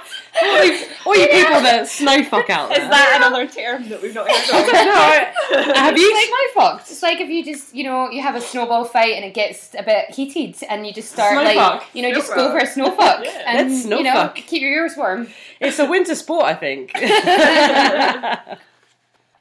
all 1.07 1.17
you 1.17 1.27
people 1.29 1.61
that 1.63 1.87
snow 1.89 2.23
fuck 2.25 2.51
out 2.51 2.69
there. 2.71 2.83
Is 2.83 2.89
that 2.89 3.15
another 3.17 3.47
term 3.47 3.89
that 3.89 4.03
we've 4.03 4.15
not 4.15 4.29
heard 4.29 4.67
of? 4.67 4.73
no, 5.67 5.75
have 5.75 5.97
you? 5.97 6.05
It's 6.13 6.15
like 6.15 6.31
my 6.31 6.49
fucked. 6.55 6.91
It's 6.91 7.03
like 7.03 7.21
if 7.21 7.29
you 7.29 7.45
just, 7.45 7.75
you 7.75 7.85
know, 7.85 8.11
you 8.11 8.21
have 8.23 8.35
a 8.35 8.41
snowball 8.41 8.85
fight 8.85 9.15
and 9.15 9.25
it 9.25 9.35
gets 9.35 9.75
a 9.79 9.83
bit 9.83 10.11
heated 10.11 10.57
and 10.69 10.87
you 10.87 10.93
just 10.93 11.13
start 11.13 11.33
Snow 11.33 11.43
like, 11.45 11.57
fuck. 11.57 11.87
you 11.95 12.03
know, 12.03 12.13
just 12.13 12.27
Snow 12.29 12.37
go 12.37 12.51
for 12.53 12.59
a 12.59 12.67
snow 12.67 12.91
fuck 12.97 13.21
Yeah. 13.25 13.43
and 13.47 13.71
Let's 13.71 13.85
snow 13.85 13.99
you 13.99 14.05
know, 14.05 14.13
fuck. 14.13 14.35
keep 14.37 14.61
your 14.63 14.73
ears 14.73 14.97
warm. 14.97 15.29
It's 15.61 15.79
a 15.79 15.87
winter 15.87 16.15
sport, 16.15 16.45
I 16.47 16.55
think. 16.55 16.93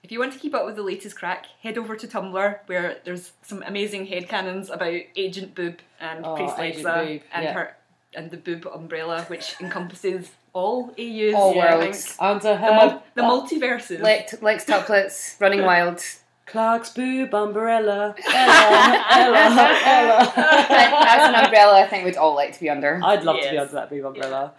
If 0.03 0.11
you 0.11 0.19
want 0.19 0.33
to 0.33 0.39
keep 0.39 0.53
up 0.53 0.65
with 0.65 0.75
the 0.75 0.83
latest 0.83 1.15
crack, 1.15 1.45
head 1.61 1.77
over 1.77 1.95
to 1.95 2.05
Tumblr 2.07 2.59
where 2.65 2.97
there's 3.05 3.31
some 3.41 3.63
amazing 3.65 4.05
headcanons 4.07 4.69
about 4.69 4.99
Agent 5.15 5.55
Boob 5.55 5.77
and 5.97 6.25
Oh, 6.25 6.35
Priest 6.35 6.59
Agent 6.59 6.85
Lexa 6.85 7.05
Boob, 7.07 7.21
and 7.33 7.43
yeah. 7.45 7.53
her 7.53 7.75
and 8.13 8.29
the 8.29 8.35
Boob 8.37 8.67
umbrella, 8.67 9.23
which 9.29 9.55
encompasses 9.61 10.31
all 10.53 10.93
AUs, 10.99 11.33
All 11.33 11.59
I 11.59 11.75
worlds. 11.75 12.05
think. 12.05 12.21
Under 12.21 12.39
The, 12.49 12.55
her 12.57 12.71
mul- 12.75 13.03
the 13.15 13.21
multiverses. 13.23 14.01
Lex, 14.01 14.41
Lex 14.41 14.65
tuplets, 14.65 15.39
running 15.41 15.63
wild. 15.63 16.01
Clarke's 16.45 16.89
boob 16.91 17.33
umbrella. 17.33 18.13
Ella, 18.23 19.05
Ella, 19.11 19.79
Ella. 19.85 20.33
That's 20.35 21.29
an 21.37 21.45
umbrella 21.45 21.81
I 21.81 21.87
think 21.87 22.05
we'd 22.05 22.17
all 22.17 22.35
like 22.35 22.53
to 22.53 22.59
be 22.59 22.69
under. 22.69 23.01
I'd 23.03 23.23
love 23.23 23.41
to 23.41 23.49
be 23.49 23.57
under 23.57 23.73
that 23.73 23.89
boob 23.89 24.05
umbrella. 24.05 24.53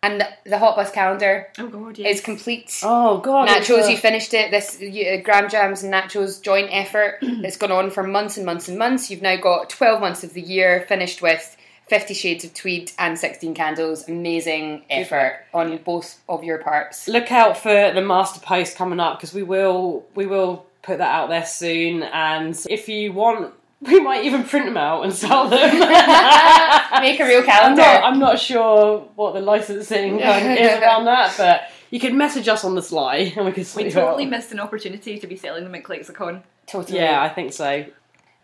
And 0.00 0.20
the, 0.20 0.28
the 0.46 0.58
Hot 0.58 0.76
Bus 0.76 0.92
calendar 0.92 1.48
Oh 1.58 1.66
god, 1.66 1.98
is 1.98 2.20
complete. 2.20 2.78
Oh 2.84 3.18
god, 3.18 3.48
it's 3.50 3.68
Nachos, 3.68 3.88
a- 3.88 3.90
you 3.90 3.96
finished 3.98 4.32
it. 4.32 4.52
This 4.52 4.80
uh, 4.80 5.20
Graham 5.24 5.50
Jams 5.50 5.82
and 5.82 5.92
Nachos 5.92 6.40
joint 6.40 6.68
effort 6.70 7.18
that's 7.42 7.56
gone 7.56 7.72
on 7.72 7.90
for 7.90 8.04
months 8.04 8.36
and 8.36 8.46
months 8.46 8.68
and 8.68 8.78
months. 8.78 9.10
You've 9.10 9.22
now 9.22 9.36
got 9.36 9.68
12 9.70 10.00
months 10.00 10.22
of 10.22 10.34
the 10.34 10.40
year 10.40 10.86
finished 10.88 11.20
with 11.20 11.56
50 11.88 12.14
Shades 12.14 12.44
of 12.44 12.54
Tweed 12.54 12.92
and 12.98 13.18
16 13.18 13.54
Candles. 13.54 14.08
Amazing 14.08 14.82
effort 14.90 15.44
on 15.54 15.76
both 15.78 16.20
of 16.28 16.44
your 16.44 16.58
parts. 16.58 17.08
look 17.08 17.32
out 17.32 17.56
for 17.58 17.92
the 17.92 18.02
master 18.02 18.40
post 18.40 18.76
coming 18.76 19.00
up 19.00 19.18
because 19.18 19.32
we 19.34 19.42
will 19.42 20.04
we 20.14 20.26
will 20.26 20.66
put 20.82 20.98
that 20.98 21.14
out 21.14 21.28
there 21.28 21.44
soon. 21.46 22.02
And 22.02 22.58
if 22.68 22.88
you 22.88 23.12
want, 23.12 23.54
we 23.80 24.00
might 24.00 24.24
even 24.24 24.44
print 24.44 24.66
them 24.66 24.76
out 24.76 25.02
and 25.04 25.12
sell 25.12 25.48
them. 25.48 25.60
Make 27.00 27.20
a 27.20 27.24
real 27.26 27.40
I'm 27.40 27.46
calendar. 27.46 27.82
not, 27.82 28.04
I'm 28.04 28.18
not 28.18 28.38
sure 28.38 29.00
what 29.14 29.34
the 29.34 29.40
licensing 29.40 30.20
is 30.20 30.80
around 30.82 31.04
that, 31.06 31.34
but 31.36 31.62
you 31.90 32.00
can 32.00 32.16
message 32.18 32.48
us 32.48 32.64
on 32.64 32.74
the 32.74 32.82
sly 32.82 33.32
and 33.36 33.46
we 33.46 33.52
can 33.52 33.60
We 33.60 33.64
sort 33.64 33.86
it 33.86 33.92
totally 33.92 34.24
out. 34.24 34.30
missed 34.30 34.52
an 34.52 34.60
opportunity 34.60 35.18
to 35.18 35.26
be 35.26 35.36
selling 35.36 35.64
them 35.64 35.74
at 35.74 35.88
Lexicon. 35.88 36.42
totally. 36.66 36.98
Yeah, 36.98 37.22
I 37.22 37.28
think 37.28 37.52
so. 37.52 37.86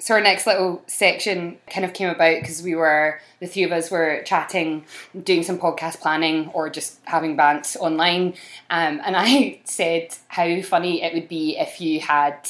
So 0.01 0.15
our 0.15 0.21
next 0.21 0.47
little 0.47 0.83
section 0.87 1.57
kind 1.71 1.85
of 1.87 1.95
came 1.95 2.09
about 2.11 2.41
because 2.41 2.63
we 2.63 2.75
were 2.75 3.21
the 3.41 3.47
three 3.47 3.63
of 3.63 3.73
us 3.73 3.91
were 3.91 4.23
chatting, 4.25 4.85
doing 5.23 5.43
some 5.43 5.59
podcast 5.59 6.01
planning 6.01 6.49
or 6.49 6.69
just 6.69 6.99
having 7.05 7.37
bants 7.37 7.77
online, 7.77 8.35
um, 8.71 9.01
and 9.05 9.17
I 9.17 9.61
said 9.65 10.17
how 10.29 10.61
funny 10.63 11.03
it 11.03 11.15
would 11.15 11.29
be 11.29 11.57
if 11.57 11.81
you 11.81 12.01
had 12.01 12.49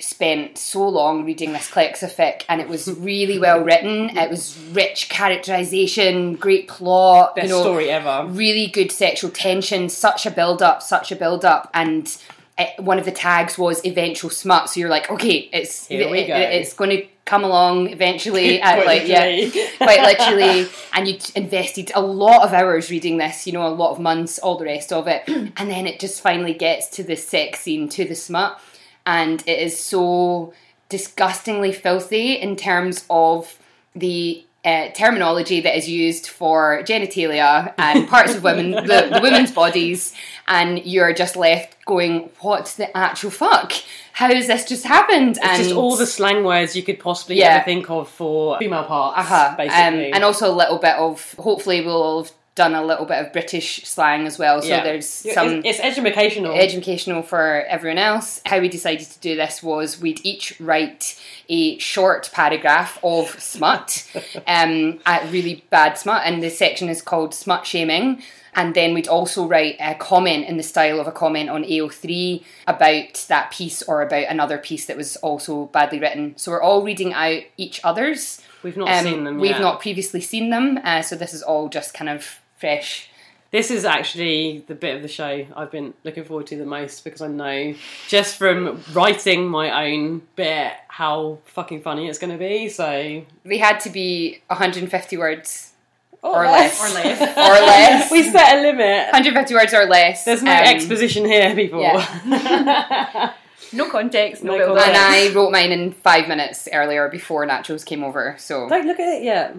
spent 0.00 0.56
so 0.56 0.88
long 0.88 1.24
reading 1.24 1.52
this 1.52 1.68
Clexa 1.70 2.08
fic 2.08 2.44
and 2.48 2.60
it 2.60 2.68
was 2.68 2.88
really 3.00 3.38
well 3.38 3.60
written. 3.64 4.16
It 4.16 4.30
was 4.30 4.56
rich 4.72 5.08
characterization, 5.08 6.34
great 6.36 6.68
plot, 6.68 7.34
Best 7.34 7.48
you 7.48 7.54
know, 7.54 7.62
story 7.62 7.90
ever. 7.90 8.26
really 8.28 8.68
good 8.68 8.92
sexual 8.92 9.30
tension, 9.30 9.88
such 9.88 10.26
a 10.26 10.30
build 10.30 10.62
up, 10.62 10.82
such 10.82 11.10
a 11.10 11.16
build 11.16 11.44
up, 11.44 11.70
and 11.74 12.16
Eh, 12.58 12.72
one 12.78 12.98
of 12.98 13.04
the 13.04 13.12
tags 13.12 13.56
was 13.56 13.84
eventual 13.86 14.30
smut. 14.30 14.68
So 14.68 14.80
you're 14.80 14.88
like, 14.88 15.10
okay, 15.10 15.48
it's 15.52 15.86
Here 15.86 16.10
we 16.10 16.20
it- 16.20 16.26
go. 16.26 16.36
it's 16.36 16.74
going 16.74 16.90
to 16.90 17.06
come 17.24 17.44
along 17.44 17.90
eventually. 17.90 18.60
At 18.68 18.84
like 18.84 19.06
yeah, 19.06 19.48
quite 19.78 20.02
literally. 20.02 20.68
And 20.92 21.06
you 21.06 21.18
invested 21.36 21.92
a 21.94 22.00
lot 22.00 22.42
of 22.42 22.52
hours 22.52 22.90
reading 22.90 23.18
this, 23.18 23.46
you 23.46 23.52
know, 23.52 23.64
a 23.64 23.68
lot 23.68 23.92
of 23.92 24.00
months, 24.00 24.38
all 24.40 24.58
the 24.58 24.64
rest 24.64 24.92
of 24.92 25.06
it, 25.06 25.22
and 25.28 25.70
then 25.70 25.86
it 25.86 26.00
just 26.00 26.20
finally 26.20 26.54
gets 26.54 26.88
to 26.96 27.04
the 27.04 27.14
sex 27.14 27.60
scene, 27.60 27.88
to 27.90 28.04
the 28.04 28.16
smut, 28.16 28.58
and 29.06 29.42
it 29.46 29.60
is 29.60 29.78
so 29.78 30.52
disgustingly 30.88 31.70
filthy 31.70 32.32
in 32.32 32.56
terms 32.56 33.04
of 33.08 33.56
the 33.94 34.44
uh, 34.64 34.88
terminology 34.88 35.60
that 35.60 35.76
is 35.76 35.88
used 35.88 36.26
for 36.26 36.82
genitalia 36.82 37.72
and 37.78 38.08
parts 38.08 38.34
of 38.34 38.42
women, 38.42 38.72
the, 38.72 39.10
the 39.12 39.20
women's 39.22 39.52
bodies, 39.52 40.12
and 40.48 40.84
you're 40.84 41.12
just 41.12 41.36
left 41.36 41.76
going, 41.86 42.30
"What 42.40 42.74
the 42.76 42.94
actual 42.96 43.30
fuck? 43.30 43.72
How 44.12 44.32
has 44.34 44.46
this 44.48 44.64
just 44.64 44.84
happened?" 44.84 45.36
It's 45.36 45.46
and 45.46 45.62
just 45.62 45.74
all 45.74 45.96
the 45.96 46.06
slang 46.06 46.44
words 46.44 46.74
you 46.74 46.82
could 46.82 46.98
possibly 46.98 47.38
Yeah. 47.38 47.56
ever 47.56 47.64
think 47.64 47.88
of 47.88 48.08
for 48.08 48.58
female 48.58 48.84
parts, 48.84 49.18
uh-huh. 49.20 49.50
um, 49.50 49.56
basically. 49.56 50.12
and 50.12 50.24
also 50.24 50.50
a 50.50 50.56
little 50.56 50.78
bit 50.78 50.96
of. 50.96 51.34
Hopefully, 51.38 51.80
we'll 51.84 52.26
done 52.58 52.74
a 52.74 52.84
little 52.84 53.06
bit 53.06 53.18
of 53.24 53.32
British 53.32 53.84
slang 53.84 54.26
as 54.26 54.38
well. 54.38 54.60
So 54.60 54.68
Yeah. 54.68 54.82
there's 54.84 55.08
some 55.08 55.62
It's, 55.64 55.80
educational. 55.80 56.54
educational 56.54 57.22
for 57.22 57.64
everyone 57.68 57.98
else. 57.98 58.40
How 58.44 58.58
we 58.60 58.68
decided 58.68 59.08
to 59.10 59.18
do 59.20 59.36
this 59.36 59.62
was 59.62 60.00
we'd 60.00 60.20
each 60.24 60.54
write 60.60 61.14
a 61.48 61.78
short 61.78 62.30
paragraph 62.34 62.98
of 63.02 63.40
smut, 63.40 64.04
um, 64.46 64.98
a 65.06 65.26
really 65.30 65.64
bad 65.70 65.96
smut, 65.98 66.22
and 66.26 66.42
the 66.42 66.50
section 66.50 66.88
is 66.88 67.00
called 67.00 67.32
smut 67.34 67.64
shaming. 67.66 68.22
And 68.54 68.74
then 68.74 68.92
we'd 68.92 69.06
also 69.06 69.46
write 69.46 69.76
a 69.78 69.94
comment 69.94 70.46
in 70.48 70.56
the 70.56 70.62
style 70.64 70.98
of 70.98 71.06
a 71.06 71.12
comment 71.12 71.48
on 71.48 71.62
AO3 71.64 72.42
about 72.66 73.24
that 73.28 73.52
piece 73.52 73.82
or 73.82 74.02
about 74.02 74.26
another 74.28 74.58
piece 74.58 74.86
that 74.86 74.96
was 74.96 75.14
also 75.18 75.66
badly 75.66 76.00
written. 76.00 76.34
So 76.36 76.50
we're 76.50 76.62
all 76.62 76.82
reading 76.82 77.12
out 77.12 77.42
each 77.56 77.80
other's. 77.84 78.40
We've 78.64 78.76
not 78.76 78.88
Um, 78.88 79.04
seen 79.04 79.22
them 79.24 79.38
We've 79.38 79.52
yet. 79.52 79.60
not 79.60 79.80
previously 79.80 80.20
seen 80.20 80.50
them, 80.50 80.80
uh, 80.82 81.02
so 81.02 81.14
this 81.14 81.32
is 81.34 81.42
all 81.44 81.68
just 81.68 81.94
kind 81.94 82.08
of 82.10 82.40
fresh. 82.58 83.10
This 83.50 83.70
is 83.70 83.86
actually 83.86 84.62
the 84.66 84.74
bit 84.74 84.94
of 84.96 85.00
the 85.02 85.08
show 85.08 85.46
I've 85.56 85.70
been 85.70 85.94
looking 86.04 86.24
forward 86.24 86.46
to 86.48 86.56
the 86.58 86.66
most 86.66 87.02
because 87.02 87.22
I 87.22 87.28
know 87.28 87.74
just 88.06 88.36
from 88.36 88.82
writing 88.92 89.48
my 89.48 89.86
own 89.86 90.20
bit 90.36 90.72
how 90.88 91.38
fucking 91.46 91.80
funny 91.80 92.08
it's 92.08 92.18
going 92.18 92.32
to 92.32 92.38
be. 92.38 92.68
So 92.68 93.24
we 93.44 93.56
had 93.56 93.80
to 93.80 93.90
be 93.90 94.42
150 94.48 95.16
words 95.16 95.72
or, 96.20 96.44
less. 96.44 96.78
Or 96.78 96.94
less. 96.94 97.20
or 97.22 97.66
less. 97.66 98.10
we 98.10 98.22
set 98.24 98.58
a 98.58 98.60
limit. 98.60 99.06
150 99.06 99.54
words 99.54 99.72
or 99.72 99.86
less. 99.86 100.26
There's 100.26 100.42
no 100.42 100.52
Um, 100.52 100.64
exposition 100.64 101.24
here, 101.24 101.54
people. 101.54 101.80
No 103.72 103.90
context, 103.90 104.42
no, 104.44 104.56
No 104.56 104.66
context. 104.68 104.88
And 104.88 104.96
I 104.96 105.34
wrote 105.34 105.50
mine 105.52 105.72
in 105.72 105.92
five 105.92 106.26
minutes 106.26 106.68
earlier 106.72 107.08
before 107.08 107.46
Nachos 107.46 107.84
came 107.84 108.02
over, 108.02 108.34
so 108.38 108.66
Don't 108.68 108.86
look 108.86 108.98
at 108.98 109.08
it 109.18 109.22
yet. 109.24 109.54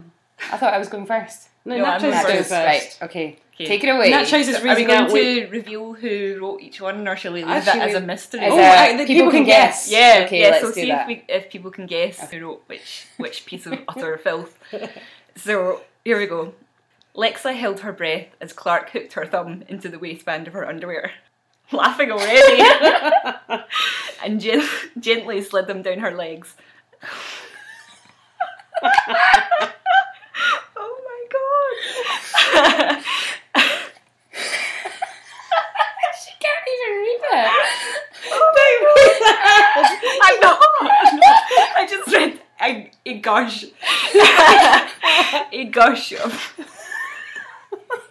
I 0.51 0.57
thought 0.57 0.73
I 0.73 0.79
was 0.79 0.87
going 0.87 1.05
first. 1.05 1.48
No, 1.65 1.77
No, 1.77 1.85
I'm 1.85 2.01
Nachos 2.01 2.13
is 2.13 2.21
first. 2.21 2.49
first. 2.49 2.51
right? 2.51 2.97
Okay. 3.03 3.37
Okay. 3.53 3.65
take 3.67 3.83
it 3.83 3.89
away. 3.89 4.09
Nachos 4.11 4.47
is 4.47 4.55
Are 4.55 4.75
we 4.75 4.85
going 4.85 5.07
to 5.09 5.47
reveal 5.51 5.93
who 5.93 6.37
wrote 6.41 6.61
each 6.61 6.79
one, 6.79 7.05
or 7.05 7.17
shall 7.17 7.33
we 7.33 7.41
leave 7.43 7.51
Actually, 7.51 7.79
that 7.79 7.89
as 7.89 7.95
a 7.95 7.99
mystery? 8.01 8.39
As 8.39 8.53
Oh, 8.53 8.57
a- 8.57 8.61
I- 8.61 8.95
the 8.97 9.05
people 9.05 9.29
can 9.31 9.43
guess. 9.43 9.91
yeah, 9.91 10.21
Okay, 10.25 10.39
yeah. 10.41 10.49
let's 10.51 10.61
so 10.61 10.67
do 10.69 10.73
see 10.75 10.87
that. 10.87 11.01
if, 11.01 11.07
we, 11.07 11.23
if 11.27 11.49
people 11.51 11.69
can 11.69 11.85
guess 11.85 12.31
who 12.31 12.39
wrote 12.39 12.63
which 12.67 13.05
which 13.17 13.45
piece 13.45 13.65
of 13.65 13.77
utter 13.89 14.17
filth. 14.17 14.57
So 15.35 15.81
here 16.05 16.17
we 16.17 16.25
go. 16.27 16.53
Lexa 17.17 17.53
held 17.53 17.81
her 17.81 17.91
breath 17.91 18.27
as 18.39 18.53
Clarke 18.53 18.91
hooked 18.91 19.13
her 19.13 19.25
thumb 19.25 19.63
into 19.67 19.89
the 19.89 19.99
waistband 19.99 20.47
of 20.47 20.53
her 20.53 20.65
underwear, 20.65 21.11
laughing 21.73 22.11
already, 22.13 22.63
and 24.23 24.39
gen- 24.39 24.65
gently 24.97 25.41
slid 25.41 25.67
them 25.67 25.81
down 25.81 25.99
her 25.99 26.11
legs. 26.15 26.55
Oh 32.51 33.03
she 36.21 36.31
can't 36.39 36.67
even 36.73 36.91
read 36.99 37.23
it. 37.31 37.49
I'm 40.21 40.39
not. 40.39 40.59
I 41.75 41.87
just 41.89 42.07
read 42.13 42.41
a, 42.61 42.91
a 43.05 43.19
gush. 43.19 43.65
a 45.51 45.65
gush 45.65 46.13
of. 46.13 46.33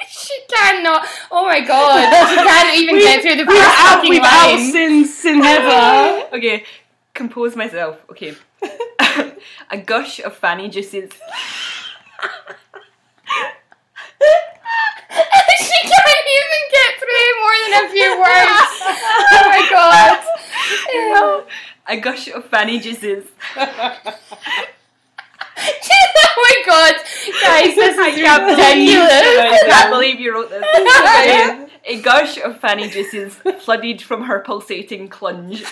She 0.08 0.34
cannot. 0.48 1.06
Oh 1.30 1.44
my 1.46 1.60
god. 1.60 2.28
She 2.28 2.36
can't 2.36 2.78
even 2.78 2.98
get 2.98 3.22
through 3.22 3.36
the 3.36 3.44
first 3.44 3.60
out, 3.60 3.94
fucking 3.96 4.10
we've 4.10 4.22
line. 4.22 4.58
outsinned 4.58 5.06
Sin 5.06 5.42
Heather. 5.42 6.28
Okay, 6.36 6.64
compose 7.14 7.54
myself. 7.56 8.04
Okay. 8.10 8.34
a 9.70 9.78
gush 9.78 10.20
of 10.20 10.34
fanny 10.36 10.68
juices. 10.68 11.10
she 15.58 15.78
can't 15.82 16.28
even 16.38 16.62
get 16.70 16.90
through 16.98 17.30
more 17.40 17.56
than 17.62 17.72
a 17.84 17.88
few 17.90 18.10
words. 18.24 18.72
oh 19.32 19.44
my 19.46 19.62
god. 19.70 20.18
A 21.88 21.96
gush 22.00 22.28
of 22.28 22.44
fanny 22.46 22.78
juices. 22.78 23.24
oh 23.56 23.66
my 26.36 26.62
god. 26.66 26.94
Guys, 27.42 27.74
this 27.74 27.94
is 27.94 27.98
I 27.98 28.12
can't 28.14 28.42
ridiculous. 28.44 29.10
I 29.10 29.66
can't 29.66 29.90
believe 29.90 30.20
you 30.20 30.34
wrote 30.34 30.50
this. 30.50 30.64
A 31.86 32.02
gush 32.02 32.36
of 32.38 32.60
fanny 32.60 32.88
juices 32.90 33.34
flooded 33.60 34.02
from 34.02 34.24
her 34.24 34.40
pulsating 34.40 35.08
clunge. 35.08 35.64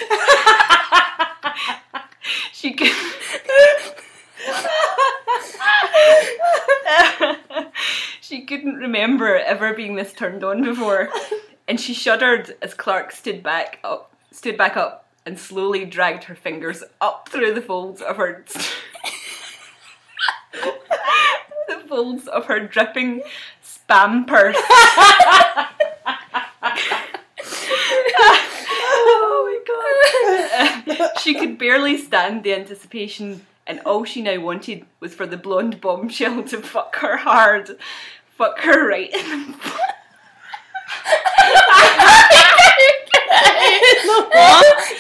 she 2.53 2.73
could. 2.73 2.93
she 8.21 8.45
couldn't 8.45 8.77
remember 8.77 9.37
ever 9.37 9.75
being 9.75 9.97
this 9.97 10.13
turned 10.13 10.45
on 10.45 10.63
before, 10.63 11.09
and 11.69 11.81
she 11.81 11.95
shuddered 11.95 12.57
as 12.63 12.75
Clarke 12.75 13.11
stood 13.13 13.43
back 13.43 13.79
up, 13.85 14.13
stood 14.31 14.57
back 14.57 14.77
up, 14.77 15.07
and 15.25 15.39
slowly 15.39 15.85
dragged 15.85 16.25
her 16.25 16.35
fingers 16.35 16.83
up 17.01 17.29
through 17.29 17.55
the 17.55 17.63
folds 17.63 18.01
of 18.01 18.17
her. 18.17 18.45
the 20.53 21.83
folds 21.89 22.27
of 22.29 22.47
her 22.47 22.61
dripping 22.61 23.23
spam 23.63 24.27
purse. 24.27 24.57
oh 29.09 29.45
my 29.47 29.59
god. 30.87 31.19
she 31.21 31.35
could 31.35 31.59
barely 31.59 31.97
stand 31.99 32.43
the 32.45 32.55
anticipation, 32.55 33.47
and 33.67 33.81
all 33.81 34.05
she 34.05 34.23
now 34.23 34.39
wanted 34.39 34.87
was 35.01 35.15
for 35.15 35.27
the 35.27 35.37
blonde 35.37 35.81
bombshell 35.81 36.43
to 36.45 36.61
fuck 36.63 36.97
her 36.97 37.17
hard. 37.17 37.77
Fuck 38.37 38.61
her 38.61 38.89
right 38.89 39.13
in 39.13 39.53
the 39.53 39.57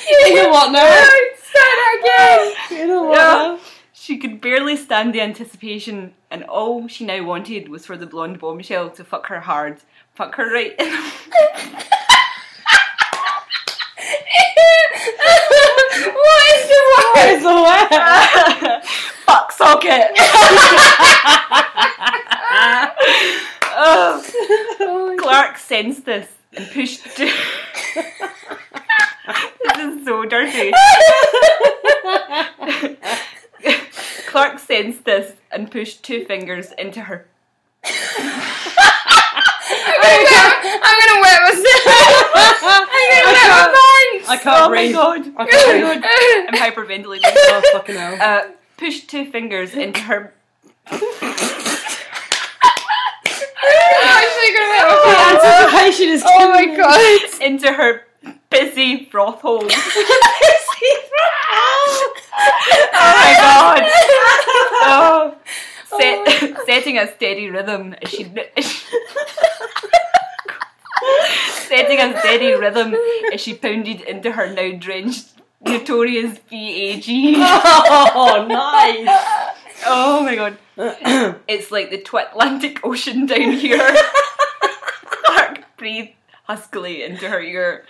You 0.08 0.34
know 0.34 0.48
what 0.48 0.72
now? 0.72 0.80
Say 1.36 1.52
that 1.54 2.54
again. 2.70 2.78
You 2.78 2.86
know 2.86 3.02
what 3.04 3.18
Yeah. 3.18 3.58
She 3.92 4.18
could 4.18 4.40
barely 4.40 4.76
stand 4.76 5.14
the 5.14 5.20
anticipation, 5.20 6.14
and 6.30 6.44
all 6.44 6.86
she 6.86 7.04
now 7.04 7.24
wanted 7.24 7.68
was 7.68 7.84
for 7.86 7.96
the 7.96 8.06
blonde 8.06 8.38
bombshell 8.38 8.90
to 8.90 9.02
fuck 9.02 9.26
her 9.26 9.40
hard, 9.40 9.80
fuck 10.14 10.36
her 10.36 10.52
right. 10.52 10.74
What 16.26 16.42
is 16.54 16.62
the 16.68 16.80
word? 16.92 17.10
Where's 17.14 17.42
the 17.42 17.56
word? 17.62 18.82
fuck 19.26 19.52
socket. 19.52 20.10
oh. 23.78 25.16
Clarke 25.18 25.58
sensed 25.58 26.04
this 26.04 26.28
and 26.56 26.66
pushed. 26.70 27.04
this 27.16 27.34
is 29.78 30.04
so 30.04 30.24
dirty. 30.24 30.72
Clarke 34.26 34.58
sensed 34.58 35.04
this 35.04 35.32
and 35.50 35.70
pushed 35.70 36.02
two 36.02 36.24
fingers 36.24 36.72
into 36.78 37.02
her. 37.02 37.26
I'm 39.88 40.96
gonna 41.00 41.20
wet 41.22 41.40
myself. 41.42 41.86
I'm 42.66 42.86
gonna 42.86 43.22
wet 43.22 43.46
my 43.46 43.70
pants. 44.12 44.28
I 44.28 44.36
can't 44.42 44.62
oh 44.62 44.68
breathe. 44.68 44.94
my 44.94 45.00
god! 45.00 45.20
I 45.36 45.46
can't 45.46 45.66
breathe. 45.70 46.04
I'm 46.48 46.58
hyperventilating. 46.72 47.20
Oh 47.24 47.62
fucking 47.72 47.94
hell. 47.96 48.16
Uh, 48.20 48.42
pushed 48.76 49.08
two 49.08 49.24
fingers 49.30 49.74
into 49.74 50.00
her. 50.00 50.32
I'm 50.90 51.02
actually 54.02 54.52
gonna 54.54 54.70
wet 54.70 54.84
my 54.86 54.94
pants. 55.04 55.44
Anticipation 55.44 56.08
is 56.10 56.22
Oh 56.26 56.50
my 56.52 56.66
god. 56.76 57.40
into 57.42 57.72
her 57.72 58.02
busy 58.50 59.04
broth 59.06 59.40
hole. 59.40 59.62
oh 59.62 59.72
my 62.92 63.32
god! 63.40 63.82
Oh, 64.88 65.34
set, 65.88 66.42
oh 66.42 66.62
setting 66.66 66.98
a 66.98 67.12
steady 67.14 67.48
rhythm 67.48 67.94
as 68.02 68.10
she. 68.10 68.24
setting 71.66 72.00
a 72.00 72.18
steady 72.20 72.52
rhythm 72.54 72.94
as 73.32 73.40
she 73.40 73.54
pounded 73.54 74.00
into 74.02 74.32
her 74.32 74.52
now 74.52 74.76
drenched 74.78 75.36
notorious 75.64 76.38
BAG. 76.50 77.04
Oh, 77.08 78.46
nice. 78.48 79.52
Oh 79.86 80.22
my 80.22 80.34
god. 80.34 80.58
it's 81.48 81.70
like 81.70 81.90
the 81.90 81.98
Atlantic 81.98 82.84
Ocean 82.84 83.26
down 83.26 83.52
here. 83.52 83.94
Clarke 85.04 85.64
breathed 85.76 86.12
huskily 86.44 87.02
into 87.02 87.28
her 87.28 87.40
ear. 87.40 87.84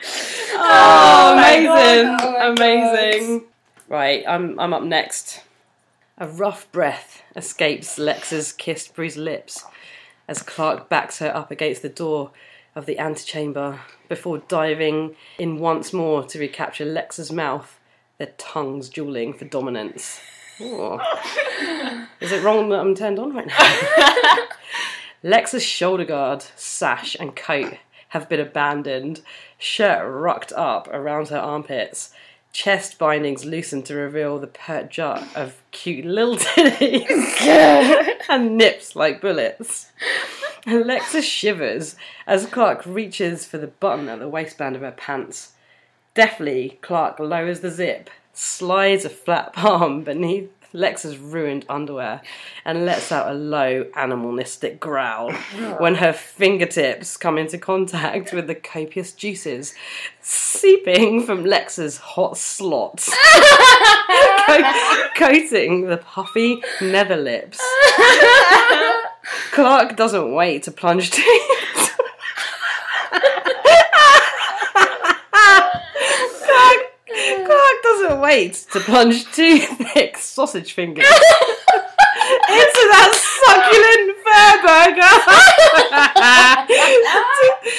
Oh, 0.53 1.33
oh 1.33 1.37
my 1.37 1.53
amazing, 1.53 2.17
God. 2.17 2.21
Oh 2.23 2.53
amazing. 2.53 3.45
Right, 3.89 4.25
I'm 4.27 4.59
I'm 4.59 4.73
up 4.73 4.83
next. 4.83 5.43
A 6.19 6.27
rough 6.27 6.73
breath 6.73 7.23
escapes 7.35 7.99
Lex's 7.99 8.51
kissed 8.51 8.95
bruised 8.95 9.19
lips 9.19 9.65
as 10.27 10.43
Clarke 10.43 10.89
backs 10.89 11.19
her 11.19 11.35
up 11.35 11.51
against 11.51 11.83
the 11.83 11.91
door 11.91 12.31
of 12.75 12.87
the 12.87 12.99
antechamber 12.99 13.81
before 14.09 14.39
diving 14.39 15.15
in 15.39 15.59
once 15.59 15.93
more 15.93 16.25
to 16.25 16.39
recapture 16.39 16.87
Lex's 16.87 17.31
mouth, 17.31 17.79
their 18.17 18.33
tongues 18.39 18.89
dueling 18.89 19.35
for 19.35 19.45
dominance. 19.45 20.19
Is 20.59 22.33
it 22.33 22.43
wrong 22.43 22.71
that 22.71 22.81
I'm 22.81 22.95
turned 22.95 23.19
on 23.19 23.35
right 23.35 23.47
now? 23.47 24.39
Lex's 25.23 25.63
shoulder 25.63 26.07
guard, 26.07 26.43
sash, 26.57 27.15
and 27.21 27.37
coat 27.37 27.75
have 28.09 28.27
been 28.27 28.41
abandoned, 28.41 29.21
shirt 29.59 30.03
rucked 30.11 30.53
up 30.55 30.89
around 30.89 31.29
her 31.29 31.39
armpits, 31.39 32.11
chest 32.57 32.99
bindings 32.99 33.45
loosened 33.45 33.85
to 33.85 33.95
reveal 33.95 34.39
the 34.39 34.47
pert 34.47 34.91
jut 34.91 35.23
of 35.37 35.63
cute 35.73 36.07
little 36.07 36.37
titties, 36.39 37.45
and 38.31 38.57
nips 38.57 38.97
like 38.97 39.21
bullets. 39.21 39.93
Alexa 40.67 41.21
shivers 41.21 41.97
as 42.27 42.47
Clarke 42.47 42.87
reaches 42.87 43.45
for 43.45 43.59
the 43.59 43.67
button 43.67 44.09
at 44.09 44.21
the 44.21 44.29
waistband 44.29 44.75
of 44.75 44.81
her 44.81 44.91
pants. 44.91 45.53
Deftly, 46.15 46.79
Clarke 46.81 47.21
lowers 47.21 47.61
the 47.61 47.71
zip, 47.71 48.09
slides 48.33 49.05
a 49.05 49.11
flat 49.11 49.53
palm 49.53 50.03
beneath 50.03 50.56
Lexa's 50.77 51.17
ruined 51.17 51.65
underwear, 51.69 52.21
and 52.65 52.85
lets 52.85 53.11
out 53.11 53.31
a 53.31 53.35
low 53.35 53.87
animalistic 53.95 54.79
growl 54.79 55.33
when 55.79 55.97
her 55.97 56.13
fingertips 56.13 57.17
come 57.17 57.39
into 57.39 57.59
contact 57.59 58.33
with 58.33 58.47
the 58.47 58.55
copious 58.55 59.13
juices 59.13 59.75
seeping 60.21 61.23
from 61.25 61.45
Lexa's 61.45 61.99
hot 61.99 62.37
slots, 62.37 63.09
co- 64.47 65.09
coating 65.17 65.87
the 65.87 65.99
puffy 65.99 66.63
nether 66.81 67.17
lips. 67.17 67.61
Clarke 69.53 69.97
doesn't 69.97 70.33
wait 70.33 70.65
to 70.65 70.71
plunge 70.71 71.11
to 71.11 71.23
Clarke 78.27 78.53
to 78.73 78.81
plunge 78.81 79.25
two 79.33 79.59
thick 79.61 80.19
sausage 80.19 80.73
fingers 80.73 81.05
into 81.07 81.15
that 82.91 83.13
succulent 83.47 84.17
fur 84.25 84.57
burger 84.67 85.17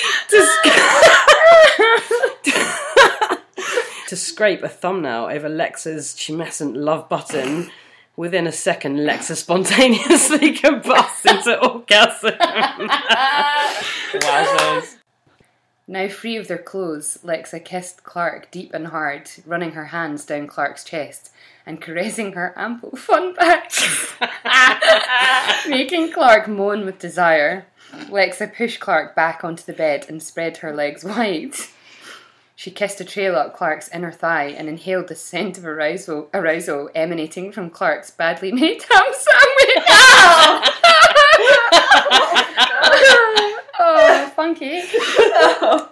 to, 0.29 0.37
to, 2.43 3.37
to 4.07 4.15
scrape 4.15 4.63
a 4.63 4.69
thumbnail 4.69 5.25
over 5.25 5.49
Lexa's 5.49 6.13
tumescent 6.13 6.77
love 6.77 7.09
button. 7.09 7.69
Within 8.15 8.47
a 8.47 8.51
second, 8.51 8.97
Lexa 8.97 9.35
spontaneously 9.35 10.53
combusts 10.57 11.25
into 11.25 11.55
orgasm. 11.63 12.31
Wowzers. 14.13 14.96
Now 15.89 16.09
free 16.09 16.35
of 16.35 16.49
their 16.49 16.57
clothes, 16.57 17.17
Lexa 17.23 17.63
kissed 17.63 18.03
Clarke 18.03 18.51
deep 18.51 18.73
and 18.73 18.87
hard, 18.87 19.31
running 19.45 19.71
her 19.71 19.85
hands 19.85 20.25
down 20.25 20.47
Clarke's 20.47 20.83
chest 20.83 21.31
and 21.65 21.79
caressing 21.79 22.33
her 22.33 22.53
ample 22.57 22.91
fun 22.97 23.33
backs, 23.33 24.13
making 25.69 26.11
Clarke 26.11 26.49
moan 26.49 26.85
with 26.85 26.99
desire. 26.99 27.67
Lexa 28.09 28.53
pushed 28.53 28.81
Clarke 28.81 29.15
back 29.15 29.45
onto 29.45 29.63
the 29.63 29.71
bed 29.71 30.05
and 30.09 30.21
spread 30.21 30.57
her 30.57 30.75
legs 30.75 31.05
wide. 31.05 31.55
She 32.53 32.69
kissed 32.69 32.99
a 32.99 33.05
trail 33.05 33.35
up 33.35 33.55
Clarke's 33.55 33.87
inner 33.89 34.11
thigh 34.11 34.47
and 34.47 34.67
inhaled 34.67 35.07
the 35.07 35.15
scent 35.15 35.57
of 35.57 35.65
arousal, 35.65 36.29
arousal 36.33 36.89
emanating 36.95 37.53
from 37.53 37.69
Clark's 37.69 38.11
badly 38.11 38.51
made 38.51 38.83
ham 38.89 39.05
sandwich. 39.13 39.85
oh, 43.79 44.31
funky. 44.35 44.81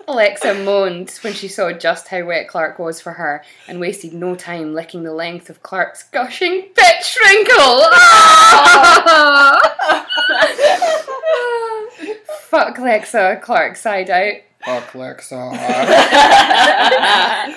Alexa 0.08 0.54
moaned 0.64 1.12
when 1.22 1.34
she 1.34 1.48
saw 1.48 1.72
just 1.72 2.08
how 2.08 2.26
wet 2.26 2.48
Clarke 2.48 2.80
was 2.80 3.02
for 3.02 3.14
her 3.14 3.44
and 3.68 3.80
wasted 3.80 4.14
no 4.14 4.36
time 4.36 4.74
licking 4.74 5.04
the 5.04 5.14
length 5.14 5.50
of 5.50 5.64
Clarke's 5.64 6.04
gushing 6.04 6.70
bitch 6.74 7.16
wrinkle. 7.22 7.56
Fuck 12.50 12.78
Lexa, 12.78 13.42
Clarke 13.42 13.76
sighed 13.76 14.10
out. 14.10 14.36
Fuck 14.66 14.94
Lexa. 14.94 15.52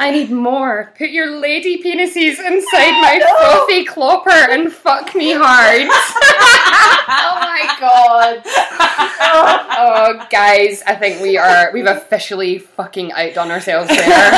I 0.01 0.11
need 0.13 0.31
more. 0.31 0.93
Put 0.99 1.11
your 1.11 1.39
lady 1.39 1.83
penises 1.83 2.39
inside 2.39 3.01
my 3.01 3.21
frothy 3.39 3.87
clopper 3.87 4.51
and 4.51 4.71
fuck 4.73 5.15
me 5.15 5.33
hard. 5.33 5.89
oh 7.09 7.39
my 7.41 7.77
god. 7.81 8.43
Oh, 9.21 10.27
guys, 10.31 10.83
I 10.87 10.95
think 10.97 11.23
we 11.23 11.39
are, 11.39 11.71
we've 11.73 11.87
officially 11.87 12.59
fucking 12.59 13.13
outdone 13.13 13.51
ourselves 13.51 13.89
there. 13.89 14.31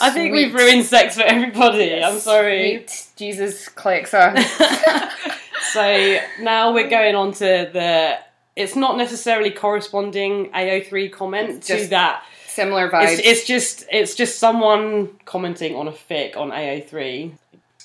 I 0.00 0.10
think 0.12 0.32
we've 0.32 0.54
ruined 0.54 0.84
sex 0.84 1.16
for 1.16 1.22
everybody. 1.22 2.02
I'm 2.02 2.18
sorry. 2.20 2.84
Sweet 2.86 3.08
Jesus, 3.16 3.68
Clexa. 3.68 4.34
So 5.72 6.18
now 6.40 6.74
we're 6.74 6.90
going 6.90 7.14
on 7.14 7.32
to 7.32 7.70
the. 7.72 8.18
It's 8.54 8.76
not 8.76 8.96
necessarily 8.96 9.50
corresponding 9.50 10.50
AO3 10.50 11.10
comment 11.12 11.50
It's 11.50 11.66
to 11.68 11.86
that. 11.88 12.24
Similar 12.46 12.90
vibes. 12.90 13.18
It's, 13.18 13.22
it's 13.24 13.46
just 13.46 13.86
it's 13.90 14.14
just 14.14 14.38
someone 14.38 15.08
commenting 15.24 15.74
on 15.74 15.88
a 15.88 15.92
fic 15.92 16.36
on 16.36 16.50
AO3. 16.50 17.32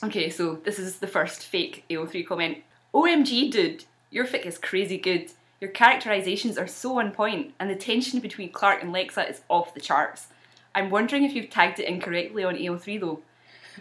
Okay, 0.03 0.29
so 0.29 0.55
this 0.55 0.77
is 0.77 0.99
the 0.99 1.07
first 1.07 1.43
fake 1.43 1.85
AO3 1.89 2.27
comment. 2.27 2.57
OMG, 2.93 3.49
dude, 3.49 3.85
your 4.11 4.25
fic 4.25 4.45
is 4.45 4.57
crazy 4.57 4.97
good. 4.97 5.31
Your 5.59 5.71
characterizations 5.71 6.57
are 6.57 6.67
so 6.67 6.99
on 6.99 7.11
point, 7.11 7.53
and 7.59 7.69
the 7.69 7.75
tension 7.75 8.19
between 8.19 8.51
Clarke 8.51 8.83
and 8.83 8.93
Lexa 8.93 9.29
is 9.29 9.41
off 9.49 9.73
the 9.73 9.79
charts. 9.79 10.27
I'm 10.75 10.91
wondering 10.91 11.23
if 11.23 11.33
you've 11.33 11.49
tagged 11.49 11.79
it 11.79 11.87
incorrectly 11.87 12.43
on 12.43 12.55
AO3 12.55 12.99
though. 12.99 13.21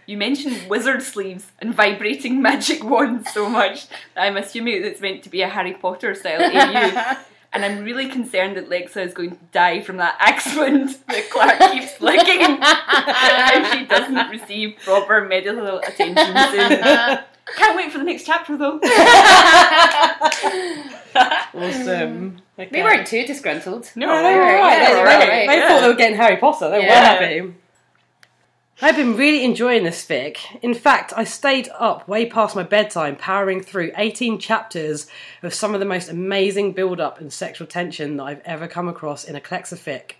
You 0.05 0.17
mentioned 0.19 0.69
wizard 0.69 1.03
sleeves 1.03 1.47
and 1.61 1.75
vibrating 1.75 2.43
magic 2.43 2.85
wands 2.93 3.33
so 3.33 3.49
much 3.49 3.89
that 4.15 4.23
I'm 4.25 4.37
assuming 4.37 4.85
it's 4.85 5.01
meant 5.01 5.23
to 5.25 5.31
be 5.31 5.41
a 5.43 5.49
Harry 5.49 5.73
Potter 5.75 6.15
style 6.15 6.43
AU. 6.43 7.17
And 7.53 7.65
I'm 7.65 7.85
really 7.85 8.09
concerned 8.11 8.57
that 8.59 8.69
Lexa 8.69 8.99
is 9.07 9.15
going 9.15 9.31
to 9.31 9.39
die 9.51 9.81
from 9.81 9.97
that 9.97 10.17
axe 10.19 10.55
wound 10.55 10.91
that 11.09 11.31
Clarke 11.31 11.73
keeps 11.73 11.99
licking 12.03 12.41
if 12.43 13.73
she 13.73 13.87
doesn't 13.87 14.29
receive 14.31 14.77
proper 14.85 15.23
medical 15.25 15.79
attention 15.79 16.37
soon. 16.51 16.81
Can't 17.57 17.77
wait 17.77 17.93
for 17.93 17.99
the 17.99 18.05
next 18.05 18.27
chapter 18.27 18.59
though. 18.59 18.79
Awesome. 21.15 22.33
Mm. 22.37 22.41
Okay. 22.59 22.69
They 22.71 22.83
weren't 22.83 23.07
too 23.07 23.25
disgruntled. 23.27 23.91
No, 23.97 24.07
No, 24.07 24.23
they 24.23 24.35
were 24.35 24.45
Yeah, 24.45 24.59
alright. 24.59 24.73
yeah, 24.73 24.89
They, 24.89 24.95
they 24.95 25.01
were 25.01 25.09
alright, 25.09 25.29
they 25.49 25.57
yeah. 25.57 25.69
thought 25.69 25.81
they 25.81 25.89
were 25.89 25.95
getting 25.95 26.17
Harry 26.17 26.37
Potter. 26.37 26.69
They 26.71 26.79
were 26.81 26.85
Yeah. 26.85 27.05
happy. 27.05 27.55
I've 28.83 28.97
been 28.97 29.16
really 29.16 29.43
enjoying 29.43 29.85
this 29.85 30.05
fic. 30.05 30.37
In 30.61 30.74
fact, 30.74 31.14
I 31.16 31.24
stayed 31.24 31.70
up 31.79 32.07
way 32.07 32.27
past 32.27 32.55
my 32.55 32.62
bedtime, 32.62 33.16
powering 33.16 33.62
through 33.62 33.93
18 33.97 34.39
chapters 34.39 35.07
of 35.43 35.55
some 35.55 35.72
of 35.72 35.81
the 35.81 35.87
most 35.87 36.11
amazing 36.11 36.72
build-up 36.72 37.18
and 37.18 37.33
sexual 37.33 37.66
tension 37.66 38.18
that 38.18 38.24
I've 38.24 38.43
ever 38.45 38.68
come 38.68 38.87
across 38.87 39.24
in 39.24 39.35
a 39.35 39.41
Clexa 39.41 39.79
fic. 39.79 40.16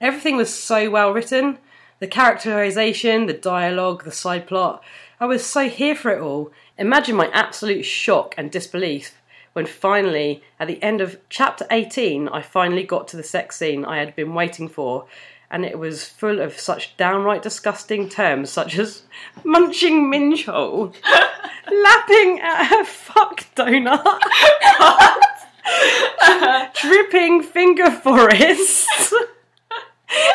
Everything 0.00 0.38
was 0.38 0.52
so 0.52 0.88
well 0.88 1.12
written. 1.12 1.58
The 1.98 2.06
characterization, 2.06 3.26
the 3.26 3.34
dialogue, 3.34 4.04
the 4.04 4.12
side 4.12 4.46
plot. 4.46 4.82
I 5.20 5.26
was 5.26 5.44
so 5.44 5.68
here 5.68 5.94
for 5.94 6.10
it 6.10 6.22
all. 6.22 6.52
Imagine 6.78 7.16
my 7.16 7.28
absolute 7.34 7.84
shock 7.84 8.34
and 8.38 8.50
disbelief 8.50 9.20
when 9.52 9.66
finally, 9.66 10.42
at 10.58 10.68
the 10.68 10.82
end 10.82 11.02
of 11.02 11.18
chapter 11.28 11.66
18, 11.70 12.28
I 12.28 12.40
finally 12.40 12.84
got 12.84 13.08
to 13.08 13.18
the 13.18 13.22
sex 13.22 13.56
scene 13.56 13.84
I 13.84 13.98
had 13.98 14.16
been 14.16 14.32
waiting 14.32 14.68
for, 14.68 15.06
and 15.50 15.64
it 15.64 15.78
was 15.78 16.04
full 16.04 16.40
of 16.40 16.58
such 16.58 16.96
downright 16.96 17.42
disgusting 17.42 18.08
terms 18.08 18.50
such 18.50 18.78
as 18.78 19.02
munching 19.44 20.08
minge 20.08 20.46
hole, 20.46 20.92
lapping 21.72 22.40
at 22.40 22.66
her 22.66 22.84
fuck 22.84 23.44
donut, 23.56 24.20
dripping 26.80 27.42
finger 27.42 27.90
forest. 27.90 28.86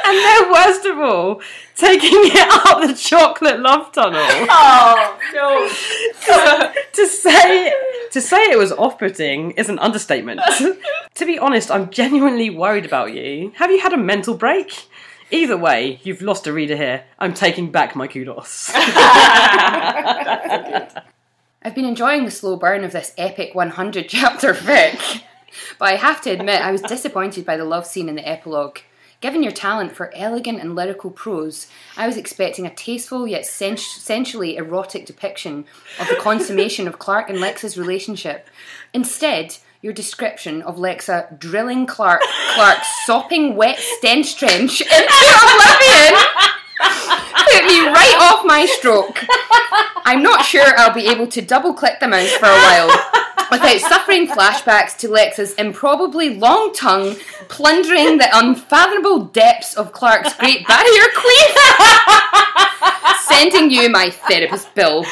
And 0.05 0.17
then, 0.17 0.51
worst 0.53 0.85
of 0.85 0.99
all, 0.99 1.41
taking 1.75 2.09
it 2.13 2.65
up 2.65 2.87
the 2.87 2.93
chocolate 2.93 3.59
love 3.59 3.91
tunnel 3.91 4.21
Oh 4.21 5.19
no. 5.33 5.67
to 6.93 7.07
say 7.07 7.73
to 8.11 8.21
say 8.21 8.37
it 8.43 8.57
was 8.57 8.71
off-putting 8.71 9.51
is 9.51 9.67
an 9.67 9.77
understatement. 9.79 10.39
to 11.15 11.25
be 11.25 11.37
honest, 11.37 11.69
I'm 11.69 11.89
genuinely 11.89 12.49
worried 12.49 12.85
about 12.85 13.13
you. 13.13 13.51
Have 13.55 13.69
you 13.69 13.81
had 13.81 13.91
a 13.91 13.97
mental 13.97 14.35
break? 14.35 14.87
Either 15.31 15.57
way, 15.57 15.99
you've 16.03 16.21
lost 16.21 16.45
a 16.47 16.53
reader 16.53 16.75
here. 16.75 17.03
I'm 17.17 17.33
taking 17.33 17.71
back 17.71 17.95
my 17.95 18.07
kudos. 18.07 18.71
I've 21.65 21.73
been 21.73 21.85
enjoying 21.85 22.25
the 22.25 22.31
slow 22.31 22.57
burn 22.57 22.83
of 22.83 22.91
this 22.91 23.11
epic 23.17 23.55
100 23.55 24.07
chapter 24.07 24.53
fic, 24.53 25.23
but 25.79 25.89
I 25.89 25.95
have 25.95 26.21
to 26.21 26.29
admit 26.29 26.61
I 26.61 26.71
was 26.71 26.83
disappointed 26.83 27.43
by 27.43 27.57
the 27.57 27.65
love 27.65 27.87
scene 27.87 28.07
in 28.07 28.13
the 28.13 28.27
epilogue. 28.27 28.79
Given 29.19 29.41
your 29.41 29.51
talent 29.51 29.93
for 29.93 30.13
elegant 30.13 30.59
and 30.59 30.75
lyrical 30.75 31.09
prose, 31.09 31.65
I 31.97 32.05
was 32.05 32.17
expecting 32.17 32.67
a 32.67 32.75
tasteful 32.75 33.25
yet 33.25 33.47
sens- 33.47 33.83
sensually 33.83 34.57
erotic 34.57 35.07
depiction 35.07 35.65
of 35.99 36.07
the 36.07 36.17
consummation 36.17 36.87
of 36.87 36.99
Clarke 36.99 37.31
and 37.31 37.39
Lex's 37.39 37.79
relationship. 37.79 38.47
Instead, 38.93 39.57
your 39.85 39.93
description 39.93 40.63
of 40.63 40.77
Lexa 40.77 41.37
drilling 41.37 41.85
Clarke, 41.85 42.23
Clarke's 42.55 42.87
sopping 43.05 43.55
wet 43.55 43.77
stench 43.77 44.35
trench 44.35 44.81
into 44.81 44.91
oblivion 44.97 46.21
put 47.51 47.65
me 47.67 47.81
right 47.85 48.17
off 48.19 48.43
my 48.43 48.65
stroke. 48.65 49.23
I'm 50.03 50.23
not 50.23 50.43
sure 50.43 50.65
I'll 50.75 50.91
be 50.91 51.05
able 51.05 51.27
to 51.27 51.39
double 51.39 51.75
click 51.75 51.99
the 51.99 52.07
mouse 52.07 52.31
for 52.31 52.47
a 52.47 52.57
while 52.57 52.87
without 53.51 53.79
suffering 53.79 54.27
flashbacks 54.27 54.97
to 54.97 55.07
Lexa's 55.07 55.53
improbably 55.53 56.35
long 56.35 56.73
tongue 56.73 57.15
plundering 57.47 58.17
the 58.17 58.27
unfathomable 58.33 59.25
depths 59.25 59.75
of 59.75 59.91
Clarke's 59.91 60.33
Great 60.33 60.67
Barrier 60.67 61.07
Queen. 61.15 61.49
Sending 63.27 63.69
you 63.69 63.87
my 63.91 64.09
therapist 64.09 64.73
bill. 64.73 65.05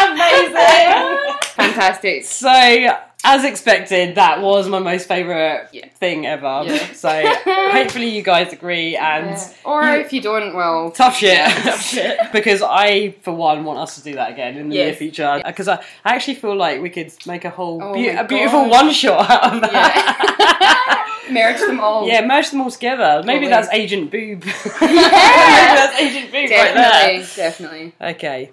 Amazing. 0.00 1.18
Fantastic. 1.56 2.24
so, 2.24 2.96
as 3.26 3.42
expected, 3.44 4.14
that 4.16 4.42
was 4.42 4.68
my 4.68 4.78
most 4.78 5.08
favourite 5.08 5.68
Yeah. 5.72 5.88
thing 5.94 6.26
ever. 6.26 6.62
Yeah. 6.66 6.92
So, 6.92 7.08
hopefully, 7.44 8.10
you 8.10 8.22
guys 8.22 8.52
agree. 8.52 8.96
And 8.96 9.36
Or 9.64 9.82
you- 9.82 10.00
if 10.00 10.12
you 10.12 10.20
don't, 10.20 10.54
well, 10.54 10.90
Tough 10.90 11.16
shit. 11.16 11.38
Tough 11.62 11.82
shit. 11.82 12.18
because 12.32 12.62
I, 12.62 13.14
for 13.22 13.32
one, 13.32 13.64
want 13.64 13.78
us 13.78 13.96
to 13.96 14.02
do 14.02 14.14
that 14.14 14.30
again 14.32 14.56
in 14.58 14.68
the 14.68 14.74
near 14.76 14.92
future. 14.92 15.40
Because 15.44 15.68
I, 15.68 15.76
I 16.04 16.14
actually 16.14 16.34
feel 16.36 16.54
like 16.54 16.80
we 16.82 16.90
could 16.90 17.12
make 17.26 17.44
a 17.44 17.50
whole 17.50 17.82
Oh 17.82 17.94
my 17.94 18.00
a 18.20 18.24
beautiful 18.24 18.68
one 18.68 18.92
shot 18.92 19.28
out 19.30 19.54
of 19.54 19.60
that. 19.62 21.26
merge 21.30 21.58
them 21.60 21.80
all. 21.80 22.06
yeah, 22.06 22.24
merge 22.26 22.50
them 22.50 22.60
all 22.60 22.70
together. 22.70 23.22
Maybe 23.24 23.46
Totally. 23.46 23.50
that's 23.50 23.68
Agent 23.72 24.10
Boob. 24.10 24.44
Maybe 24.44 24.94
that's 24.96 25.98
Agent 25.98 26.26
Boob 26.30 26.50
right 26.50 26.74
Definitely, 26.74 27.22
there. 27.22 27.36
definitely. 27.36 27.92
Okay. 28.00 28.50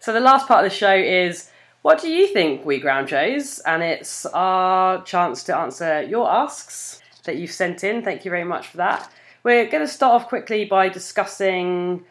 So 0.00 0.12
the 0.12 0.18
last 0.20 0.48
part 0.48 0.64
of 0.64 0.70
the 0.70 0.76
show 0.76 0.92
is 0.92 1.48
what 1.82 2.00
do 2.00 2.08
you 2.08 2.28
think 2.28 2.64
we 2.64 2.78
ground 2.78 3.08
Joes? 3.08 3.58
And 3.60 3.82
it's 3.82 4.24
our 4.26 5.02
chance 5.02 5.42
to 5.44 5.56
answer 5.56 6.02
your 6.02 6.30
asks 6.30 7.00
that 7.24 7.36
you've 7.36 7.52
sent 7.52 7.84
in. 7.84 8.02
Thank 8.02 8.24
you 8.24 8.30
very 8.30 8.44
much 8.44 8.68
for 8.68 8.78
that. 8.78 9.10
We're 9.42 9.66
going 9.66 9.84
to 9.84 9.92
start 9.92 10.22
off 10.22 10.28
quickly 10.28 10.64
by 10.64 10.88
discussing 10.88 12.04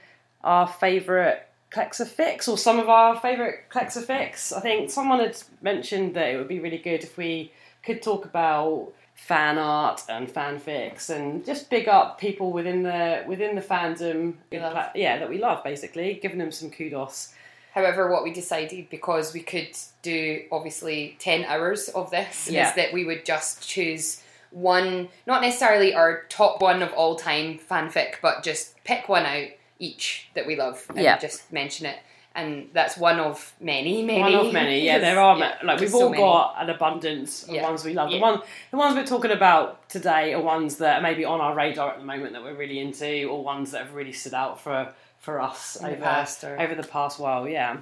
our 0.43 0.67
favourite 0.67 1.43
Clexa 1.71 2.05
fics 2.05 2.49
or 2.49 2.57
some 2.57 2.79
of 2.79 2.89
our 2.89 3.17
favourite 3.17 3.69
Clexa 3.69 4.05
fics. 4.05 4.55
I 4.55 4.59
think 4.59 4.89
someone 4.89 5.19
had 5.19 5.37
mentioned 5.61 6.15
that 6.15 6.27
it 6.27 6.37
would 6.37 6.49
be 6.49 6.59
really 6.59 6.77
good 6.77 7.03
if 7.03 7.17
we 7.17 7.53
could 7.83 8.01
talk 8.01 8.25
about 8.25 8.91
fan 9.15 9.57
art 9.57 10.01
and 10.09 10.27
fanfics 10.27 11.09
and 11.09 11.45
just 11.45 11.69
big 11.69 11.87
up 11.87 12.19
people 12.19 12.51
within 12.51 12.81
the 12.81 13.23
within 13.27 13.55
the 13.55 13.61
fandom 13.61 14.33
yeah 14.51 15.19
that 15.19 15.29
we 15.29 15.37
love 15.37 15.63
basically 15.63 16.15
giving 16.15 16.39
them 16.39 16.51
some 16.51 16.71
kudos 16.71 17.31
However, 17.73 18.09
what 18.11 18.23
we 18.23 18.31
decided 18.33 18.89
because 18.89 19.33
we 19.33 19.39
could 19.41 19.77
do 20.01 20.43
obviously 20.51 21.15
10 21.19 21.45
hours 21.45 21.89
of 21.89 22.11
this 22.11 22.49
Yeah. 22.49 22.69
is 22.69 22.75
that 22.75 22.91
we 22.93 23.05
would 23.05 23.25
just 23.25 23.67
choose 23.67 24.21
one, 24.51 25.07
not 25.25 25.41
necessarily 25.41 25.93
our 25.93 26.23
top 26.29 26.61
one 26.61 26.81
of 26.81 26.91
all 26.93 27.15
time 27.15 27.57
fanfic, 27.57 28.15
but 28.21 28.43
just 28.43 28.81
pick 28.83 29.07
one 29.07 29.25
out 29.25 29.47
each 29.79 30.27
that 30.33 30.45
we 30.45 30.55
love 30.55 30.85
and 30.89 30.99
Yeah. 30.99 31.17
just 31.17 31.51
mention 31.51 31.85
it. 31.85 31.97
And 32.33 32.69
that's 32.71 32.95
one 32.97 33.19
of 33.19 33.53
many, 33.59 34.03
many. 34.03 34.19
one 34.21 34.33
of 34.35 34.53
many 34.53 34.81
yeah 34.85 34.99
there 34.99 35.19
are 35.19 35.37
Yeah, 35.39 35.55
like 35.63 35.79
we've 35.81 35.93
all 35.93 36.09
many. 36.09 36.21
got 36.23 36.55
an 36.59 36.69
abundance 36.69 37.43
of 37.43 37.49
Yeah. 37.49 37.63
ones 37.63 37.83
we 37.83 37.93
love 37.93 38.09
the 38.09 38.19
one 38.19 38.41
the 38.71 38.77
ones 38.77 38.95
we're 38.95 39.05
talking 39.05 39.31
about 39.31 39.89
today 39.89 40.33
are 40.33 40.39
ones 40.41 40.77
that 40.77 40.99
are 40.99 41.01
maybe 41.01 41.25
on 41.25 41.41
our 41.41 41.53
radar 41.53 41.91
at 41.91 41.97
the 41.99 42.05
moment 42.05 42.31
that 42.33 42.41
we're 42.41 42.53
really 42.53 42.79
into 42.79 43.25
or 43.29 43.43
ones 43.43 43.71
that 43.71 43.79
have 43.79 43.93
really 43.93 44.13
stood 44.13 44.33
out 44.33 44.61
for 44.61 44.93
for 45.21 45.39
us 45.39 45.77
In 45.77 45.85
the 45.85 45.91
over 45.93 46.01
past 46.03 46.43
or- 46.43 46.59
over 46.59 46.75
the 46.75 46.83
past 46.83 47.19
while 47.19 47.47
yeah 47.47 47.77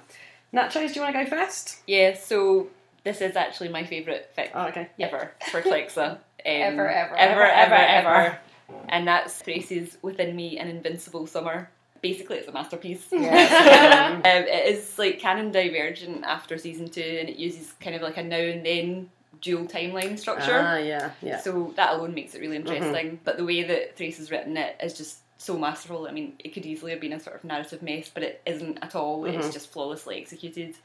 Nachos, 0.54 0.90
do 0.90 0.94
you 0.96 1.02
want 1.02 1.16
to 1.16 1.24
go 1.24 1.30
first? 1.30 1.78
Yeah, 1.86 2.16
so 2.18 2.70
this 3.04 3.22
is 3.22 3.36
actually 3.36 3.70
my 3.70 3.84
favourite 3.84 4.36
fic 4.36 4.50
Oh, 4.56 4.66
okay. 4.68 4.90
ever 5.00 5.32
for 5.52 5.62
Clexa. 5.62 6.18
Um, 6.46 6.52
Ever, 6.52 6.90
ever, 6.90 7.16
ever, 7.18 7.44
ever, 7.44 7.44
ever, 7.44 7.76
ever, 7.76 8.10
ever. 8.10 8.40
And 8.88 9.06
that's 9.06 9.42
Thrace's 9.42 9.98
Within 10.02 10.34
Me 10.38 10.58
an 10.58 10.70
Invincible 10.70 11.28
Summer. 11.28 11.70
Basically, 12.02 12.38
it's 12.38 12.48
a 12.48 12.54
masterpiece. 12.54 13.06
Yeah. 13.12 14.22
um, 14.24 14.44
it 14.48 14.74
is 14.74 14.98
like 14.98 15.20
canon 15.20 15.52
divergent 15.52 16.24
after 16.24 16.58
season 16.58 16.88
two, 16.90 17.02
and 17.02 17.28
it 17.28 17.36
uses 17.36 17.74
kind 17.82 17.94
of 17.94 18.02
like 18.02 18.16
a 18.16 18.24
now 18.24 18.38
and 18.38 18.66
then 18.66 19.10
dual 19.42 19.66
timeline 19.66 20.18
structure. 20.18 20.58
Ah, 20.64 20.78
yeah, 20.78 21.12
yeah. 21.22 21.42
So 21.42 21.74
that 21.76 21.96
alone 21.96 22.14
makes 22.14 22.36
it 22.36 22.40
really 22.40 22.56
interesting. 22.56 23.20
But 23.26 23.36
the 23.36 23.44
way 23.44 23.64
that 23.64 23.98
Thrace 23.98 24.18
has 24.18 24.32
written 24.32 24.56
it 24.56 24.78
is 24.82 24.94
just 24.94 25.18
so 25.40 25.58
masterful. 25.58 26.06
I 26.08 26.12
mean, 26.12 26.34
it 26.40 26.54
could 26.54 26.66
easily 26.66 26.92
have 26.92 27.00
been 27.02 27.14
a 27.14 27.20
sort 27.20 27.36
of 27.38 27.44
narrative 27.44 27.82
mess, 27.82 28.12
but 28.14 28.22
it 28.24 28.42
isn't 28.46 28.78
at 28.84 28.94
all. 28.96 29.26
It's 29.26 29.52
just 29.52 29.72
flawlessly 29.72 30.20
executed. 30.22 30.76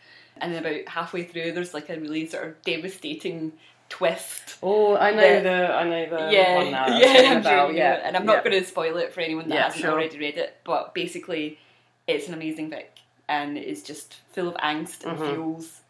And 0.40 0.54
then 0.54 0.64
about 0.64 0.88
halfway 0.88 1.24
through, 1.24 1.52
there's 1.52 1.74
like 1.74 1.90
a 1.90 1.98
really 2.00 2.26
sort 2.28 2.46
of 2.46 2.62
devastating 2.62 3.52
twist. 3.88 4.56
Oh, 4.62 4.96
I 4.96 5.10
know 5.10 5.36
The- 5.36 5.42
the, 5.42 5.74
I 5.74 5.84
know 5.84 6.08
the 6.08 6.32
yeah, 6.32 6.62
yeah, 6.98 7.42
sure 7.42 7.72
yeah, 7.72 7.90
know. 7.96 8.00
And 8.04 8.16
I'm 8.16 8.24
not 8.26 8.36
yeah. 8.44 8.50
going 8.50 8.62
to 8.62 8.66
spoil 8.68 8.96
it 8.96 9.12
for 9.12 9.20
anyone 9.20 9.48
that 9.48 9.54
Yeah, 9.54 9.64
hasn't 9.64 9.82
sure. 9.82 9.92
already 9.92 10.18
read 10.18 10.38
it. 10.38 10.56
But 10.64 10.94
basically, 10.94 11.58
it's 12.06 12.28
an 12.28 12.34
amazing 12.34 12.70
fic, 12.70 12.86
and 13.28 13.58
it's 13.58 13.82
just 13.82 14.14
full 14.32 14.48
of 14.48 14.54
angst 14.56 15.04
and 15.04 15.18
Mhm. 15.18 15.30
feels, 15.34 15.80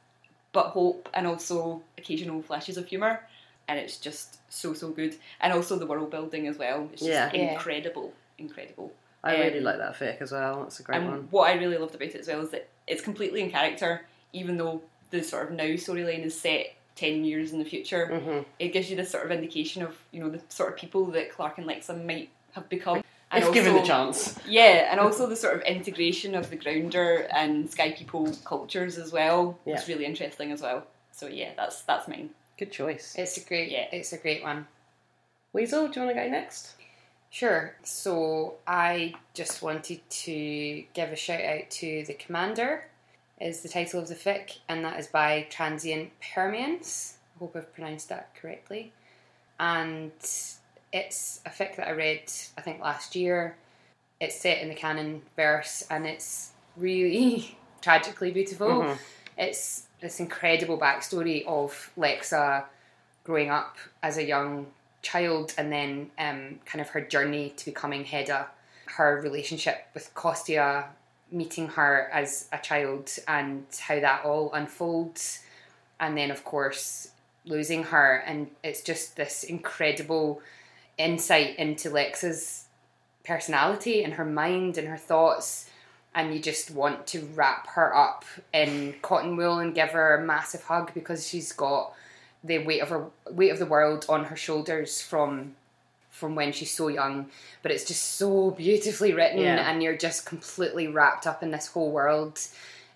but 0.53 0.69
hope, 0.71 1.09
and 1.15 1.27
also 1.27 1.83
occasional 1.99 2.43
flashes 2.43 2.77
of 2.77 2.87
humour. 2.87 3.21
And 3.69 3.79
it's 3.79 3.97
just 3.99 4.39
so 4.53 4.75
so 4.75 4.89
good, 4.91 5.17
and 5.41 5.53
also 5.53 5.77
the 5.79 5.87
world 5.87 6.11
building 6.11 6.47
as 6.49 6.59
well. 6.59 6.89
It's 6.93 7.01
just 7.03 7.11
Yeah. 7.11 7.31
Yeah. 7.33 7.53
incredible, 7.53 8.13
incredible. 8.39 8.93
I 9.23 9.37
really 9.39 9.59
um, 9.59 9.65
like 9.65 9.79
that 9.79 9.95
fic 9.99 10.21
as 10.21 10.33
well. 10.33 10.63
That's 10.63 10.81
a 10.81 10.83
great 10.83 10.99
and 10.99 11.09
one. 11.09 11.29
what 11.31 11.49
I 11.51 11.55
really 11.55 11.79
loved 11.79 11.95
about 11.95 12.09
it 12.09 12.15
as 12.17 12.29
well 12.29 12.43
is 12.43 12.51
that 12.51 12.69
it's 12.87 13.03
completely 13.03 13.41
in 13.41 13.51
character, 13.51 14.07
even 14.33 14.57
though 14.57 14.83
the 15.11 15.23
sort 15.23 15.47
of 15.49 15.53
now 15.53 15.65
storyline 15.65 16.25
is 16.25 16.39
set 16.39 16.75
ten 16.95 17.25
years 17.25 17.53
in 17.53 17.59
the 17.59 17.65
future. 17.65 18.07
hmm 18.19 18.41
It 18.59 18.69
gives 18.73 18.91
you 18.91 18.97
this 18.97 19.11
sort 19.11 19.25
of 19.25 19.31
indication 19.31 19.83
of 19.83 19.97
you 20.11 20.21
know 20.21 20.29
the 20.31 20.41
sort 20.49 20.73
of 20.73 20.79
people 20.79 21.07
that 21.07 21.31
Clarke 21.33 21.59
and 21.59 21.67
Lexa 21.67 22.05
might 22.05 22.31
have 22.53 22.69
become. 22.69 23.03
And 23.31 23.43
If 23.43 23.53
given 23.53 23.75
the 23.75 23.83
chance. 23.83 24.39
Yeah, 24.47 24.89
and 24.93 25.01
also 25.01 25.27
the 25.27 25.35
sort 25.35 25.57
of 25.57 25.63
integration 25.63 26.35
of 26.37 26.51
the 26.51 26.57
grounder 26.57 27.27
and 27.35 27.69
Sky 27.69 27.91
People 27.93 28.31
cultures 28.45 28.97
as 28.99 29.11
well. 29.11 29.59
Yeah. 29.65 29.75
It's 29.75 29.89
really 29.89 30.05
interesting 30.05 30.53
as 30.53 30.61
well. 30.63 30.87
So 31.11 31.27
yeah, 31.27 31.53
that's 31.57 31.81
that's 31.83 32.07
mine. 32.07 32.31
Good 32.59 32.71
choice. 32.71 33.15
It's 33.19 33.37
a 33.39 33.41
great, 33.41 33.71
Yeah. 33.73 33.87
it's 33.91 34.13
a 34.13 34.19
great 34.19 34.43
one. 34.45 34.69
Weasel, 35.53 35.89
do 35.89 35.99
you 36.01 36.07
want 36.07 36.17
to 36.17 36.23
go 36.25 36.29
next? 36.31 36.75
Sure. 37.35 37.75
So 37.83 38.55
I 38.65 39.15
just 39.35 39.61
wanted 39.61 40.09
to 40.09 40.85
give 40.95 41.11
a 41.11 41.17
shout 41.17 41.43
out 41.43 41.69
to 41.69 42.05
the 42.07 42.15
Commander. 42.15 42.85
Is 43.41 43.61
the 43.61 43.69
title 43.69 43.99
of 43.99 44.07
the 44.07 44.15
fic, 44.15 44.59
and 44.69 44.85
that 44.85 45.01
is 45.01 45.09
by 45.09 45.49
Transient 45.51 46.13
Permeance. 46.33 47.17
I 47.35 47.41
hope 47.41 47.57
I've 47.57 47.75
pronounced 47.75 48.09
that 48.11 48.33
correctly. 48.41 48.93
And 49.59 50.13
it's 50.93 51.41
a 51.45 51.51
fic 51.51 51.75
that 51.75 51.89
I 51.89 51.91
read, 51.91 52.31
I 52.57 52.61
think, 52.61 52.81
last 52.81 53.17
year. 53.17 53.57
It's 54.21 54.41
set 54.41 54.63
in 54.63 54.69
the 54.69 54.77
canon 54.77 55.23
verse, 55.35 55.85
and 55.91 56.07
it's 56.07 56.53
really 56.77 57.59
tragically 57.83 58.31
beautiful. 58.31 58.69
Mhm. 58.69 58.99
It's 59.37 59.89
this 60.01 60.21
incredible 60.21 60.79
backstory 60.79 61.45
of 61.47 61.91
Lexa 61.99 62.67
growing 63.25 63.51
up 63.51 63.77
as 64.05 64.19
a 64.19 64.25
young 64.25 64.69
child 65.05 65.55
and 65.57 65.71
then 65.71 66.11
um, 66.19 66.59
kind 66.65 66.81
of 66.81 66.89
her 66.89 67.01
journey 67.01 67.53
to 67.57 67.65
becoming 67.67 68.05
Heda, 68.05 68.47
her 68.87 69.21
relationship 69.23 69.87
with 69.95 70.13
Costia, 70.15 70.87
meeting 71.31 71.69
her 71.69 72.09
as 72.13 72.49
a 72.53 72.59
child 72.59 73.11
and 73.29 73.65
how 73.81 74.01
that 74.01 74.25
all 74.25 74.53
unfolds, 74.53 75.43
and 76.01 76.17
then, 76.17 76.31
of 76.31 76.45
course, 76.45 77.09
losing 77.45 77.85
her. 77.85 78.23
And 78.27 78.51
it's 78.63 78.83
just 78.83 79.17
this 79.17 79.45
incredible 79.45 80.41
insight 80.99 81.59
into 81.59 81.91
Lexa's 81.91 82.65
personality 83.25 84.03
and 84.03 84.15
her 84.15 84.25
mind 84.25 84.79
and 84.79 84.89
her 84.89 84.97
thoughts. 84.97 85.69
And 86.15 86.33
you 86.33 86.41
just 86.41 86.71
want 86.71 87.09
to 87.09 87.21
wrap 87.35 87.67
her 87.69 87.95
up 87.95 88.25
in 88.53 88.95
cotton 89.03 89.37
wool 89.37 89.59
and 89.59 89.75
give 89.75 89.91
her 89.91 90.17
a 90.17 90.25
massive 90.25 90.63
hug 90.63 90.95
because 90.95 91.27
she's 91.27 91.53
got 91.53 91.93
the 92.45 92.59
weight 92.59 92.81
of 92.81 92.91
her 92.91 93.07
weight 93.31 93.51
of 93.51 93.59
the 93.59 93.67
world 93.67 94.05
on 94.09 94.27
her 94.27 94.37
shoulders 94.37 95.01
from 95.01 95.57
from 96.11 96.37
when 96.37 96.53
she's 96.53 96.71
so 96.71 96.87
young. 96.87 97.27
But 97.63 97.73
it's 97.73 97.85
just 97.85 98.03
so 98.15 98.53
beautifully 98.53 99.13
written 99.13 99.41
Yeah. 99.41 99.69
and 99.69 99.83
you're 99.83 99.97
just 99.97 100.25
completely 100.27 100.87
wrapped 100.87 101.27
up 101.27 101.43
in 101.43 101.51
this 101.51 101.67
whole 101.69 101.91
world. 101.91 102.39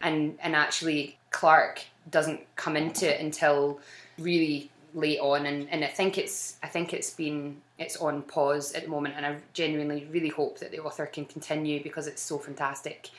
And 0.01 0.39
and 0.41 0.55
actually 0.55 1.19
Clarke 1.31 1.81
doesn't 2.09 2.41
come 2.57 2.77
into 2.77 3.13
it 3.13 3.21
until 3.21 3.81
really 4.19 4.71
late 4.95 5.19
on. 5.19 5.47
And, 5.47 5.69
and 5.71 5.85
I 5.85 5.89
think 5.89 6.17
it's 6.19 6.57
I 6.63 6.69
think 6.69 6.95
it's 6.95 7.11
been 7.11 7.61
it's 7.79 7.97
on 7.97 8.23
pause 8.23 8.73
at 8.75 8.85
the 8.85 8.89
moment. 8.89 9.15
And 9.17 9.27
I 9.27 9.37
genuinely 9.53 10.07
really 10.13 10.29
hope 10.29 10.59
that 10.61 10.71
the 10.71 10.79
author 10.81 11.07
can 11.07 11.25
continue 11.25 11.83
because 11.83 12.07
it's 12.07 12.23
so 12.23 12.39
fantastic. 12.39 13.11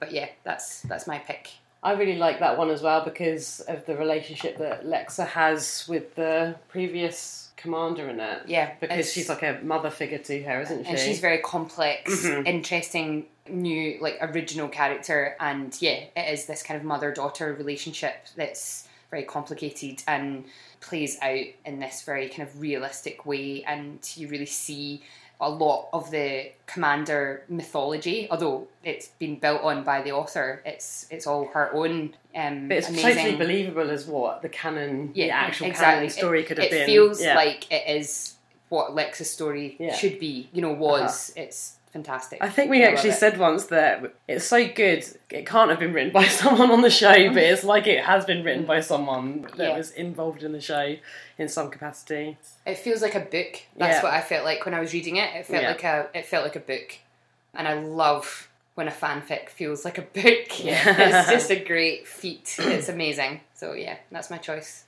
But 0.00 0.12
yeah 0.12 0.28
that's 0.44 0.80
that's 0.82 1.06
my 1.06 1.18
pick 1.18 1.52
I 1.86 1.92
really 1.92 2.16
like 2.16 2.40
that 2.40 2.58
one 2.58 2.70
as 2.70 2.82
well 2.82 3.04
because 3.04 3.60
of 3.60 3.86
the 3.86 3.96
relationship 3.96 4.58
that 4.58 4.84
Lexa 4.84 5.26
has 5.26 5.86
with 5.88 6.14
the 6.16 6.56
previous 6.68 7.50
commander 7.56 8.08
in 8.08 8.20
it. 8.20 8.42
Yeah, 8.46 8.72
Because 8.80 9.12
she's 9.12 9.28
like 9.28 9.42
a 9.42 9.60
mother 9.62 9.90
figure 9.90 10.18
to 10.18 10.42
her, 10.42 10.60
isn't 10.62 10.84
she? 10.84 10.90
and 10.90 10.98
she's 10.98 11.20
very 11.20 11.38
complex, 11.38 12.24
Mhm. 12.24 12.46
interesting, 12.46 13.26
new, 13.48 13.98
like 14.00 14.18
original 14.20 14.68
character. 14.68 15.36
And 15.40 15.74
yeah, 15.80 16.04
it 16.16 16.32
is 16.34 16.46
this 16.46 16.62
kind 16.62 16.76
of 16.78 16.84
mother 16.84 17.12
daughter 17.12 17.52
relationship 17.54 18.26
that's 18.36 18.86
very 19.10 19.22
complicated 19.22 20.02
and 20.08 20.44
plays 20.80 21.16
out 21.22 21.46
in 21.64 21.78
this 21.78 22.02
very 22.02 22.28
kind 22.28 22.48
of 22.48 22.60
realistic 22.60 23.24
way. 23.24 23.62
And 23.64 24.00
you 24.16 24.26
really 24.28 24.46
see 24.46 25.02
a 25.40 25.50
lot 25.50 25.88
of 25.92 26.10
the 26.10 26.50
commander 26.66 27.42
mythology, 27.48 28.26
although 28.30 28.66
it's 28.82 29.08
been 29.18 29.38
built 29.38 29.62
on 29.62 29.84
by 29.84 30.00
the 30.02 30.12
author. 30.12 30.62
It's 30.64 31.06
it's 31.10 31.26
all 31.26 31.46
her 31.48 31.72
own. 31.74 32.14
Um, 32.34 32.68
But 32.68 32.78
it's 32.78 32.88
amazing. 32.88 33.14
totally 33.14 33.36
believable 33.36 33.90
as 33.90 34.06
what 34.06 34.42
the 34.42 34.48
canon, 34.48 35.12
the 35.12 35.30
actual 35.30 35.66
exactly. 35.66 35.94
canon 35.94 36.10
story 36.10 36.42
could 36.44 36.58
have 36.58 36.66
it, 36.66 36.70
been. 36.70 36.82
It 36.82 36.86
feels 36.86 37.22
Yeah. 37.22 37.34
like 37.34 37.70
it 37.70 37.84
is 37.98 38.34
what 38.68 38.94
Lexa's 38.94 39.30
story 39.30 39.76
Yeah. 39.78 39.94
should 39.94 40.18
be. 40.18 40.48
You 40.52 40.62
know, 40.62 40.72
was 40.72 41.32
it's 41.36 41.75
fantastic. 41.92 42.38
I 42.42 42.48
think 42.48 42.70
we 42.70 42.84
I 42.84 42.88
actually 42.88 43.12
said 43.12 43.38
once 43.38 43.66
that 43.66 44.14
it's 44.28 44.44
so 44.44 44.66
good 44.68 45.04
it 45.30 45.46
can't 45.46 45.70
have 45.70 45.78
been 45.78 45.92
written 45.92 46.12
by 46.12 46.24
someone 46.42 46.70
on 46.70 46.82
the 46.82 46.90
show, 46.90 47.28
but 47.32 47.42
it's 47.42 47.64
like 47.72 47.86
it 47.86 48.04
has 48.04 48.24
been 48.24 48.44
written 48.44 48.64
by 48.64 48.78
mm. 48.78 48.84
someone 48.84 49.42
that 49.56 49.70
Yeah. 49.70 49.76
was 49.76 49.90
involved 49.92 50.42
in 50.42 50.52
the 50.52 50.60
show 50.60 50.96
in 51.38 51.48
some 51.48 51.70
capacity. 51.70 52.36
It 52.64 52.78
feels 52.78 53.02
like 53.02 53.14
a 53.14 53.20
book. 53.20 53.62
That's 53.76 53.96
Yeah. 53.98 54.02
what 54.02 54.12
I 54.12 54.20
felt 54.20 54.44
like 54.44 54.64
when 54.64 54.74
I 54.74 54.80
was 54.80 54.92
reading 54.92 55.16
it. 55.16 55.34
It 55.34 55.46
felt 55.46 55.62
Yeah. 55.62 55.68
like 55.70 55.84
a 55.84 56.08
it 56.14 56.26
felt 56.26 56.44
like 56.44 56.56
a 56.56 56.60
book, 56.60 56.98
and 57.54 57.66
I 57.66 57.74
love 57.74 58.48
when 58.74 58.88
a 58.88 58.92
fanfic 58.92 59.48
feels 59.48 59.84
like 59.84 59.98
a 59.98 60.02
book. 60.02 60.62
Yeah. 60.62 60.82
it's 61.22 61.30
just 61.30 61.50
a 61.50 61.62
great 61.62 62.06
feat. 62.06 62.56
It's 62.58 62.88
amazing. 62.88 63.40
So 63.54 63.72
yeah, 63.72 63.96
that's 64.10 64.30
my 64.30 64.38
choice. 64.38 64.84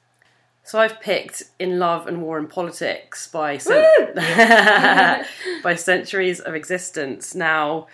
So 0.69 0.79
I've 0.79 1.01
picked 1.01 1.45
"In 1.59 1.79
Love 1.79 2.07
and 2.07 2.21
War 2.21 2.37
and 2.37 2.47
Politics" 2.47 3.27
by 3.27 3.57
cen- 3.57 4.13
by 5.63 5.75
Centuries 5.75 6.41
of 6.41 6.55
Existence. 6.55 7.35
Now, 7.35 7.87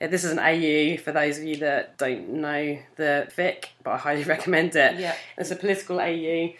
this 0.00 0.24
is 0.24 0.32
an 0.32 0.40
AU 0.40 0.96
for 1.00 1.12
those 1.12 1.38
of 1.38 1.44
you 1.44 1.58
that 1.58 1.96
don't 1.98 2.28
know 2.30 2.78
the 2.96 3.28
fic, 3.30 3.66
but 3.84 3.92
I 3.92 3.98
highly 3.98 4.24
recommend 4.34 4.74
it. 4.74 4.98
Yeah. 4.98 5.14
It's 5.38 5.52
a 5.52 5.56
political 5.56 6.00
AU. 6.00 6.54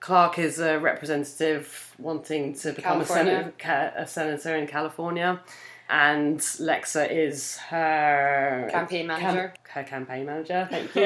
Clarke 0.00 0.38
is 0.38 0.58
a 0.58 0.78
representative 0.78 1.94
wanting 1.98 2.54
to 2.54 2.72
become 2.72 3.02
a, 3.02 3.04
senator, 3.04 3.52
a 3.94 4.06
senator 4.06 4.56
in 4.56 4.66
California, 4.66 5.38
and 5.90 6.38
Lexa 6.38 7.10
is 7.10 7.56
her 7.68 8.68
Campaign 8.70 9.06
manager. 9.08 9.52
her 9.70 9.82
campaign 9.84 10.26
manager. 10.26 10.68
Thank 10.70 10.94
you. 10.94 11.02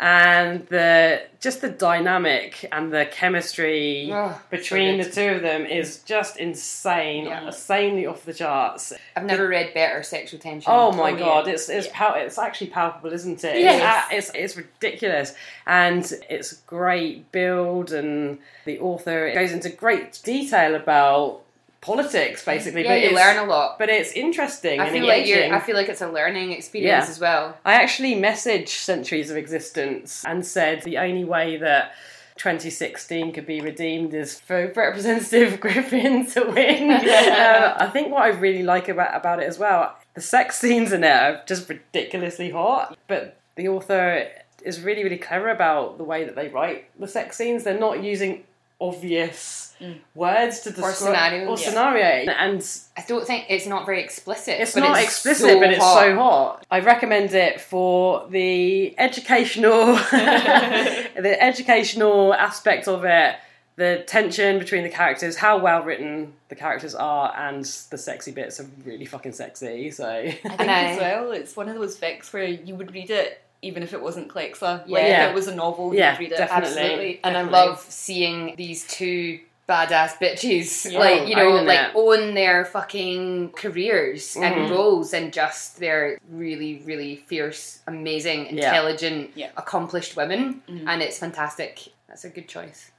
and 0.00 0.66
the 0.68 1.20
just 1.40 1.60
the 1.60 1.68
dynamic 1.68 2.66
and 2.72 2.90
the 2.92 3.06
chemistry 3.10 4.10
Oh, 4.12 4.40
between 4.50 4.96
good. 4.96 5.06
the 5.06 5.10
two 5.14 5.28
of 5.36 5.42
them 5.42 5.66
is 5.66 6.02
just 6.04 6.38
insane, 6.38 7.26
Yeah. 7.26 7.46
insanely 7.46 8.06
off 8.06 8.24
the 8.24 8.32
charts. 8.34 8.92
I've 9.16 9.24
never 9.26 9.46
read 9.48 9.74
better 9.74 10.02
sexual 10.02 10.40
tension. 10.40 10.72
Oh 10.74 10.92
my 10.92 11.10
yeah. 11.10 11.18
god, 11.18 11.48
it's 11.48 11.68
it's 11.68 11.88
pal- 11.92 12.14
it's 12.16 12.38
actually 12.38 12.68
palpable, 12.68 13.12
isn't 13.12 13.44
it? 13.44 13.58
Yes. 13.60 14.06
It's, 14.10 14.28
it's 14.30 14.36
it's 14.36 14.56
ridiculous, 14.56 15.34
and 15.66 16.10
it's 16.30 16.54
great 16.66 17.30
build, 17.32 17.92
and 17.92 18.38
the 18.64 18.78
author 18.80 19.32
goes 19.34 19.52
into 19.52 19.68
great 19.68 20.18
detail 20.24 20.74
about 20.74 21.42
politics, 21.80 22.44
basically. 22.44 22.84
Yeah, 22.84 22.94
but 22.94 23.02
you 23.02 23.14
learn 23.14 23.38
a 23.38 23.44
lot. 23.44 23.78
but 23.78 23.88
it's 23.88 24.12
interesting. 24.12 24.80
I 24.80 24.84
and 24.84 24.92
feel 24.92 25.06
like 25.06 25.26
you're. 25.26 25.54
I 25.54 25.60
feel 25.60 25.76
like 25.76 25.88
it's 25.88 26.02
a 26.02 26.08
learning 26.10 26.52
experience 26.52 27.06
Yeah. 27.06 27.10
as 27.10 27.20
well. 27.20 27.56
I 27.64 27.74
actually 27.74 28.14
messaged 28.14 28.68
Centuries 28.68 29.30
of 29.30 29.36
Existence 29.36 30.24
and 30.26 30.44
said 30.44 30.82
the 30.82 30.98
only 30.98 31.24
way 31.24 31.56
that 31.56 31.92
2016 32.36 33.32
could 33.32 33.46
be 33.46 33.60
redeemed 33.60 34.14
is 34.14 34.38
for 34.40 34.72
Representative 34.76 35.60
Griffin 35.60 36.26
to 36.32 36.44
win. 36.44 36.90
Uh, 36.90 37.76
I 37.80 37.86
think 37.86 38.10
what 38.12 38.22
I 38.22 38.28
really 38.28 38.62
like 38.62 38.88
about, 38.88 39.14
about 39.14 39.42
it 39.42 39.46
as 39.48 39.58
well, 39.58 39.96
the 40.14 40.20
sex 40.20 40.58
scenes 40.58 40.92
in 40.92 41.04
it 41.04 41.10
are 41.10 41.42
just 41.46 41.68
ridiculously 41.68 42.50
hot, 42.50 42.96
but 43.08 43.36
the 43.56 43.68
author 43.68 44.26
is 44.64 44.80
really, 44.80 45.02
really 45.04 45.18
clever 45.18 45.48
about 45.50 45.98
the 45.98 46.04
way 46.04 46.24
that 46.24 46.34
they 46.34 46.48
write 46.48 46.86
the 46.98 47.08
sex 47.08 47.36
scenes. 47.36 47.64
They're 47.64 47.78
not 47.78 48.02
using 48.02 48.44
obvious 48.80 49.69
words 50.14 50.60
to 50.60 50.70
describe 50.70 50.94
scenarios. 50.94 51.48
or 51.48 51.62
Yeah. 51.62 51.68
scenario 51.70 52.32
and 52.32 52.66
I 52.96 53.04
don't 53.08 53.26
think 53.26 53.46
it's 53.48 53.66
not 53.66 53.86
very 53.86 54.02
explicit. 54.02 54.60
it's 54.60 54.76
not 54.76 54.96
it's 54.98 55.04
explicit, 55.08 55.50
so 55.50 55.60
but 55.60 55.70
it's 55.70 55.82
hot. 55.82 56.00
so 56.00 56.14
hot. 56.16 56.66
I 56.70 56.80
recommend 56.80 57.32
it 57.34 57.60
for 57.60 58.26
the 58.28 58.94
educational, 58.98 59.94
the 60.10 61.36
educational 61.40 62.34
aspect 62.34 62.88
of 62.88 63.04
it, 63.04 63.36
the 63.76 64.04
tension 64.06 64.58
between 64.58 64.82
the 64.82 64.90
characters, 64.90 65.36
how 65.36 65.58
well 65.58 65.82
written 65.82 66.34
the 66.48 66.54
characters 66.54 66.94
are, 66.94 67.34
and 67.36 67.64
the 67.90 67.96
sexy 67.98 68.30
bits 68.32 68.60
are 68.60 68.66
really 68.84 69.06
fucking 69.06 69.32
sexy. 69.32 69.90
So 69.90 70.06
I 70.08 70.30
think 70.42 70.60
as 70.60 70.98
well, 70.98 71.32
it's 71.32 71.56
one 71.56 71.68
of 71.68 71.76
those 71.76 71.96
fics 71.98 72.32
where 72.32 72.44
you 72.44 72.74
would 72.74 72.92
read 72.92 73.10
it 73.10 73.40
even 73.62 73.82
if 73.82 73.92
it 73.92 74.00
wasn't 74.00 74.26
Clexa. 74.28 74.88
Like 74.88 74.88
Yeah. 75.04 75.26
if 75.26 75.32
it 75.32 75.34
was 75.34 75.46
a 75.46 75.54
novel, 75.54 75.94
Yeah, 75.94 76.12
you'd 76.12 76.20
read 76.20 76.32
it. 76.32 76.38
definitely. 76.38 76.68
Absolutely. 76.80 77.20
And 77.24 77.36
I 77.36 77.42
love 77.42 77.80
seeing 77.88 78.54
these 78.56 78.86
two 78.86 79.38
badass 79.70 80.12
bitches, 80.24 80.90
Yeah. 80.90 80.98
like, 80.98 81.28
you 81.28 81.36
know, 81.36 81.50
like 81.72 81.88
it. 81.90 81.92
own 81.94 82.34
their 82.34 82.64
fucking 82.64 83.50
careers 83.62 84.36
and 84.36 84.54
Mhm. 84.54 84.70
roles 84.70 85.08
and 85.14 85.32
just 85.32 85.78
they're 85.78 86.18
really, 86.28 86.82
really 86.84 87.14
fierce, 87.30 87.62
amazing, 87.86 88.46
intelligent, 88.46 89.30
Yeah. 89.36 89.50
accomplished 89.56 90.16
women. 90.16 90.62
Mhm. 90.68 90.84
And 90.88 91.02
it's 91.02 91.18
fantastic. 91.18 91.72
That's 92.08 92.24
a 92.24 92.30
good 92.30 92.48
choice. 92.48 92.90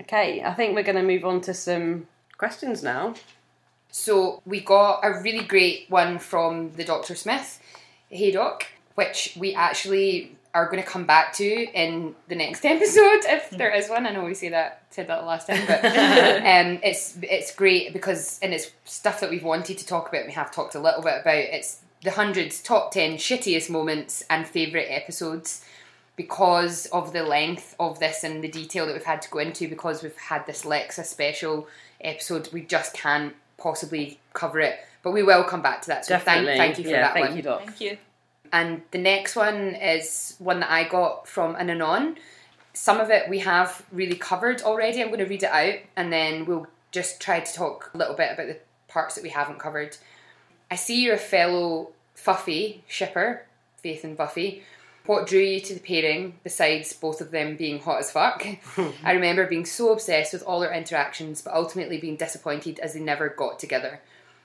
okay, 0.00 0.40
I 0.44 0.54
think 0.54 0.76
we're 0.76 0.84
going 0.84 1.02
to 1.04 1.10
move 1.14 1.24
on 1.24 1.40
to 1.40 1.52
some 1.52 2.06
questions 2.42 2.84
now. 2.84 3.14
So 3.90 4.40
we 4.46 4.60
got 4.60 5.00
a 5.02 5.10
really 5.22 5.42
great 5.54 5.86
one 5.88 6.20
from 6.20 6.70
the 6.76 6.84
Dr. 6.84 7.16
Smith, 7.16 7.58
Hey 8.08 8.30
Doc, 8.30 8.64
which 8.94 9.34
we 9.36 9.54
actually 9.54 10.36
are 10.58 10.70
going 10.70 10.82
to 10.82 10.88
come 10.88 11.04
back 11.04 11.32
to 11.34 11.44
in 11.44 12.14
the 12.28 12.34
next 12.34 12.64
episode 12.74 13.20
if 13.24 13.50
there 13.50 13.74
is 13.74 13.88
one. 13.88 14.06
I 14.06 14.10
know 14.10 14.24
we 14.24 14.34
say 14.34 14.48
that 14.50 14.82
said 14.90 15.06
that 15.08 15.24
last 15.24 15.46
time, 15.46 15.64
but 15.66 15.84
um, 15.84 16.80
it's 16.82 17.16
it's 17.22 17.54
great 17.54 17.92
because 17.92 18.38
and 18.42 18.52
it's 18.52 18.70
stuff 18.84 19.20
that 19.20 19.30
we've 19.30 19.44
wanted 19.44 19.78
to 19.78 19.86
talk 19.86 20.08
about. 20.08 20.26
We 20.26 20.32
have 20.32 20.50
talked 20.50 20.74
a 20.74 20.80
little 20.80 21.02
bit 21.02 21.20
about. 21.20 21.36
It's 21.36 21.80
the 22.02 22.10
hundreds 22.12 22.62
top 22.62 22.92
ten 22.92 23.16
shittiest 23.16 23.70
moments 23.70 24.24
and 24.28 24.46
favorite 24.46 24.88
episodes. 24.88 25.64
because 26.16 26.86
of 26.86 27.12
the 27.12 27.22
length 27.22 27.76
of 27.78 28.00
this 28.00 28.24
and 28.24 28.42
the 28.42 28.48
detail 28.48 28.86
that 28.86 28.92
we've 28.92 29.04
had 29.04 29.22
to 29.22 29.30
go 29.30 29.38
into, 29.38 29.68
because 29.68 30.02
we've 30.02 30.16
had 30.16 30.44
this 30.46 30.64
Lexa 30.64 31.04
special 31.04 31.68
episode, 32.00 32.52
we 32.52 32.60
just 32.62 32.92
can't 32.92 33.34
possibly 33.56 34.18
cover 34.32 34.58
it. 34.58 34.80
But 35.04 35.12
we 35.12 35.22
will 35.22 35.44
come 35.44 35.62
back 35.62 35.80
to 35.82 35.88
that. 35.88 36.04
So 36.04 36.14
Definitely. 36.14 36.56
thank, 36.56 36.58
thank 36.58 36.78
you 36.78 36.84
for 36.84 36.90
yeah, 36.90 37.02
that 37.02 37.12
thank 37.14 37.28
one. 37.28 37.36
you, 37.36 37.42
Doc. 37.42 37.60
Thank 37.64 37.80
you. 37.80 37.98
And 38.52 38.82
the 38.90 38.98
next 38.98 39.36
one 39.36 39.74
is 39.74 40.36
one 40.38 40.60
that 40.60 40.70
I 40.70 40.84
got 40.84 41.28
from 41.28 41.54
an 41.56 41.70
anon. 41.70 42.16
Some 42.72 43.00
of 43.00 43.10
it 43.10 43.28
we 43.28 43.40
have 43.40 43.84
really 43.92 44.16
covered 44.16 44.62
already. 44.62 45.00
I'm 45.00 45.08
going 45.08 45.18
to 45.20 45.26
read 45.26 45.42
it 45.42 45.50
out 45.50 45.80
and 45.96 46.12
then 46.12 46.46
we'll 46.46 46.66
just 46.90 47.20
try 47.20 47.40
to 47.40 47.54
talk 47.54 47.90
a 47.94 47.98
little 47.98 48.14
bit 48.14 48.32
about 48.32 48.46
the 48.46 48.58
parts 48.88 49.14
that 49.14 49.24
we 49.24 49.30
haven't 49.30 49.58
covered. 49.58 49.96
I 50.70 50.76
see 50.76 51.02
you're 51.02 51.14
a 51.14 51.18
fellow 51.18 51.90
Fuffy 52.14 52.80
shipper, 52.86 53.44
Faith 53.76 54.04
and 54.04 54.16
Buffy. 54.16 54.62
What 55.06 55.26
drew 55.26 55.40
you 55.40 55.60
to 55.60 55.72
the 55.72 55.80
pairing, 55.80 56.34
besides 56.44 56.92
both 56.92 57.22
of 57.22 57.30
them 57.30 57.56
being 57.56 57.80
hot 57.80 58.00
as 58.00 58.10
fuck? 58.10 58.46
I 59.02 59.12
remember 59.12 59.46
being 59.46 59.64
so 59.64 59.90
obsessed 59.90 60.34
with 60.34 60.42
all 60.42 60.60
their 60.60 60.74
interactions, 60.74 61.40
but 61.40 61.54
ultimately 61.54 61.98
being 61.98 62.16
disappointed 62.16 62.78
as 62.80 62.92
they 62.92 63.00
never 63.00 63.30
got 63.30 63.58
together. 63.58 64.00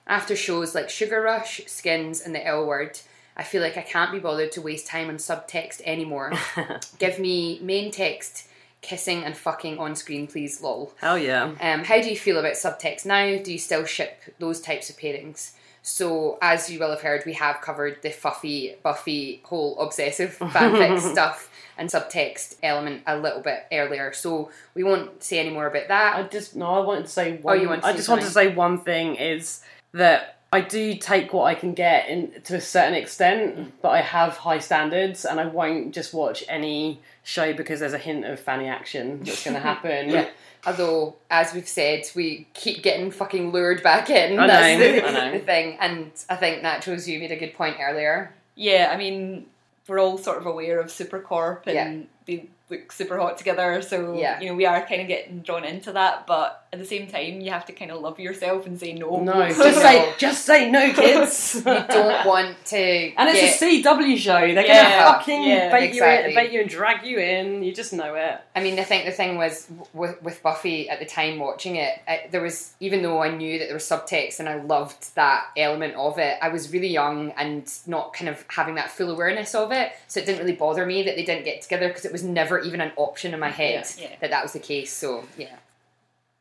After 0.07 0.37
shows 0.37 0.73
like 0.73 0.89
Sugar 0.89 1.21
Rush, 1.21 1.61
Skins, 1.65 2.21
and 2.21 2.33
The 2.33 2.45
L 2.47 2.65
Word, 2.65 2.99
I 3.35 3.43
feel 3.43 3.61
like 3.61 3.77
I 3.77 3.81
can't 3.81 4.11
be 4.11 4.19
bothered 4.19 4.51
to 4.53 4.61
waste 4.61 4.87
time 4.87 5.09
on 5.09 5.17
subtext 5.17 5.81
anymore. 5.85 6.33
Give 6.99 7.19
me 7.19 7.59
main 7.61 7.91
text, 7.91 8.47
kissing 8.81 9.23
and 9.23 9.35
fucking 9.35 9.79
on 9.79 9.95
screen, 9.95 10.27
please, 10.27 10.61
lol. 10.61 10.93
Hell 10.97 11.17
yeah. 11.17 11.51
Um, 11.59 11.83
how 11.83 12.01
do 12.01 12.09
you 12.09 12.17
feel 12.17 12.37
about 12.37 12.53
subtext 12.53 13.05
now? 13.05 13.41
Do 13.41 13.51
you 13.51 13.57
still 13.57 13.85
ship 13.85 14.21
those 14.39 14.61
types 14.61 14.89
of 14.89 14.97
pairings? 14.97 15.53
So, 15.85 16.37
as 16.41 16.69
you 16.69 16.79
will 16.79 16.91
have 16.91 17.01
heard, 17.01 17.23
we 17.25 17.33
have 17.33 17.59
covered 17.59 18.01
the 18.03 18.09
Fuffy, 18.09 18.81
Buffy, 18.83 19.41
whole 19.43 19.77
obsessive 19.79 20.37
fanfic 20.39 20.99
stuff 21.01 21.49
and 21.77 21.89
subtext 21.89 22.55
element 22.63 23.03
a 23.05 23.17
little 23.17 23.41
bit 23.41 23.65
earlier. 23.69 24.13
So, 24.13 24.49
we 24.75 24.83
won't 24.83 25.21
say 25.21 25.39
any 25.39 25.49
more 25.49 25.67
about 25.67 25.89
that. 25.89 26.15
I 26.15 26.23
just 26.23 26.55
no. 26.55 26.67
I 26.67 26.79
wanted 26.79 27.05
to 27.05 27.11
say 27.11 27.37
one. 27.37 27.57
Oh, 27.57 27.61
you 27.61 27.67
want 27.67 27.81
to 27.81 27.87
I 27.89 27.93
just 27.93 28.07
wanted 28.07 28.23
to 28.25 28.31
say 28.31 28.53
one 28.55 28.79
thing 28.79 29.15
is 29.15 29.61
that 29.91 30.39
I 30.53 30.61
do 30.61 30.95
take 30.95 31.33
what 31.33 31.43
I 31.45 31.55
can 31.55 31.73
get 31.73 32.07
in 32.07 32.31
to 32.43 32.55
a 32.55 32.61
certain 32.61 32.93
extent, 32.93 33.73
but 33.81 33.89
I 33.89 34.01
have 34.01 34.37
high 34.37 34.59
standards, 34.59 35.25
and 35.25 35.39
I 35.39 35.45
won't 35.45 35.93
just 35.93 36.13
watch 36.13 36.43
any 36.47 37.01
show 37.23 37.53
because 37.53 37.79
there's 37.79 37.93
a 37.93 37.97
hint 37.97 38.25
of 38.25 38.39
fanny 38.39 38.67
action 38.67 39.23
that's 39.23 39.43
going 39.43 39.55
to 39.61 39.61
happen. 39.61 40.09
Yeah. 40.09 40.29
Although, 40.65 41.15
as 41.29 41.53
we've 41.53 41.67
said, 41.67 42.03
we 42.15 42.47
keep 42.53 42.83
getting 42.83 43.11
fucking 43.11 43.51
lured 43.51 43.83
back 43.83 44.09
in. 44.09 44.39
I 44.39 44.47
That's 44.47 44.79
know, 44.79 44.91
the, 44.93 45.07
I 45.07 45.11
know. 45.11 45.31
the 45.37 45.39
thing. 45.45 45.77
And 45.81 46.11
I 46.29 46.35
think 46.37 46.63
Nachos, 46.63 47.05
you 47.07 47.19
made 47.19 47.31
a 47.31 47.35
good 47.35 47.53
point 47.53 47.77
earlier. 47.81 48.33
Yeah, 48.55 48.89
I 48.93 48.95
mean, 48.97 49.47
we're 49.87 49.99
all 49.99 50.17
sort 50.17 50.37
of 50.37 50.45
aware 50.45 50.79
of 50.79 50.87
Supercorp 50.87 51.67
and 51.67 51.75
Yeah. 51.75 52.05
they 52.25 52.45
look 52.69 52.91
super 52.93 53.17
hot 53.17 53.37
together, 53.37 53.81
so 53.81 54.17
Yeah. 54.17 54.39
you 54.39 54.47
know 54.47 54.55
we 54.55 54.65
are 54.65 54.85
kind 54.85 55.01
of 55.01 55.07
getting 55.09 55.41
drawn 55.41 55.65
into 55.65 55.91
that. 55.91 56.25
But 56.27 56.62
at 56.73 56.79
the 56.79 56.85
same 56.85 57.07
time, 57.07 57.39
you 57.39 57.51
have 57.51 57.65
to 57.67 57.71
kind 57.71 57.91
of 57.91 58.01
love 58.01 58.19
yourself 58.19 58.65
and 58.65 58.79
say 58.79 58.93
no. 58.93 59.21
No, 59.23 59.33
No. 59.33 59.47
just 59.53 59.79
say 59.81 60.13
just 60.17 60.45
say 60.45 60.69
no, 60.71 60.91
kids. 60.91 61.55
You 61.65 61.85
don't 61.87 62.25
want 62.25 62.57
to. 62.65 62.77
And 63.15 63.29
it's 63.29 63.59
get- 63.59 63.61
a 63.61 63.83
CW 63.83 64.17
show. 64.17 64.39
They're 64.39 64.65
Yeah, 64.65 65.05
gonna 65.05 65.17
fucking 65.19 65.43
yeah, 65.43 65.71
bait 65.71 65.89
exactly. 65.91 66.33
you 66.33 66.39
in, 66.39 66.45
bait 66.45 66.51
you 66.53 66.61
and 66.61 66.69
drag 66.69 67.05
you 67.05 67.19
in. 67.19 67.63
You 67.63 67.73
just 67.73 67.93
know 67.93 68.15
it. 68.15 68.41
I 68.55 68.61
mean, 68.63 68.77
I 68.79 68.83
think 68.83 69.05
the 69.05 69.11
thing 69.11 69.37
was 69.37 69.67
with, 69.93 70.21
with 70.23 70.41
Buffy 70.43 70.89
at 70.89 70.99
the 70.99 71.05
time 71.05 71.37
watching 71.39 71.75
it, 71.75 71.93
I, 72.07 72.27
there 72.31 72.41
was 72.41 72.73
even 72.79 73.03
though 73.03 73.21
I 73.21 73.29
knew 73.29 73.59
that 73.59 73.65
there 73.65 73.75
was 73.75 73.83
subtext 73.87 74.39
and 74.39 74.49
I 74.49 74.55
loved 74.61 75.13
that 75.15 75.45
element 75.55 75.93
of 75.95 76.17
it, 76.17 76.37
I 76.41 76.49
was 76.49 76.73
really 76.73 76.87
young 76.89 77.31
and 77.37 77.71
not 77.85 78.13
kind 78.13 78.29
of 78.29 78.43
having 78.49 78.75
that 78.75 78.89
full 78.91 79.11
awareness 79.11 79.53
of 79.53 79.71
it, 79.71 79.91
so 80.07 80.19
it 80.19 80.25
didn't 80.25 80.39
really 80.39 80.55
bother 80.55 80.85
me 80.85 81.03
that 81.03 81.15
they 81.15 81.23
didn't 81.23 81.45
get 81.45 81.61
together 81.61 81.87
because 81.87 82.05
it 82.05 82.11
was 82.11 82.23
never 82.23 82.59
even 82.59 82.81
an 82.81 82.91
option 82.95 83.33
in 83.33 83.39
my 83.39 83.49
head 83.49 83.85
Yeah, 83.97 84.03
yeah. 84.09 84.15
that 84.21 84.31
that 84.31 84.41
was 84.43 84.53
the 84.53 84.59
case. 84.59 84.91
So 84.91 85.23
yeah, 85.37 85.55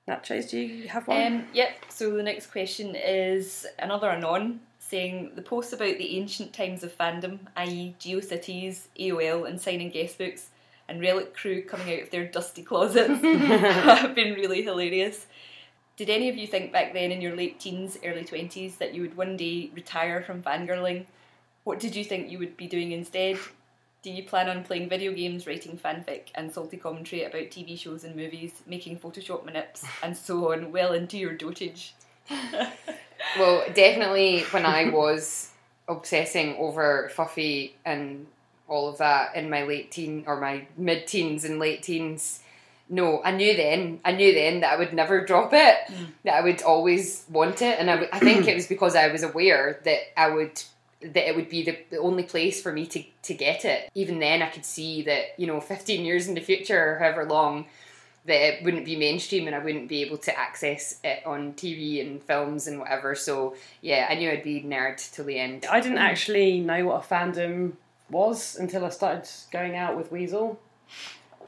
Nachos, 0.09 0.51
do 0.51 0.59
you 0.59 0.89
have 0.89 1.07
one? 1.07 1.23
Um, 1.23 1.47
yep. 1.53 1.71
So 1.89 2.11
the 2.17 2.23
next 2.23 2.47
question 2.49 2.97
is 2.97 3.67
another 3.79 4.11
anon 4.11 4.61
saying 4.79 5.33
the 5.37 5.43
posts 5.43 5.73
about 5.73 5.97
the 5.99 6.19
ancient 6.19 6.53
times 6.53 6.83
of 6.83 6.97
fandom, 6.97 7.39
i.e., 7.57 7.95
GeoCities, 8.01 8.89
AOL, 8.99 9.49
and 9.49 9.61
signing 9.61 9.91
guest 9.91 10.19
books, 10.19 10.51
and 10.89 11.01
Relic 11.01 11.35
Crew 11.35 11.63
coming 11.63 11.95
out 11.95 12.03
of 12.03 12.11
their 12.11 12.27
dusty 12.27 12.63
closets 12.63 13.23
have 13.23 14.15
been 14.15 14.35
really 14.35 14.63
hilarious. 14.63 15.27
Did 15.97 16.11
any 16.11 16.29
of 16.29 16.37
you 16.37 16.47
think 16.47 16.73
back 16.73 16.93
then 16.93 17.13
in 17.13 17.21
your 17.21 17.37
late 17.37 17.61
teens, 17.61 17.97
early 18.05 18.25
20s 18.25 18.79
that 18.79 18.95
you 18.95 19.03
would 19.03 19.17
one 19.17 19.37
day 19.37 19.71
retire 19.73 20.21
from 20.21 20.43
fangirling? 20.43 21.07
What 21.65 21.79
did 21.79 21.95
you 21.95 22.05
think 22.05 22.31
you 22.31 22.39
would 22.39 22.57
be 22.57 22.67
doing 22.67 22.93
instead? 22.93 23.39
Do 24.03 24.11
you 24.11 24.25
plan 24.25 24.49
on 24.49 24.65
playing 24.65 24.89
video 24.89 25.13
games, 25.13 25.47
writing 25.47 25.79
fanfic, 25.79 26.23
and 26.35 26.53
salty 26.53 26.77
commentary 26.77 27.23
about 27.23 27.51
TV 27.51 27.79
shows 27.79 28.03
and 28.03 28.17
movies, 28.17 28.51
making 28.67 28.99
Photoshop 28.99 29.45
manips, 29.45 29.85
and 30.03 30.17
so 30.17 30.53
on, 30.53 30.73
well 30.73 30.93
into 30.93 31.17
your 31.19 31.35
dotage? 31.35 31.93
well, 33.39 33.65
definitely 33.75 34.41
when 34.51 34.67
I 34.67 34.91
was 34.91 35.51
obsessing 35.87 36.57
over 36.57 37.11
Fuffy 37.15 37.75
and 37.85 38.27
all 38.67 38.89
of 38.89 38.99
that 38.99 39.37
in 39.37 39.49
my 39.51 39.63
late 39.65 39.93
teen 39.93 40.25
or 40.27 40.41
my 40.41 40.67
mid 40.77 41.07
teens 41.07 41.45
and 41.45 41.61
late 41.61 41.85
teens. 41.85 42.41
No, 42.89 43.23
I 43.23 43.31
knew 43.31 43.57
then. 43.57 44.01
I 44.05 44.13
knew 44.13 44.35
then 44.35 44.61
that 44.61 44.73
I 44.73 44.77
would 44.77 44.93
never 44.93 45.25
drop 45.25 45.53
it. 45.53 45.77
Mm. 45.87 46.07
That 46.25 46.35
I 46.35 46.41
would 46.41 46.63
always 46.63 47.25
want 47.31 47.63
it, 47.63 47.79
and 47.79 47.89
I, 47.89 48.01
would- 48.01 48.09
I 48.13 48.19
think 48.19 48.49
it 48.49 48.55
was 48.57 48.67
because 48.67 48.97
I 48.97 49.09
was 49.13 49.23
aware 49.23 49.81
that 49.85 49.99
I 50.21 50.29
would 50.31 50.61
that 51.03 51.29
it 51.29 51.37
would 51.37 51.49
be 51.49 51.63
the, 51.63 51.79
the 51.91 51.99
only 51.99 52.23
place 52.23 52.63
for 52.63 52.73
me 52.73 52.87
to 52.87 53.03
to 53.23 53.35
get 53.35 53.65
it. 53.65 53.91
Even 53.95 54.19
then, 54.19 54.43
I 54.43 54.49
could 54.49 54.65
see 54.65 55.03
that 55.03 55.39
you 55.39 55.47
know, 55.47 55.61
fifteen 55.61 56.05
years 56.05 56.29
in 56.29 56.35
the 56.35 56.41
future, 56.41 56.95
or 56.95 56.99
however 56.99 57.25
long, 57.25 57.67
that 58.27 58.41
it 58.41 58.65
wouldn't 58.65 58.85
be 58.85 58.97
mainstream, 58.97 59.47
and 59.47 59.57
I 59.57 59.59
wouldn't 59.59 59.89
be 59.89 60.03
able 60.03 60.19
to 60.19 60.39
access 60.39 61.01
it 61.03 61.25
on 61.27 61.55
TV 61.55 62.01
and 62.01 62.23
films 62.23 62.67
and 62.67 62.79
whatever. 62.79 63.15
So 63.15 63.57
yeah, 63.81 64.07
I 64.09 64.15
knew 64.15 64.31
I'd 64.31 64.43
be 64.43 64.63
nerd 64.63 64.99
till 65.13 65.25
the 65.25 65.39
end. 65.39 65.67
I 65.71 65.81
didn't 65.81 65.99
actually 65.99 66.61
know 66.61 66.87
what 66.87 67.05
a 67.05 67.07
fandom 67.07 67.73
was 68.11 68.57
until 68.57 68.85
I 68.85 68.91
started 68.91 69.29
going 69.51 69.77
out 69.77 69.97
with 69.97 70.13
Weasel. 70.13 70.61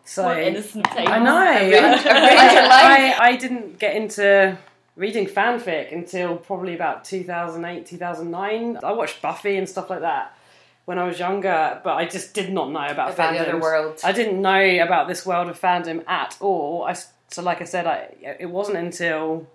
So 0.04 0.24
What 0.24 0.38
innocent 0.38 0.84
time. 0.84 1.08
I 1.08 1.18
know. 1.18 1.36
I've 1.36 1.64
I've 1.64 1.70
ruined 1.72 2.08
I, 2.08 2.52
your 2.52 2.62
life. 2.62 3.20
I, 3.20 3.28
I 3.28 3.36
didn't 3.36 3.78
get 3.78 3.96
into 3.96 4.58
reading 4.96 5.26
fanfic 5.26 5.92
until 5.92 6.36
probably 6.36 6.74
about 6.74 7.04
2008, 7.04 7.86
2009. 7.86 8.78
I 8.82 8.92
watched 8.92 9.20
Buffy 9.20 9.56
and 9.56 9.68
stuff 9.68 9.90
like 9.90 10.00
that 10.00 10.36
when 10.84 10.98
I 10.98 11.04
was 11.04 11.18
younger, 11.18 11.80
but 11.82 11.94
I 11.94 12.06
just 12.06 12.34
did 12.34 12.52
not 12.52 12.70
know 12.70 12.86
about, 12.86 13.14
About 13.14 13.36
other 13.36 13.58
world. 13.58 14.00
I 14.04 14.12
didn't 14.12 14.40
know 14.40 14.82
about 14.82 15.08
this 15.08 15.24
world 15.24 15.48
of 15.48 15.60
fandom 15.60 16.06
at 16.08 16.36
all. 16.40 16.84
I, 16.84 16.94
so, 17.28 17.42
like 17.42 17.60
I 17.60 17.64
said, 17.64 17.86
I, 17.86 18.36
it 18.38 18.50
wasn't 18.50 18.78
until 18.78 19.46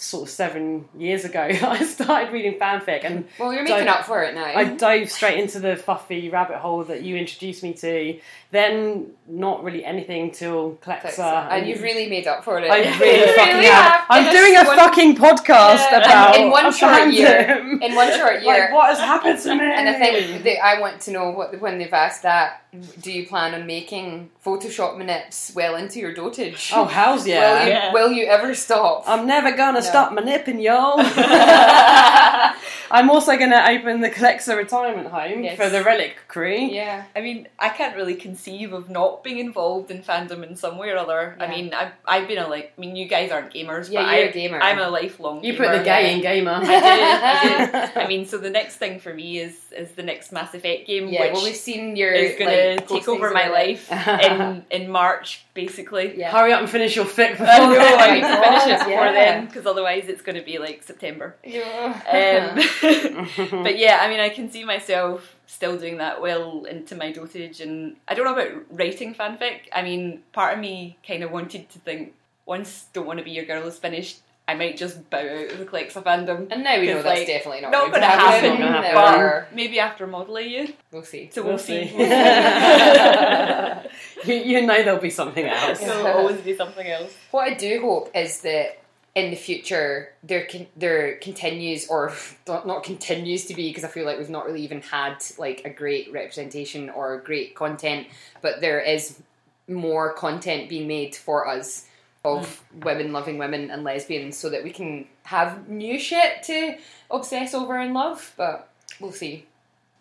sort 0.00 0.22
of 0.22 0.30
seven 0.30 0.88
years 0.96 1.24
ago 1.24 1.40
I 1.62 1.82
started 1.84 2.32
reading 2.32 2.56
fanfic 2.58 3.04
and 3.04 3.26
Well, 3.36 3.52
you're 3.52 3.64
making 3.64 3.78
Don't- 3.78 3.88
up 3.88 4.04
for 4.06 4.22
it 4.22 4.32
now. 4.34 4.44
I 4.44 4.62
dove 4.64 5.10
straight 5.10 5.40
into 5.40 5.58
the 5.58 5.74
fuffy 5.74 6.30
rabbit 6.30 6.58
hole 6.58 6.84
that 6.84 7.02
you 7.02 7.16
introduced 7.16 7.64
me 7.64 7.72
to. 7.74 8.20
Then 8.52 9.08
not 9.26 9.62
really 9.64 9.84
anything 9.84 10.30
till 10.30 10.78
Clexa. 10.82 11.48
and 11.50 11.66
you've 11.68 11.82
really 11.82 12.08
made 12.08 12.26
up 12.28 12.44
for 12.44 12.58
it. 12.60 12.70
I 12.70 12.78
really 12.98 13.32
fucking 13.34 13.54
really 13.56 13.66
have. 13.66 14.04
I'm 14.08 14.32
doing 14.32 14.56
a 14.56 14.64
one- 14.64 14.76
fucking 14.76 15.16
podcast 15.16 15.88
about 15.88 16.36
in 16.36 16.50
one 16.50 16.72
short 16.72 17.12
year. 17.12 17.58
in 17.82 17.94
one 17.94 18.16
short 18.16 18.40
year. 18.42 18.60
Like 18.66 18.72
what 18.72 18.88
has 18.90 18.98
happened 19.00 19.38
to 19.40 19.54
me? 19.54 19.64
And 19.64 19.88
I 19.88 19.94
think 19.98 20.44
that 20.44 20.64
I 20.64 20.80
want 20.80 21.00
to 21.02 21.10
know 21.10 21.30
what 21.32 21.60
when 21.60 21.78
they've 21.78 21.92
asked 21.92 22.22
that. 22.22 22.62
Do 23.00 23.10
you 23.10 23.26
plan 23.26 23.54
on 23.54 23.66
making 23.66 24.28
Photoshop 24.44 24.96
manips 24.98 25.54
well 25.54 25.74
into 25.76 26.00
your 26.00 26.12
dotage? 26.14 26.70
oh 26.74 26.84
hell's 26.84 27.22
will, 27.24 27.28
yeah! 27.30 27.64
you, 27.64 27.70
Yeah. 27.70 27.92
will 27.94 28.12
you 28.12 28.26
ever 28.26 28.54
stop? 28.54 29.04
I'm 29.06 29.26
never 29.26 29.52
gonna 29.52 29.80
No. 29.80 29.86
stop 29.86 30.12
my 30.12 30.20
nipping, 30.20 30.60
y'all. 30.60 31.00
I'm 32.90 33.10
also 33.10 33.36
gonna 33.36 33.64
open 33.68 34.00
the 34.00 34.10
Clexa 34.10 34.56
retirement 34.56 35.08
home 35.08 35.44
Yes. 35.44 35.56
for 35.56 35.68
the 35.68 35.82
Relic 35.82 36.16
crew. 36.26 36.56
yeah, 36.56 37.04
I 37.14 37.20
mean, 37.20 37.48
I 37.58 37.68
can't 37.70 37.96
really 37.96 38.14
conceive 38.14 38.72
of 38.72 38.88
not 38.90 39.22
being 39.24 39.38
involved 39.38 39.90
in 39.90 40.02
fandom 40.02 40.42
in 40.42 40.56
some 40.56 40.78
way 40.78 40.88
or 40.90 40.96
other. 40.96 41.36
I 41.40 41.46
mean, 41.48 41.72
I've, 41.74 41.92
I've 42.06 42.28
been 42.28 42.38
a 42.38 42.48
like, 42.48 42.72
I 42.76 42.80
mean, 42.80 42.96
you 42.96 43.06
guys 43.06 43.30
aren't 43.30 43.52
gamers, 43.52 43.90
Yeah, 43.90 44.02
but 44.02 44.08
you're 44.14 44.24
I, 44.26 44.28
a 44.28 44.32
gamer. 44.32 44.60
I'm 44.60 44.78
a 44.78 44.88
lifelong 44.90 45.44
You 45.44 45.52
gamer. 45.52 45.64
put 45.68 45.78
the 45.78 45.84
gay 45.84 46.14
in 46.14 46.20
gamer. 46.22 46.60
I 46.62 46.64
do, 46.64 46.70
I 46.72 47.86
do. 47.94 48.00
I 48.00 48.06
mean, 48.08 48.26
so 48.26 48.38
the 48.38 48.50
next 48.50 48.76
thing 48.76 49.00
for 49.00 49.12
me 49.12 49.38
is 49.38 49.54
is 49.76 49.90
the 49.92 50.02
next 50.02 50.32
Mass 50.32 50.54
Effect 50.54 50.86
game, 50.86 51.08
yeah. 51.08 51.24
which 51.24 51.32
Well, 51.34 51.44
we've 51.44 51.54
seen 51.56 51.94
your 51.94 52.12
is 52.12 52.38
going 52.38 52.50
to 52.76 52.84
take 52.84 53.08
over 53.08 53.30
my 53.30 53.48
life 53.48 53.90
in 53.90 54.64
in 54.70 54.90
March, 54.90 55.44
basically. 55.54 56.18
Yeah. 56.18 56.30
Hurry 56.30 56.52
up 56.52 56.60
and 56.60 56.68
finish 56.68 56.96
your 56.96 57.04
fic 57.04 57.32
before 57.32 57.46
I 57.48 57.58
know, 57.58 57.96
I 57.96 58.14
need 58.14 58.20
to 58.20 58.42
finish 58.42 58.66
it 58.66 58.78
before 58.86 59.06
yeah. 59.06 59.12
then, 59.12 59.46
because 59.46 59.66
otherwise 59.66 60.04
it's 60.08 60.22
going 60.22 60.36
to 60.36 60.44
be 60.44 60.58
like 60.58 60.82
September. 60.82 61.36
Yeah. 61.44 62.56
Um, 62.82 63.62
but 63.62 63.78
yeah, 63.78 63.98
I 64.02 64.08
mean, 64.08 64.20
I 64.20 64.28
can 64.28 64.50
see 64.50 64.64
myself 64.64 65.36
still 65.46 65.78
doing 65.78 65.96
that 65.98 66.20
well 66.20 66.64
into 66.64 66.94
my 66.94 67.12
dotage, 67.12 67.60
and 67.60 67.96
I 68.06 68.14
don't 68.14 68.24
know 68.24 68.34
about 68.34 68.64
writing 68.70 69.14
fanfic. 69.14 69.60
I 69.72 69.82
mean, 69.82 70.22
part 70.32 70.54
of 70.54 70.60
me 70.60 70.98
kind 71.06 71.22
of 71.22 71.30
wanted 71.30 71.70
to 71.70 71.78
think 71.78 72.14
once 72.46 72.86
"Don't 72.92 73.06
Want 73.06 73.18
to 73.18 73.24
Be 73.24 73.30
Your 73.30 73.44
Girl" 73.44 73.66
is 73.66 73.78
finished, 73.78 74.20
I 74.48 74.54
might 74.54 74.78
just 74.78 75.10
bow 75.10 75.18
out 75.18 75.52
of 75.52 75.58
the 75.58 75.66
Clexa 75.66 76.02
fandom. 76.02 76.48
And 76.50 76.64
now 76.64 76.80
we 76.80 76.86
know 76.86 76.94
'Cause, 76.94 77.04
that's 77.04 77.18
like, 77.18 77.26
definitely 77.26 77.60
not, 77.60 77.70
not 77.70 77.90
going 77.90 78.00
to 78.00 78.06
happen. 78.06 78.50
happen, 78.56 78.72
not 78.72 78.84
happen. 78.84 79.44
Maybe 79.54 79.78
after 79.78 80.06
Model 80.06 80.40
you. 80.40 80.72
We'll 80.90 81.04
see. 81.04 81.28
So 81.30 81.42
We'll, 81.42 81.50
we'll, 81.52 81.58
see. 81.58 81.86
see. 81.88 81.98
you, 84.24 84.34
you 84.34 84.66
know 84.66 84.82
there'll 84.82 84.98
be 85.00 85.10
something 85.10 85.44
else. 85.58 85.80
so 85.80 85.86
it'll 85.86 86.06
always 86.22 86.40
be 86.40 86.56
something 86.56 86.86
else. 86.86 87.12
What 87.30 87.52
I 87.52 87.54
do 87.54 87.80
hope 87.82 88.10
is 88.16 88.40
that 88.40 88.78
in 89.14 89.30
the 89.30 89.36
future 89.36 90.12
there 90.22 90.44
can 90.46 90.66
there 90.76 91.16
continues 91.16 91.88
or 91.88 92.12
not 92.48 92.66
not 92.66 92.84
continues 92.84 93.44
to 93.46 93.54
be 93.54 93.68
because 93.68 93.84
I 93.84 93.88
feel 93.88 94.06
like 94.06 94.16
we've 94.16 94.30
not 94.30 94.46
really 94.46 94.62
even 94.62 94.80
had 94.80 95.16
like 95.38 95.60
a 95.66 95.70
great 95.70 96.10
representation 96.10 96.88
or 96.88 97.18
great 97.18 97.54
content, 97.54 98.06
but 98.40 98.62
there 98.62 98.80
is 98.80 99.20
more 99.68 100.14
content 100.14 100.70
being 100.70 100.88
made 100.88 101.14
for 101.14 101.46
us 101.46 101.84
of 102.24 102.62
women 102.82 103.12
loving 103.12 103.38
women 103.38 103.70
and 103.70 103.84
lesbians 103.84 104.36
so 104.36 104.50
that 104.50 104.64
we 104.64 104.70
can 104.70 105.06
have 105.24 105.68
new 105.68 105.98
shit 105.98 106.42
to 106.44 106.76
obsess 107.10 107.54
over 107.54 107.78
and 107.78 107.94
love. 107.94 108.32
But 108.36 108.68
we'll 109.00 109.12
see. 109.12 109.46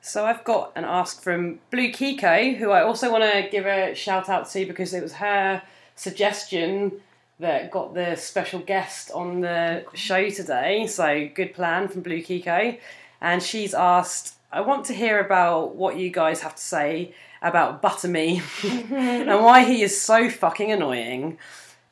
So 0.01 0.25
I've 0.25 0.43
got 0.43 0.71
an 0.75 0.85
ask 0.85 1.21
from 1.21 1.59
Blue 1.69 1.91
Kiko, 1.91 2.55
who 2.55 2.71
I 2.71 2.81
also 2.81 3.11
want 3.11 3.23
to 3.23 3.49
give 3.51 3.65
a 3.65 3.93
shout 3.93 4.29
out 4.29 4.49
to 4.51 4.65
because 4.65 4.93
it 4.93 5.03
was 5.03 5.13
her 5.13 5.61
suggestion 5.95 6.93
that 7.39 7.71
got 7.71 7.93
the 7.93 8.15
special 8.15 8.59
guest 8.59 9.11
on 9.11 9.41
the 9.41 9.85
show 9.93 10.29
today. 10.29 10.87
So 10.87 11.29
good 11.33 11.53
plan 11.53 11.87
from 11.87 12.01
Blue 12.01 12.21
Kiko. 12.21 12.79
And 13.21 13.43
she's 13.43 13.73
asked, 13.73 14.35
I 14.51 14.61
want 14.61 14.85
to 14.85 14.93
hear 14.93 15.19
about 15.19 15.75
what 15.75 15.97
you 15.97 16.09
guys 16.09 16.41
have 16.41 16.55
to 16.55 16.61
say 16.61 17.13
about 17.41 17.81
Butterme 17.81 18.41
and 18.91 19.43
why 19.43 19.63
he 19.63 19.83
is 19.83 19.99
so 19.99 20.29
fucking 20.29 20.71
annoying. 20.71 21.37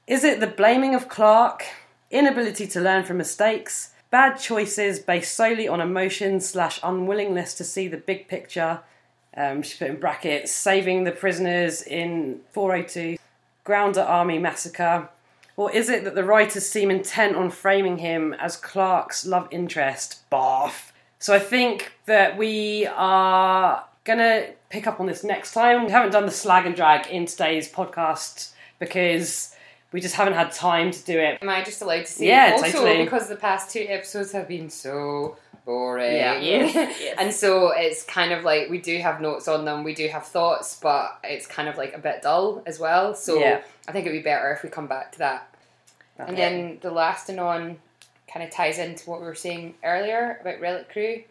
Is 0.07 0.23
it 0.23 0.39
the 0.39 0.45
blaming 0.45 0.93
of 0.93 1.09
Clarke, 1.09 1.65
inability 2.11 2.67
to 2.67 2.79
learn 2.79 3.03
from 3.03 3.17
mistakes, 3.17 3.91
bad 4.11 4.35
choices 4.35 4.99
based 4.99 5.33
solely 5.33 5.67
on 5.67 5.81
emotion 5.81 6.39
slash 6.39 6.79
unwillingness 6.83 7.55
to 7.55 7.63
see 7.63 7.87
the 7.87 7.97
big 7.97 8.27
picture? 8.27 8.81
Um, 9.35 9.63
she 9.63 9.79
put 9.79 9.89
in 9.89 9.99
brackets, 9.99 10.51
saving 10.51 11.05
the 11.05 11.11
prisoners 11.11 11.81
in 11.81 12.41
402, 12.51 13.17
Grounder 13.63 14.01
Army 14.01 14.37
massacre. 14.37 15.09
Or 15.57 15.71
is 15.71 15.89
it 15.89 16.03
that 16.03 16.13
the 16.13 16.23
writers 16.23 16.69
seem 16.69 16.91
intent 16.91 17.35
on 17.35 17.49
framing 17.49 17.97
him 17.97 18.33
as 18.33 18.57
Clarke's 18.57 19.25
love 19.25 19.47
interest? 19.49 20.21
Barf. 20.31 20.91
So 21.17 21.33
I 21.33 21.39
think 21.39 21.93
that 22.05 22.37
we 22.37 22.85
are 22.95 23.83
gonna 24.03 24.49
pick 24.69 24.85
up 24.85 24.99
on 24.99 25.07
this 25.07 25.23
next 25.23 25.53
time. 25.53 25.85
We 25.85 25.91
haven't 25.91 26.11
done 26.11 26.27
the 26.27 26.31
slag 26.31 26.67
and 26.67 26.75
drag 26.75 27.07
in 27.07 27.25
today's 27.25 27.71
podcast 27.71 28.51
because 28.77 29.54
we 29.95 30.01
just 30.01 30.15
haven't 30.15 30.33
had 30.33 30.51
time 30.51 30.91
to 30.91 31.05
do 31.05 31.17
it. 31.17 31.39
Am 31.41 31.47
I 31.47 31.63
just 31.63 31.81
allowed 31.81 32.05
to 32.05 32.11
say? 32.11 32.27
Yeah, 32.27 32.49
also 32.57 32.69
totally. 32.69 33.05
because 33.05 33.29
the 33.29 33.37
past 33.37 33.69
two 33.69 33.85
episodes 33.87 34.33
have 34.33 34.45
been 34.45 34.69
so 34.69 35.37
boring. 35.63 36.17
Yeah. 36.17 36.37
Yes, 36.41 36.75
yes. 36.75 37.15
and 37.17 37.33
so 37.33 37.71
it's 37.71 38.03
kind 38.03 38.33
of 38.33 38.43
like 38.43 38.69
we 38.69 38.77
do 38.77 38.97
have 38.97 39.21
notes 39.21 39.47
on 39.47 39.63
them, 39.63 39.85
we 39.85 39.95
do 39.95 40.09
have 40.09 40.25
thoughts, 40.27 40.77
but 40.83 41.17
it's 41.23 41.47
kind 41.47 41.69
of 41.69 41.77
like 41.77 41.93
a 41.93 41.97
bit 41.97 42.21
dull 42.23 42.61
as 42.65 42.77
well. 42.77 43.15
So 43.15 43.39
Yeah. 43.39 43.61
I 43.87 43.93
think 43.93 44.05
it'd 44.05 44.19
be 44.19 44.21
better 44.21 44.51
if 44.51 44.63
we 44.63 44.69
come 44.69 44.87
back 44.87 45.13
to 45.13 45.19
that. 45.19 45.55
And 46.19 46.37
then 46.37 46.79
the 46.81 46.91
last 46.91 47.29
and 47.29 47.39
on 47.39 47.77
kind 48.31 48.45
of 48.45 48.51
ties 48.51 48.79
into 48.79 49.09
what 49.09 49.21
we 49.21 49.27
were 49.27 49.33
saying 49.33 49.75
earlier 49.81 50.39
about 50.41 50.59
Relic 50.59 50.91
Crew. 50.91 51.23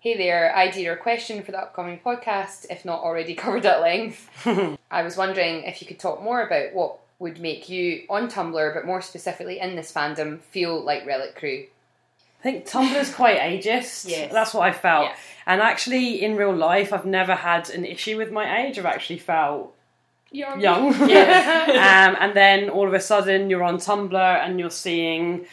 Hey 0.00 0.18
there, 0.18 0.54
I 0.54 0.68
did 0.70 0.82
your 0.82 0.96
question 0.96 1.42
for 1.42 1.52
the 1.52 1.60
upcoming 1.62 2.00
podcast, 2.04 2.66
if 2.68 2.84
not 2.84 3.00
already 3.00 3.34
covered 3.44 3.64
at 3.64 3.80
length. 3.80 4.28
I 4.90 5.02
was 5.02 5.16
wondering 5.16 5.62
if 5.62 5.80
you 5.80 5.88
could 5.88 5.98
talk 5.98 6.22
more 6.22 6.42
about 6.42 6.74
what 6.74 6.98
would 7.18 7.40
make 7.40 7.68
you 7.68 8.04
on 8.10 8.28
Tumblr, 8.28 8.74
but 8.74 8.86
more 8.86 9.00
specifically 9.00 9.60
in 9.60 9.76
this 9.76 9.92
fandom, 9.92 10.40
feel 10.40 10.82
like 10.82 11.06
Relic 11.06 11.36
Crew. 11.36 11.64
I 12.40 12.42
think 12.42 12.66
Tumblr's 12.66 13.14
quite 13.14 13.38
ageist. 13.38 14.08
Yes. 14.08 14.32
That's 14.32 14.52
what 14.52 14.64
I 14.68 14.72
felt. 14.72 15.06
Yeah. 15.06 15.16
And 15.46 15.60
actually, 15.62 16.22
in 16.22 16.36
real 16.36 16.54
life, 16.54 16.92
I've 16.92 17.06
never 17.06 17.34
had 17.34 17.70
an 17.70 17.84
issue 17.84 18.16
with 18.18 18.30
my 18.30 18.64
age. 18.66 18.78
I've 18.78 18.84
actually 18.86 19.18
felt 19.18 19.74
Young. 20.30 20.60
young. 20.60 20.92
um, 21.02 21.10
and 22.20 22.34
then 22.34 22.68
all 22.68 22.86
of 22.86 22.92
a 22.92 23.00
sudden, 23.00 23.48
you're 23.48 23.62
on 23.62 23.78
Tumblr 23.78 24.14
and 24.44 24.58
you're 24.58 24.70
seeing 24.70 25.46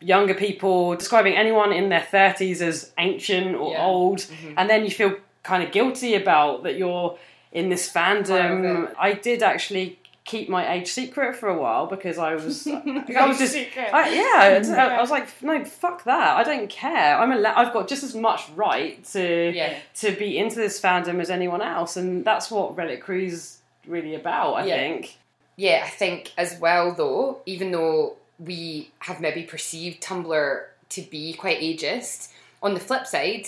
younger 0.00 0.34
people 0.34 0.96
describing 0.96 1.34
anyone 1.36 1.72
in 1.72 1.88
their 1.88 2.00
30s 2.10 2.60
as 2.60 2.92
ancient 2.98 3.54
or 3.54 3.72
Yeah. 3.72 3.78
Mm-hmm. 3.78 3.86
old. 3.86 4.26
And 4.56 4.68
then 4.68 4.84
you 4.84 4.90
feel 4.90 5.16
kind 5.42 5.62
of 5.62 5.70
guilty 5.72 6.14
about 6.14 6.62
that 6.64 6.76
you're 6.76 7.16
in 7.52 7.68
this 7.68 7.90
fandom. 7.92 8.92
I 8.98 9.12
did 9.12 9.42
actually 9.42 9.98
keep 10.24 10.48
my 10.48 10.72
age 10.72 10.88
secret 10.90 11.36
for 11.36 11.48
a 11.50 11.58
while 11.58 11.86
because 11.86 12.16
I 12.18 12.34
was 12.34 12.66
I 12.66 13.26
was 13.26 13.38
just 13.38 13.52
Secret. 13.52 13.92
I, 13.92 14.08
yeah, 14.08 14.48
it's- 14.56 14.70
I, 14.70 14.98
was 15.00 15.10
like 15.10 15.28
no 15.42 15.62
fuck 15.64 16.04
that 16.04 16.36
I 16.38 16.42
don't 16.44 16.70
care 16.70 17.18
I'm 17.18 17.30
a 17.30 17.46
I've 17.48 17.72
got 17.74 17.88
just 17.88 18.02
as 18.02 18.14
much 18.14 18.48
right 18.56 19.04
to 19.12 19.52
Yeah. 19.54 19.78
to 19.96 20.12
be 20.12 20.38
into 20.38 20.56
this 20.56 20.80
fandom 20.80 21.20
as 21.20 21.28
anyone 21.28 21.60
else 21.60 21.96
and 21.98 22.24
that's 22.24 22.50
what 22.50 22.74
Relic 22.76 23.02
Crew's 23.02 23.58
really 23.86 24.14
about 24.14 24.54
I 24.54 24.64
Yeah. 24.66 24.76
think 24.76 25.16
Yeah, 25.56 25.82
I 25.84 25.88
think 25.90 26.32
as 26.38 26.58
well 26.58 26.92
though, 26.94 27.40
even 27.44 27.70
though 27.70 28.16
we 28.40 28.90
have 29.00 29.20
maybe 29.20 29.42
perceived 29.44 30.02
Tumblr 30.02 30.64
to 30.88 31.00
be 31.02 31.34
quite 31.34 31.60
ageist, 31.60 32.32
on 32.62 32.74
the 32.74 32.80
flip 32.80 33.06
side, 33.06 33.46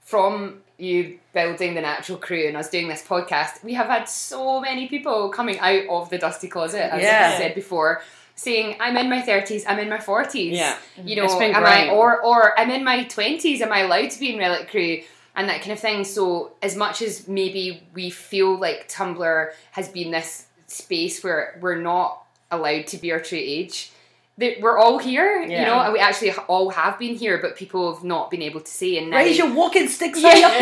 from 0.00 0.63
you 0.78 1.18
building 1.32 1.74
the 1.74 1.80
NachoKru 1.82 2.48
and 2.48 2.56
us 2.56 2.68
doing 2.70 2.88
this 2.88 3.02
podcast, 3.06 3.62
we 3.62 3.74
have 3.74 3.86
had 3.86 4.08
so 4.08 4.60
many 4.60 4.88
people 4.88 5.28
coming 5.28 5.58
out 5.60 5.86
of 5.88 6.10
the 6.10 6.18
dusty 6.18 6.48
closet, 6.48 6.92
as 6.92 7.02
Yeah. 7.02 7.32
I 7.34 7.38
said 7.38 7.54
before, 7.54 8.02
saying, 8.34 8.76
I'm 8.80 8.96
in 8.96 9.08
my 9.08 9.22
thirties, 9.22 9.64
I'm 9.66 9.78
in 9.78 9.88
my 9.88 10.00
forties. 10.00 10.58
Yeah. 10.58 10.76
You 11.02 11.16
know, 11.16 11.24
It's 11.24 11.36
been 11.36 11.54
am 11.54 11.62
great. 11.62 11.90
I 11.90 11.90
or 11.90 12.20
or 12.20 12.58
I'm 12.58 12.70
in 12.70 12.82
my 12.82 13.04
twenties, 13.04 13.62
am 13.62 13.72
I 13.72 13.80
allowed 13.80 14.10
to 14.10 14.18
be 14.20 14.32
in 14.32 14.38
Relic 14.38 14.68
Crew? 14.70 15.02
And 15.36 15.48
that 15.48 15.60
kind 15.60 15.72
of 15.72 15.80
thing. 15.80 16.04
So 16.04 16.52
as 16.62 16.76
much 16.76 17.02
as 17.02 17.26
maybe 17.26 17.82
we 17.92 18.10
feel 18.10 18.56
like 18.56 18.88
Tumblr 18.88 19.50
has 19.72 19.88
been 19.88 20.10
this 20.12 20.46
space 20.66 21.22
where 21.24 21.58
we're 21.60 21.80
not 21.80 22.24
allowed 22.50 22.86
to 22.88 22.98
be 22.98 23.12
our 23.12 23.20
true 23.20 23.38
age, 23.40 23.90
that 24.36 24.60
we're 24.60 24.76
all 24.76 24.98
here, 24.98 25.42
you 25.42 25.60
know, 25.62 25.78
and 25.80 25.92
we 25.92 26.00
actually 26.00 26.32
all 26.48 26.68
have 26.70 26.98
been 26.98 27.14
here, 27.14 27.38
but 27.40 27.54
people 27.54 27.94
have 27.94 28.02
not 28.02 28.32
been 28.32 28.42
able 28.42 28.60
to 28.60 28.70
see. 28.70 28.98
And 28.98 29.10
now, 29.10 29.18
raise 29.18 29.38
your 29.38 29.54
walking 29.54 29.86
sticks 29.86 30.20
Yeah. 30.20 30.30
high 30.32 30.42
up 30.42 30.52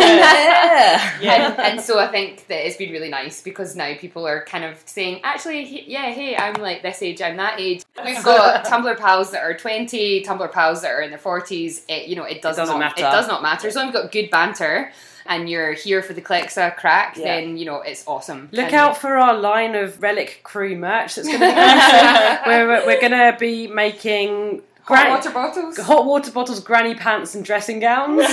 in 1.22 1.22
the 1.22 1.28
air 1.30 1.40
and, 1.40 1.58
and 1.58 1.80
so 1.80 1.98
I 1.98 2.08
think 2.08 2.46
that 2.48 2.66
it's 2.66 2.76
been 2.76 2.92
really 2.92 3.08
nice 3.08 3.40
because 3.40 3.74
now 3.74 3.94
people 3.94 4.26
are 4.26 4.44
kind 4.44 4.64
of 4.64 4.82
saying, 4.84 5.20
actually, 5.24 5.64
he- 5.64 5.90
yeah, 5.90 6.10
hey, 6.10 6.36
I'm 6.36 6.60
like 6.60 6.82
this 6.82 7.00
age, 7.02 7.22
I'm 7.22 7.38
that 7.38 7.58
age. 7.58 7.82
We've 8.04 8.22
got 8.24 8.66
Tumblr 8.66 8.98
pals 8.98 9.30
that 9.30 9.42
are 9.42 9.54
20, 9.54 10.22
Tumblr 10.22 10.52
pals 10.52 10.82
that 10.82 10.90
are 10.90 11.00
in 11.00 11.08
their 11.08 11.18
40s. 11.18 11.84
It, 11.88 12.08
you 12.08 12.16
know, 12.16 12.24
it 12.24 12.42
does 12.42 12.56
doesn't 12.56 12.74
not 12.74 12.78
matter. 12.78 13.00
It 13.00 13.10
does 13.10 13.26
not 13.26 13.42
matter. 13.42 13.68
As 13.68 13.74
long 13.74 13.88
as 13.88 13.94
you've 13.94 14.02
got 14.02 14.12
good 14.12 14.30
banter 14.30 14.92
and 15.26 15.48
you're 15.48 15.72
here 15.72 16.02
for 16.02 16.12
the 16.12 16.20
Clexa 16.22 16.76
crack, 16.76 17.16
Yeah. 17.16 17.24
then 17.40 17.56
you 17.56 17.64
know 17.64 17.80
it's 17.80 18.04
awesome. 18.06 18.48
Look 18.52 18.66
And- 18.66 18.74
out 18.74 18.96
for 18.96 19.16
our 19.16 19.34
line 19.34 19.74
of 19.74 20.02
Relic 20.02 20.40
Crew 20.42 20.76
merch 20.76 21.14
that's 21.16 21.28
going 21.28 21.40
to 21.44 21.46
be 21.46 21.52
coming 21.52 21.80
soon. 21.80 22.68
We're, 22.68 22.86
we're 22.86 23.00
going 23.00 23.12
to 23.12 23.36
be 23.38 23.66
making 23.68 24.62
hot 24.82 24.86
gran- 24.86 25.10
water 25.10 25.30
bottles. 25.30 25.78
hot 25.78 26.04
water 26.06 26.30
bottles, 26.32 26.60
granny 26.60 26.94
pants, 26.94 27.34
and 27.34 27.44
dressing 27.44 27.78
gowns. 27.80 28.22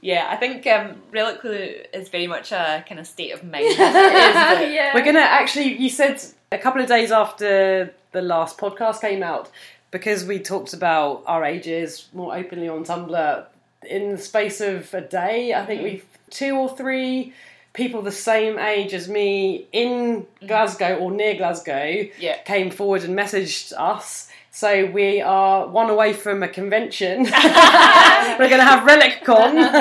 yeah, 0.00 0.28
I 0.30 0.36
think 0.36 0.66
um, 0.66 0.96
Relic 1.12 1.40
Crew 1.40 1.74
is 1.92 2.08
very 2.08 2.26
much 2.26 2.52
a 2.52 2.84
kind 2.88 3.00
of 3.00 3.06
state 3.06 3.32
of 3.32 3.42
mind. 3.42 3.64
It 3.68 3.72
is, 3.72 4.74
yeah. 4.74 4.94
We're 4.94 5.04
gonna 5.04 5.20
actually. 5.20 5.76
You 5.76 5.90
said 5.90 6.20
a 6.52 6.58
couple 6.58 6.80
of 6.82 6.88
days 6.88 7.10
after 7.10 7.92
the 8.12 8.22
last 8.22 8.58
podcast 8.58 9.00
came 9.00 9.22
out, 9.22 9.50
because 9.90 10.24
we 10.24 10.38
talked 10.38 10.72
about 10.72 11.22
our 11.26 11.44
ages 11.44 12.08
more 12.12 12.34
openly 12.34 12.68
on 12.68 12.84
Tumblr. 12.84 13.46
In 13.86 14.12
the 14.12 14.18
space 14.18 14.60
of 14.60 14.92
a 14.94 15.00
day, 15.00 15.54
I 15.54 15.64
think 15.64 15.80
mm-hmm. 15.80 15.90
we've 15.90 16.06
two 16.30 16.56
or 16.56 16.76
three 16.76 17.32
people 17.72 18.02
the 18.02 18.10
same 18.10 18.58
age 18.58 18.92
as 18.92 19.08
me 19.08 19.66
in 19.72 20.22
mm-hmm. 20.22 20.46
Glasgow 20.46 20.96
or 20.96 21.10
near 21.10 21.34
Glasgow 21.36 22.08
Yeah. 22.18 22.38
came 22.42 22.70
forward 22.70 23.04
and 23.04 23.16
messaged 23.16 23.72
us. 23.78 24.28
So 24.58 24.86
we 24.86 25.20
are 25.20 25.68
one 25.68 25.88
away 25.88 26.12
from 26.12 26.42
a 26.42 26.48
convention. 26.48 27.22
We're 27.22 27.30
going 27.30 28.58
to 28.58 28.64
have 28.64 28.82
RelicCon. 28.82 29.24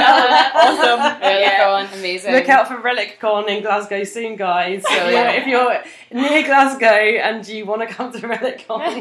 awesome. 0.54 1.20
Really 1.20 1.42
Yeah. 1.42 1.94
amazing. 1.96 2.32
Look 2.36 2.48
out 2.48 2.68
for 2.68 2.76
RelicCon 2.76 3.50
in 3.50 3.64
Glasgow 3.64 4.04
soon, 4.04 4.36
guys. 4.36 4.84
So 4.88 4.94
Brilliant. 4.96 5.36
if 5.38 5.48
you're 5.48 5.82
near 6.12 6.44
Glasgow 6.44 6.86
and 6.86 7.48
you 7.48 7.66
want 7.66 7.90
to 7.90 7.96
come 7.96 8.12
to 8.12 8.20
RelicCon, 8.20 8.96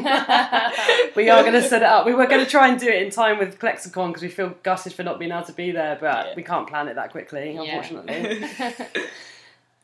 we 1.15 1.29
are 1.29 1.41
going 1.43 1.53
to 1.53 1.61
set 1.61 1.83
it 1.83 1.87
up. 1.87 2.07
We 2.07 2.15
were 2.15 2.25
going 2.25 2.43
to 2.43 2.49
try 2.49 2.69
and 2.69 2.79
do 2.79 2.87
it 2.87 3.03
in 3.03 3.11
time 3.11 3.37
with 3.37 3.59
Clexicon 3.59 4.07
because 4.09 4.23
we 4.23 4.29
feel 4.29 4.55
gutted 4.63 4.93
for 4.93 5.03
not 5.03 5.19
being 5.19 5.31
able 5.31 5.43
to 5.45 5.53
be 5.53 5.69
there, 5.69 5.95
but 6.01 6.25
Yeah. 6.29 6.33
we 6.35 6.41
can't 6.41 6.67
plan 6.67 6.87
it 6.87 6.95
that 6.95 7.11
quickly, 7.11 7.51
Yeah. 7.51 7.61
unfortunately. 7.61 8.49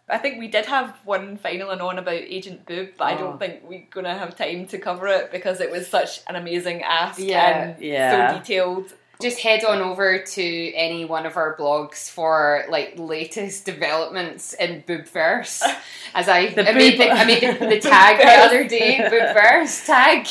I 0.10 0.18
think 0.18 0.38
we 0.38 0.47
did 0.49 0.66
have 0.66 0.97
one 1.06 1.38
final 1.38 1.70
and 1.70 1.82
on 1.82 1.97
about 1.97 2.14
Agent 2.16 2.66
Boob, 2.66 2.89
but 2.97 3.06
I 3.06 3.14
Oh. 3.16 3.18
don't 3.20 3.39
think 3.39 3.62
we're 3.64 3.88
gonna 3.89 4.18
have 4.18 4.36
time 4.38 4.66
to 4.68 4.78
cover 4.78 5.08
it 5.08 5.32
because 5.32 5.62
it 5.62 5.72
was 5.72 5.88
such 5.88 6.20
an 6.28 6.36
amazing 6.36 6.84
ask 6.84 7.20
Yeah, 7.20 7.62
and 7.74 7.82
yeah. 7.82 8.32
so 8.34 8.38
detailed. 8.39 8.93
Just 9.24 9.39
head 9.39 9.63
on 9.63 9.82
over 9.82 10.19
to 10.19 10.74
any 10.74 11.05
one 11.05 11.26
of 11.26 11.38
our 11.38 11.55
blogs 11.57 12.09
for 12.09 12.65
like 12.69 12.93
latest 12.97 13.65
developments 13.71 14.53
in 14.53 14.84
Boobverse. 14.84 15.63
As 16.13 16.30
I, 16.30 16.53
The 16.53 16.69
I 16.69 16.74
made, 16.74 16.99
the, 16.99 17.09
I 17.09 17.26
made 17.26 17.41
the, 17.41 17.65
the 17.65 17.80
tag 17.80 18.19
the 18.19 18.45
other 18.45 18.67
day, 18.67 18.99
Boobverse 19.09 19.88
tag. 19.88 20.28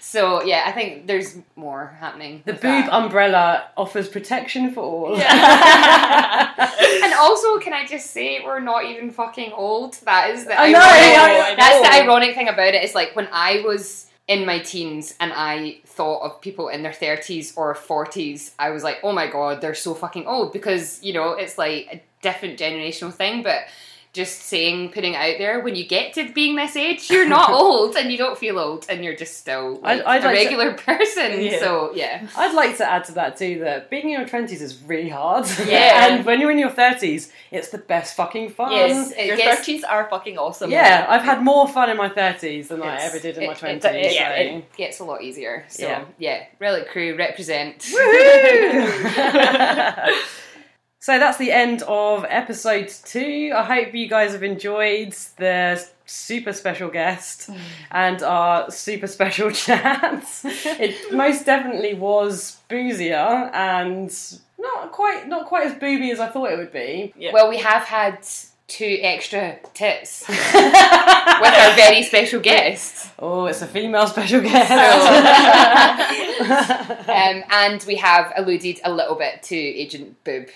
So 0.00 0.42
yeah, 0.42 0.64
I 0.66 0.72
think 0.72 1.06
there's 1.06 1.36
more 1.54 1.96
happening. 2.00 2.42
The 2.44 2.54
boob 2.54 2.62
that. 2.62 2.92
umbrella 2.92 3.68
offers 3.76 4.08
protection 4.08 4.72
for 4.72 4.80
all. 4.80 5.14
and 5.14 5.22
also, 7.14 7.60
can 7.60 7.72
I 7.72 7.86
just 7.88 8.10
say 8.10 8.42
we're 8.44 8.58
not 8.58 8.86
even 8.86 9.12
fucking 9.12 9.52
old? 9.52 9.94
That 10.04 10.30
is 10.30 10.46
the 10.46 10.60
I 10.60 10.72
know, 10.72 10.80
I 10.80 11.50
know. 11.50 11.56
that's 11.56 11.88
the 11.88 11.94
ironic 12.02 12.34
thing 12.34 12.48
about 12.48 12.74
it. 12.74 12.74
it. 12.74 12.82
Is 12.82 12.96
like 12.96 13.14
when 13.14 13.28
I 13.30 13.62
was 13.64 14.09
in 14.30 14.46
my 14.46 14.60
teens 14.60 15.14
and 15.18 15.32
I 15.34 15.80
thought 15.84 16.22
of 16.22 16.40
people 16.40 16.68
in 16.68 16.84
their 16.84 16.92
thirties 16.92 17.52
or 17.56 17.74
forties, 17.74 18.54
I 18.60 18.70
was 18.70 18.84
like, 18.84 18.98
oh 19.02 19.12
my 19.12 19.26
god, 19.26 19.60
they're 19.60 19.74
so 19.74 19.92
fucking 19.92 20.26
old 20.26 20.52
because 20.52 21.02
you 21.02 21.12
know 21.12 21.32
it's 21.32 21.58
like 21.58 21.88
a 21.92 22.02
different 22.22 22.58
generational 22.58 23.12
thing, 23.12 23.42
but. 23.42 23.58
Just 24.12 24.40
saying, 24.42 24.90
putting 24.90 25.14
out 25.14 25.36
there, 25.38 25.60
when 25.60 25.76
you 25.76 25.86
get 25.86 26.14
to 26.14 26.32
being 26.32 26.56
this 26.56 26.74
age, 26.74 27.08
you're 27.10 27.28
not 27.28 27.48
old 27.62 27.94
and 27.94 28.10
you 28.10 28.18
don't 28.18 28.36
feel 28.36 28.58
old 28.58 28.84
and 28.88 29.04
you're 29.04 29.14
just 29.14 29.36
still 29.38 29.78
like, 29.82 30.02
I'd 30.04 30.22
a 30.22 30.26
like 30.26 30.34
to- 30.38 30.44
regular 30.44 30.72
person. 30.86 31.40
Yeah. 31.40 31.58
So, 31.60 31.92
yeah. 31.94 32.26
I'd 32.36 32.52
like 32.52 32.76
to 32.78 32.90
add 32.90 33.04
to 33.04 33.12
that 33.12 33.36
too 33.36 33.60
that 33.60 33.88
being 33.88 34.06
in 34.06 34.18
your 34.18 34.26
twenties 34.26 34.62
is 34.62 34.82
really 34.82 35.10
hard. 35.10 35.46
Yeah. 35.64 36.06
and 36.16 36.26
when 36.26 36.40
you're 36.40 36.50
in 36.50 36.58
your 36.58 36.70
thirties, 36.70 37.30
it's 37.52 37.68
the 37.68 37.78
best 37.78 38.16
fucking 38.16 38.50
fun. 38.50 38.72
Yes. 38.72 39.12
It 39.16 39.26
Your 39.26 39.36
gets- 39.36 39.58
thirties 39.60 39.84
are 39.84 40.08
fucking 40.10 40.38
awesome. 40.38 40.72
Yeah, 40.72 41.06
I've 41.08 41.22
had 41.22 41.44
more 41.44 41.68
fun 41.68 41.88
in 41.88 41.96
my 41.96 42.08
thirties 42.08 42.66
than 42.66 42.82
I 42.82 42.96
ever 43.02 43.20
did 43.20 43.38
in 43.38 43.46
my 43.46 43.54
twenties. 43.54 43.84
it- 43.84 43.94
it- 43.94 44.14
yeah, 44.14 44.34
so. 44.34 44.42
it 44.56 44.72
gets 44.76 44.98
a 44.98 45.04
lot 45.04 45.22
easier. 45.22 45.66
So 45.68 45.86
Yeah. 45.86 46.04
yeah, 46.18 46.46
Relic 46.58 46.88
Crew 46.88 47.14
represent. 47.16 47.86
Woohoo! 51.00 51.04
so 51.04 51.18
that's 51.18 51.38
the 51.38 51.52
end 51.52 51.82
of 51.82 52.24
episode 52.28 52.88
two. 52.88 53.52
I 53.54 53.62
hope 53.64 53.94
you 53.94 54.08
guys 54.08 54.32
have 54.32 54.42
enjoyed 54.42 55.12
the 55.36 55.84
super 56.06 56.52
special 56.52 56.88
guest 56.90 57.50
and 57.90 58.22
our 58.22 58.70
super 58.70 59.06
special 59.06 59.50
chats. 59.64 60.44
It 60.44 61.12
most 61.12 61.46
definitely 61.46 61.94
was 61.94 62.58
boozier 62.68 63.50
and 63.52 64.12
not 64.58 64.92
quite 64.92 65.28
not 65.28 65.46
quite 65.46 65.66
as 65.66 65.74
booby 65.74 66.10
as 66.10 66.20
I 66.20 66.28
thought 66.28 66.50
it 66.52 66.58
would 66.58 66.72
be. 66.72 67.12
Yeah. 67.16 67.32
Well, 67.32 67.48
we 67.48 67.58
have 67.58 67.82
had 67.84 68.26
two 68.66 68.98
extra 69.02 69.58
tits 69.74 70.24
with 70.28 70.54
our 70.54 71.74
very 71.74 72.02
special 72.04 72.40
guest, 72.40 73.10
Oh, 73.18 73.46
it's 73.46 73.62
a 73.62 73.66
female 73.66 74.06
special 74.06 74.40
guest. 74.40 74.70
um, 77.08 77.42
and 77.50 77.84
we 77.86 77.96
have 77.96 78.32
alluded 78.36 78.80
a 78.84 78.92
little 78.92 79.16
bit 79.16 79.42
to 79.44 79.56
Agent 79.56 80.22
Boob. 80.24 80.48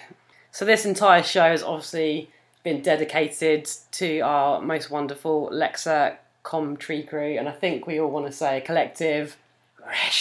So 0.55 0.65
this 0.65 0.87
entire 0.87 1.25
show 1.25 1.51
has 1.51 1.65
obviously 1.65 2.31
been 2.63 2.81
dedicated 2.81 3.69
to 3.91 4.21
our 4.21 4.61
most 4.61 4.89
wonderful 4.89 5.51
Lexa 5.53 6.19
kom 6.45 6.77
Trikru, 6.77 7.37
and 7.37 7.49
I 7.49 7.51
think 7.51 7.89
we 7.89 7.99
all 7.99 8.09
want 8.09 8.27
to 8.27 8.33
say 8.33 8.59
a 8.59 8.61
collective. 8.61 9.37
Your 9.81 9.91
head 9.91 10.13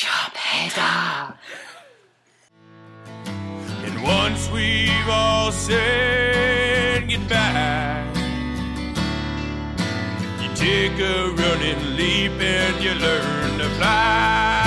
And 3.85 4.01
once 4.01 4.49
we've 4.49 5.07
all 5.07 5.51
said 5.51 7.07
goodbye, 7.07 8.07
you 10.41 10.49
take 10.55 10.99
a 10.99 11.29
running 11.29 11.95
leap 11.95 12.41
and 12.41 12.83
you 12.83 12.95
learn 12.95 13.59
to 13.59 13.69
fly. 13.77 14.62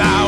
Alexa, 0.00 0.27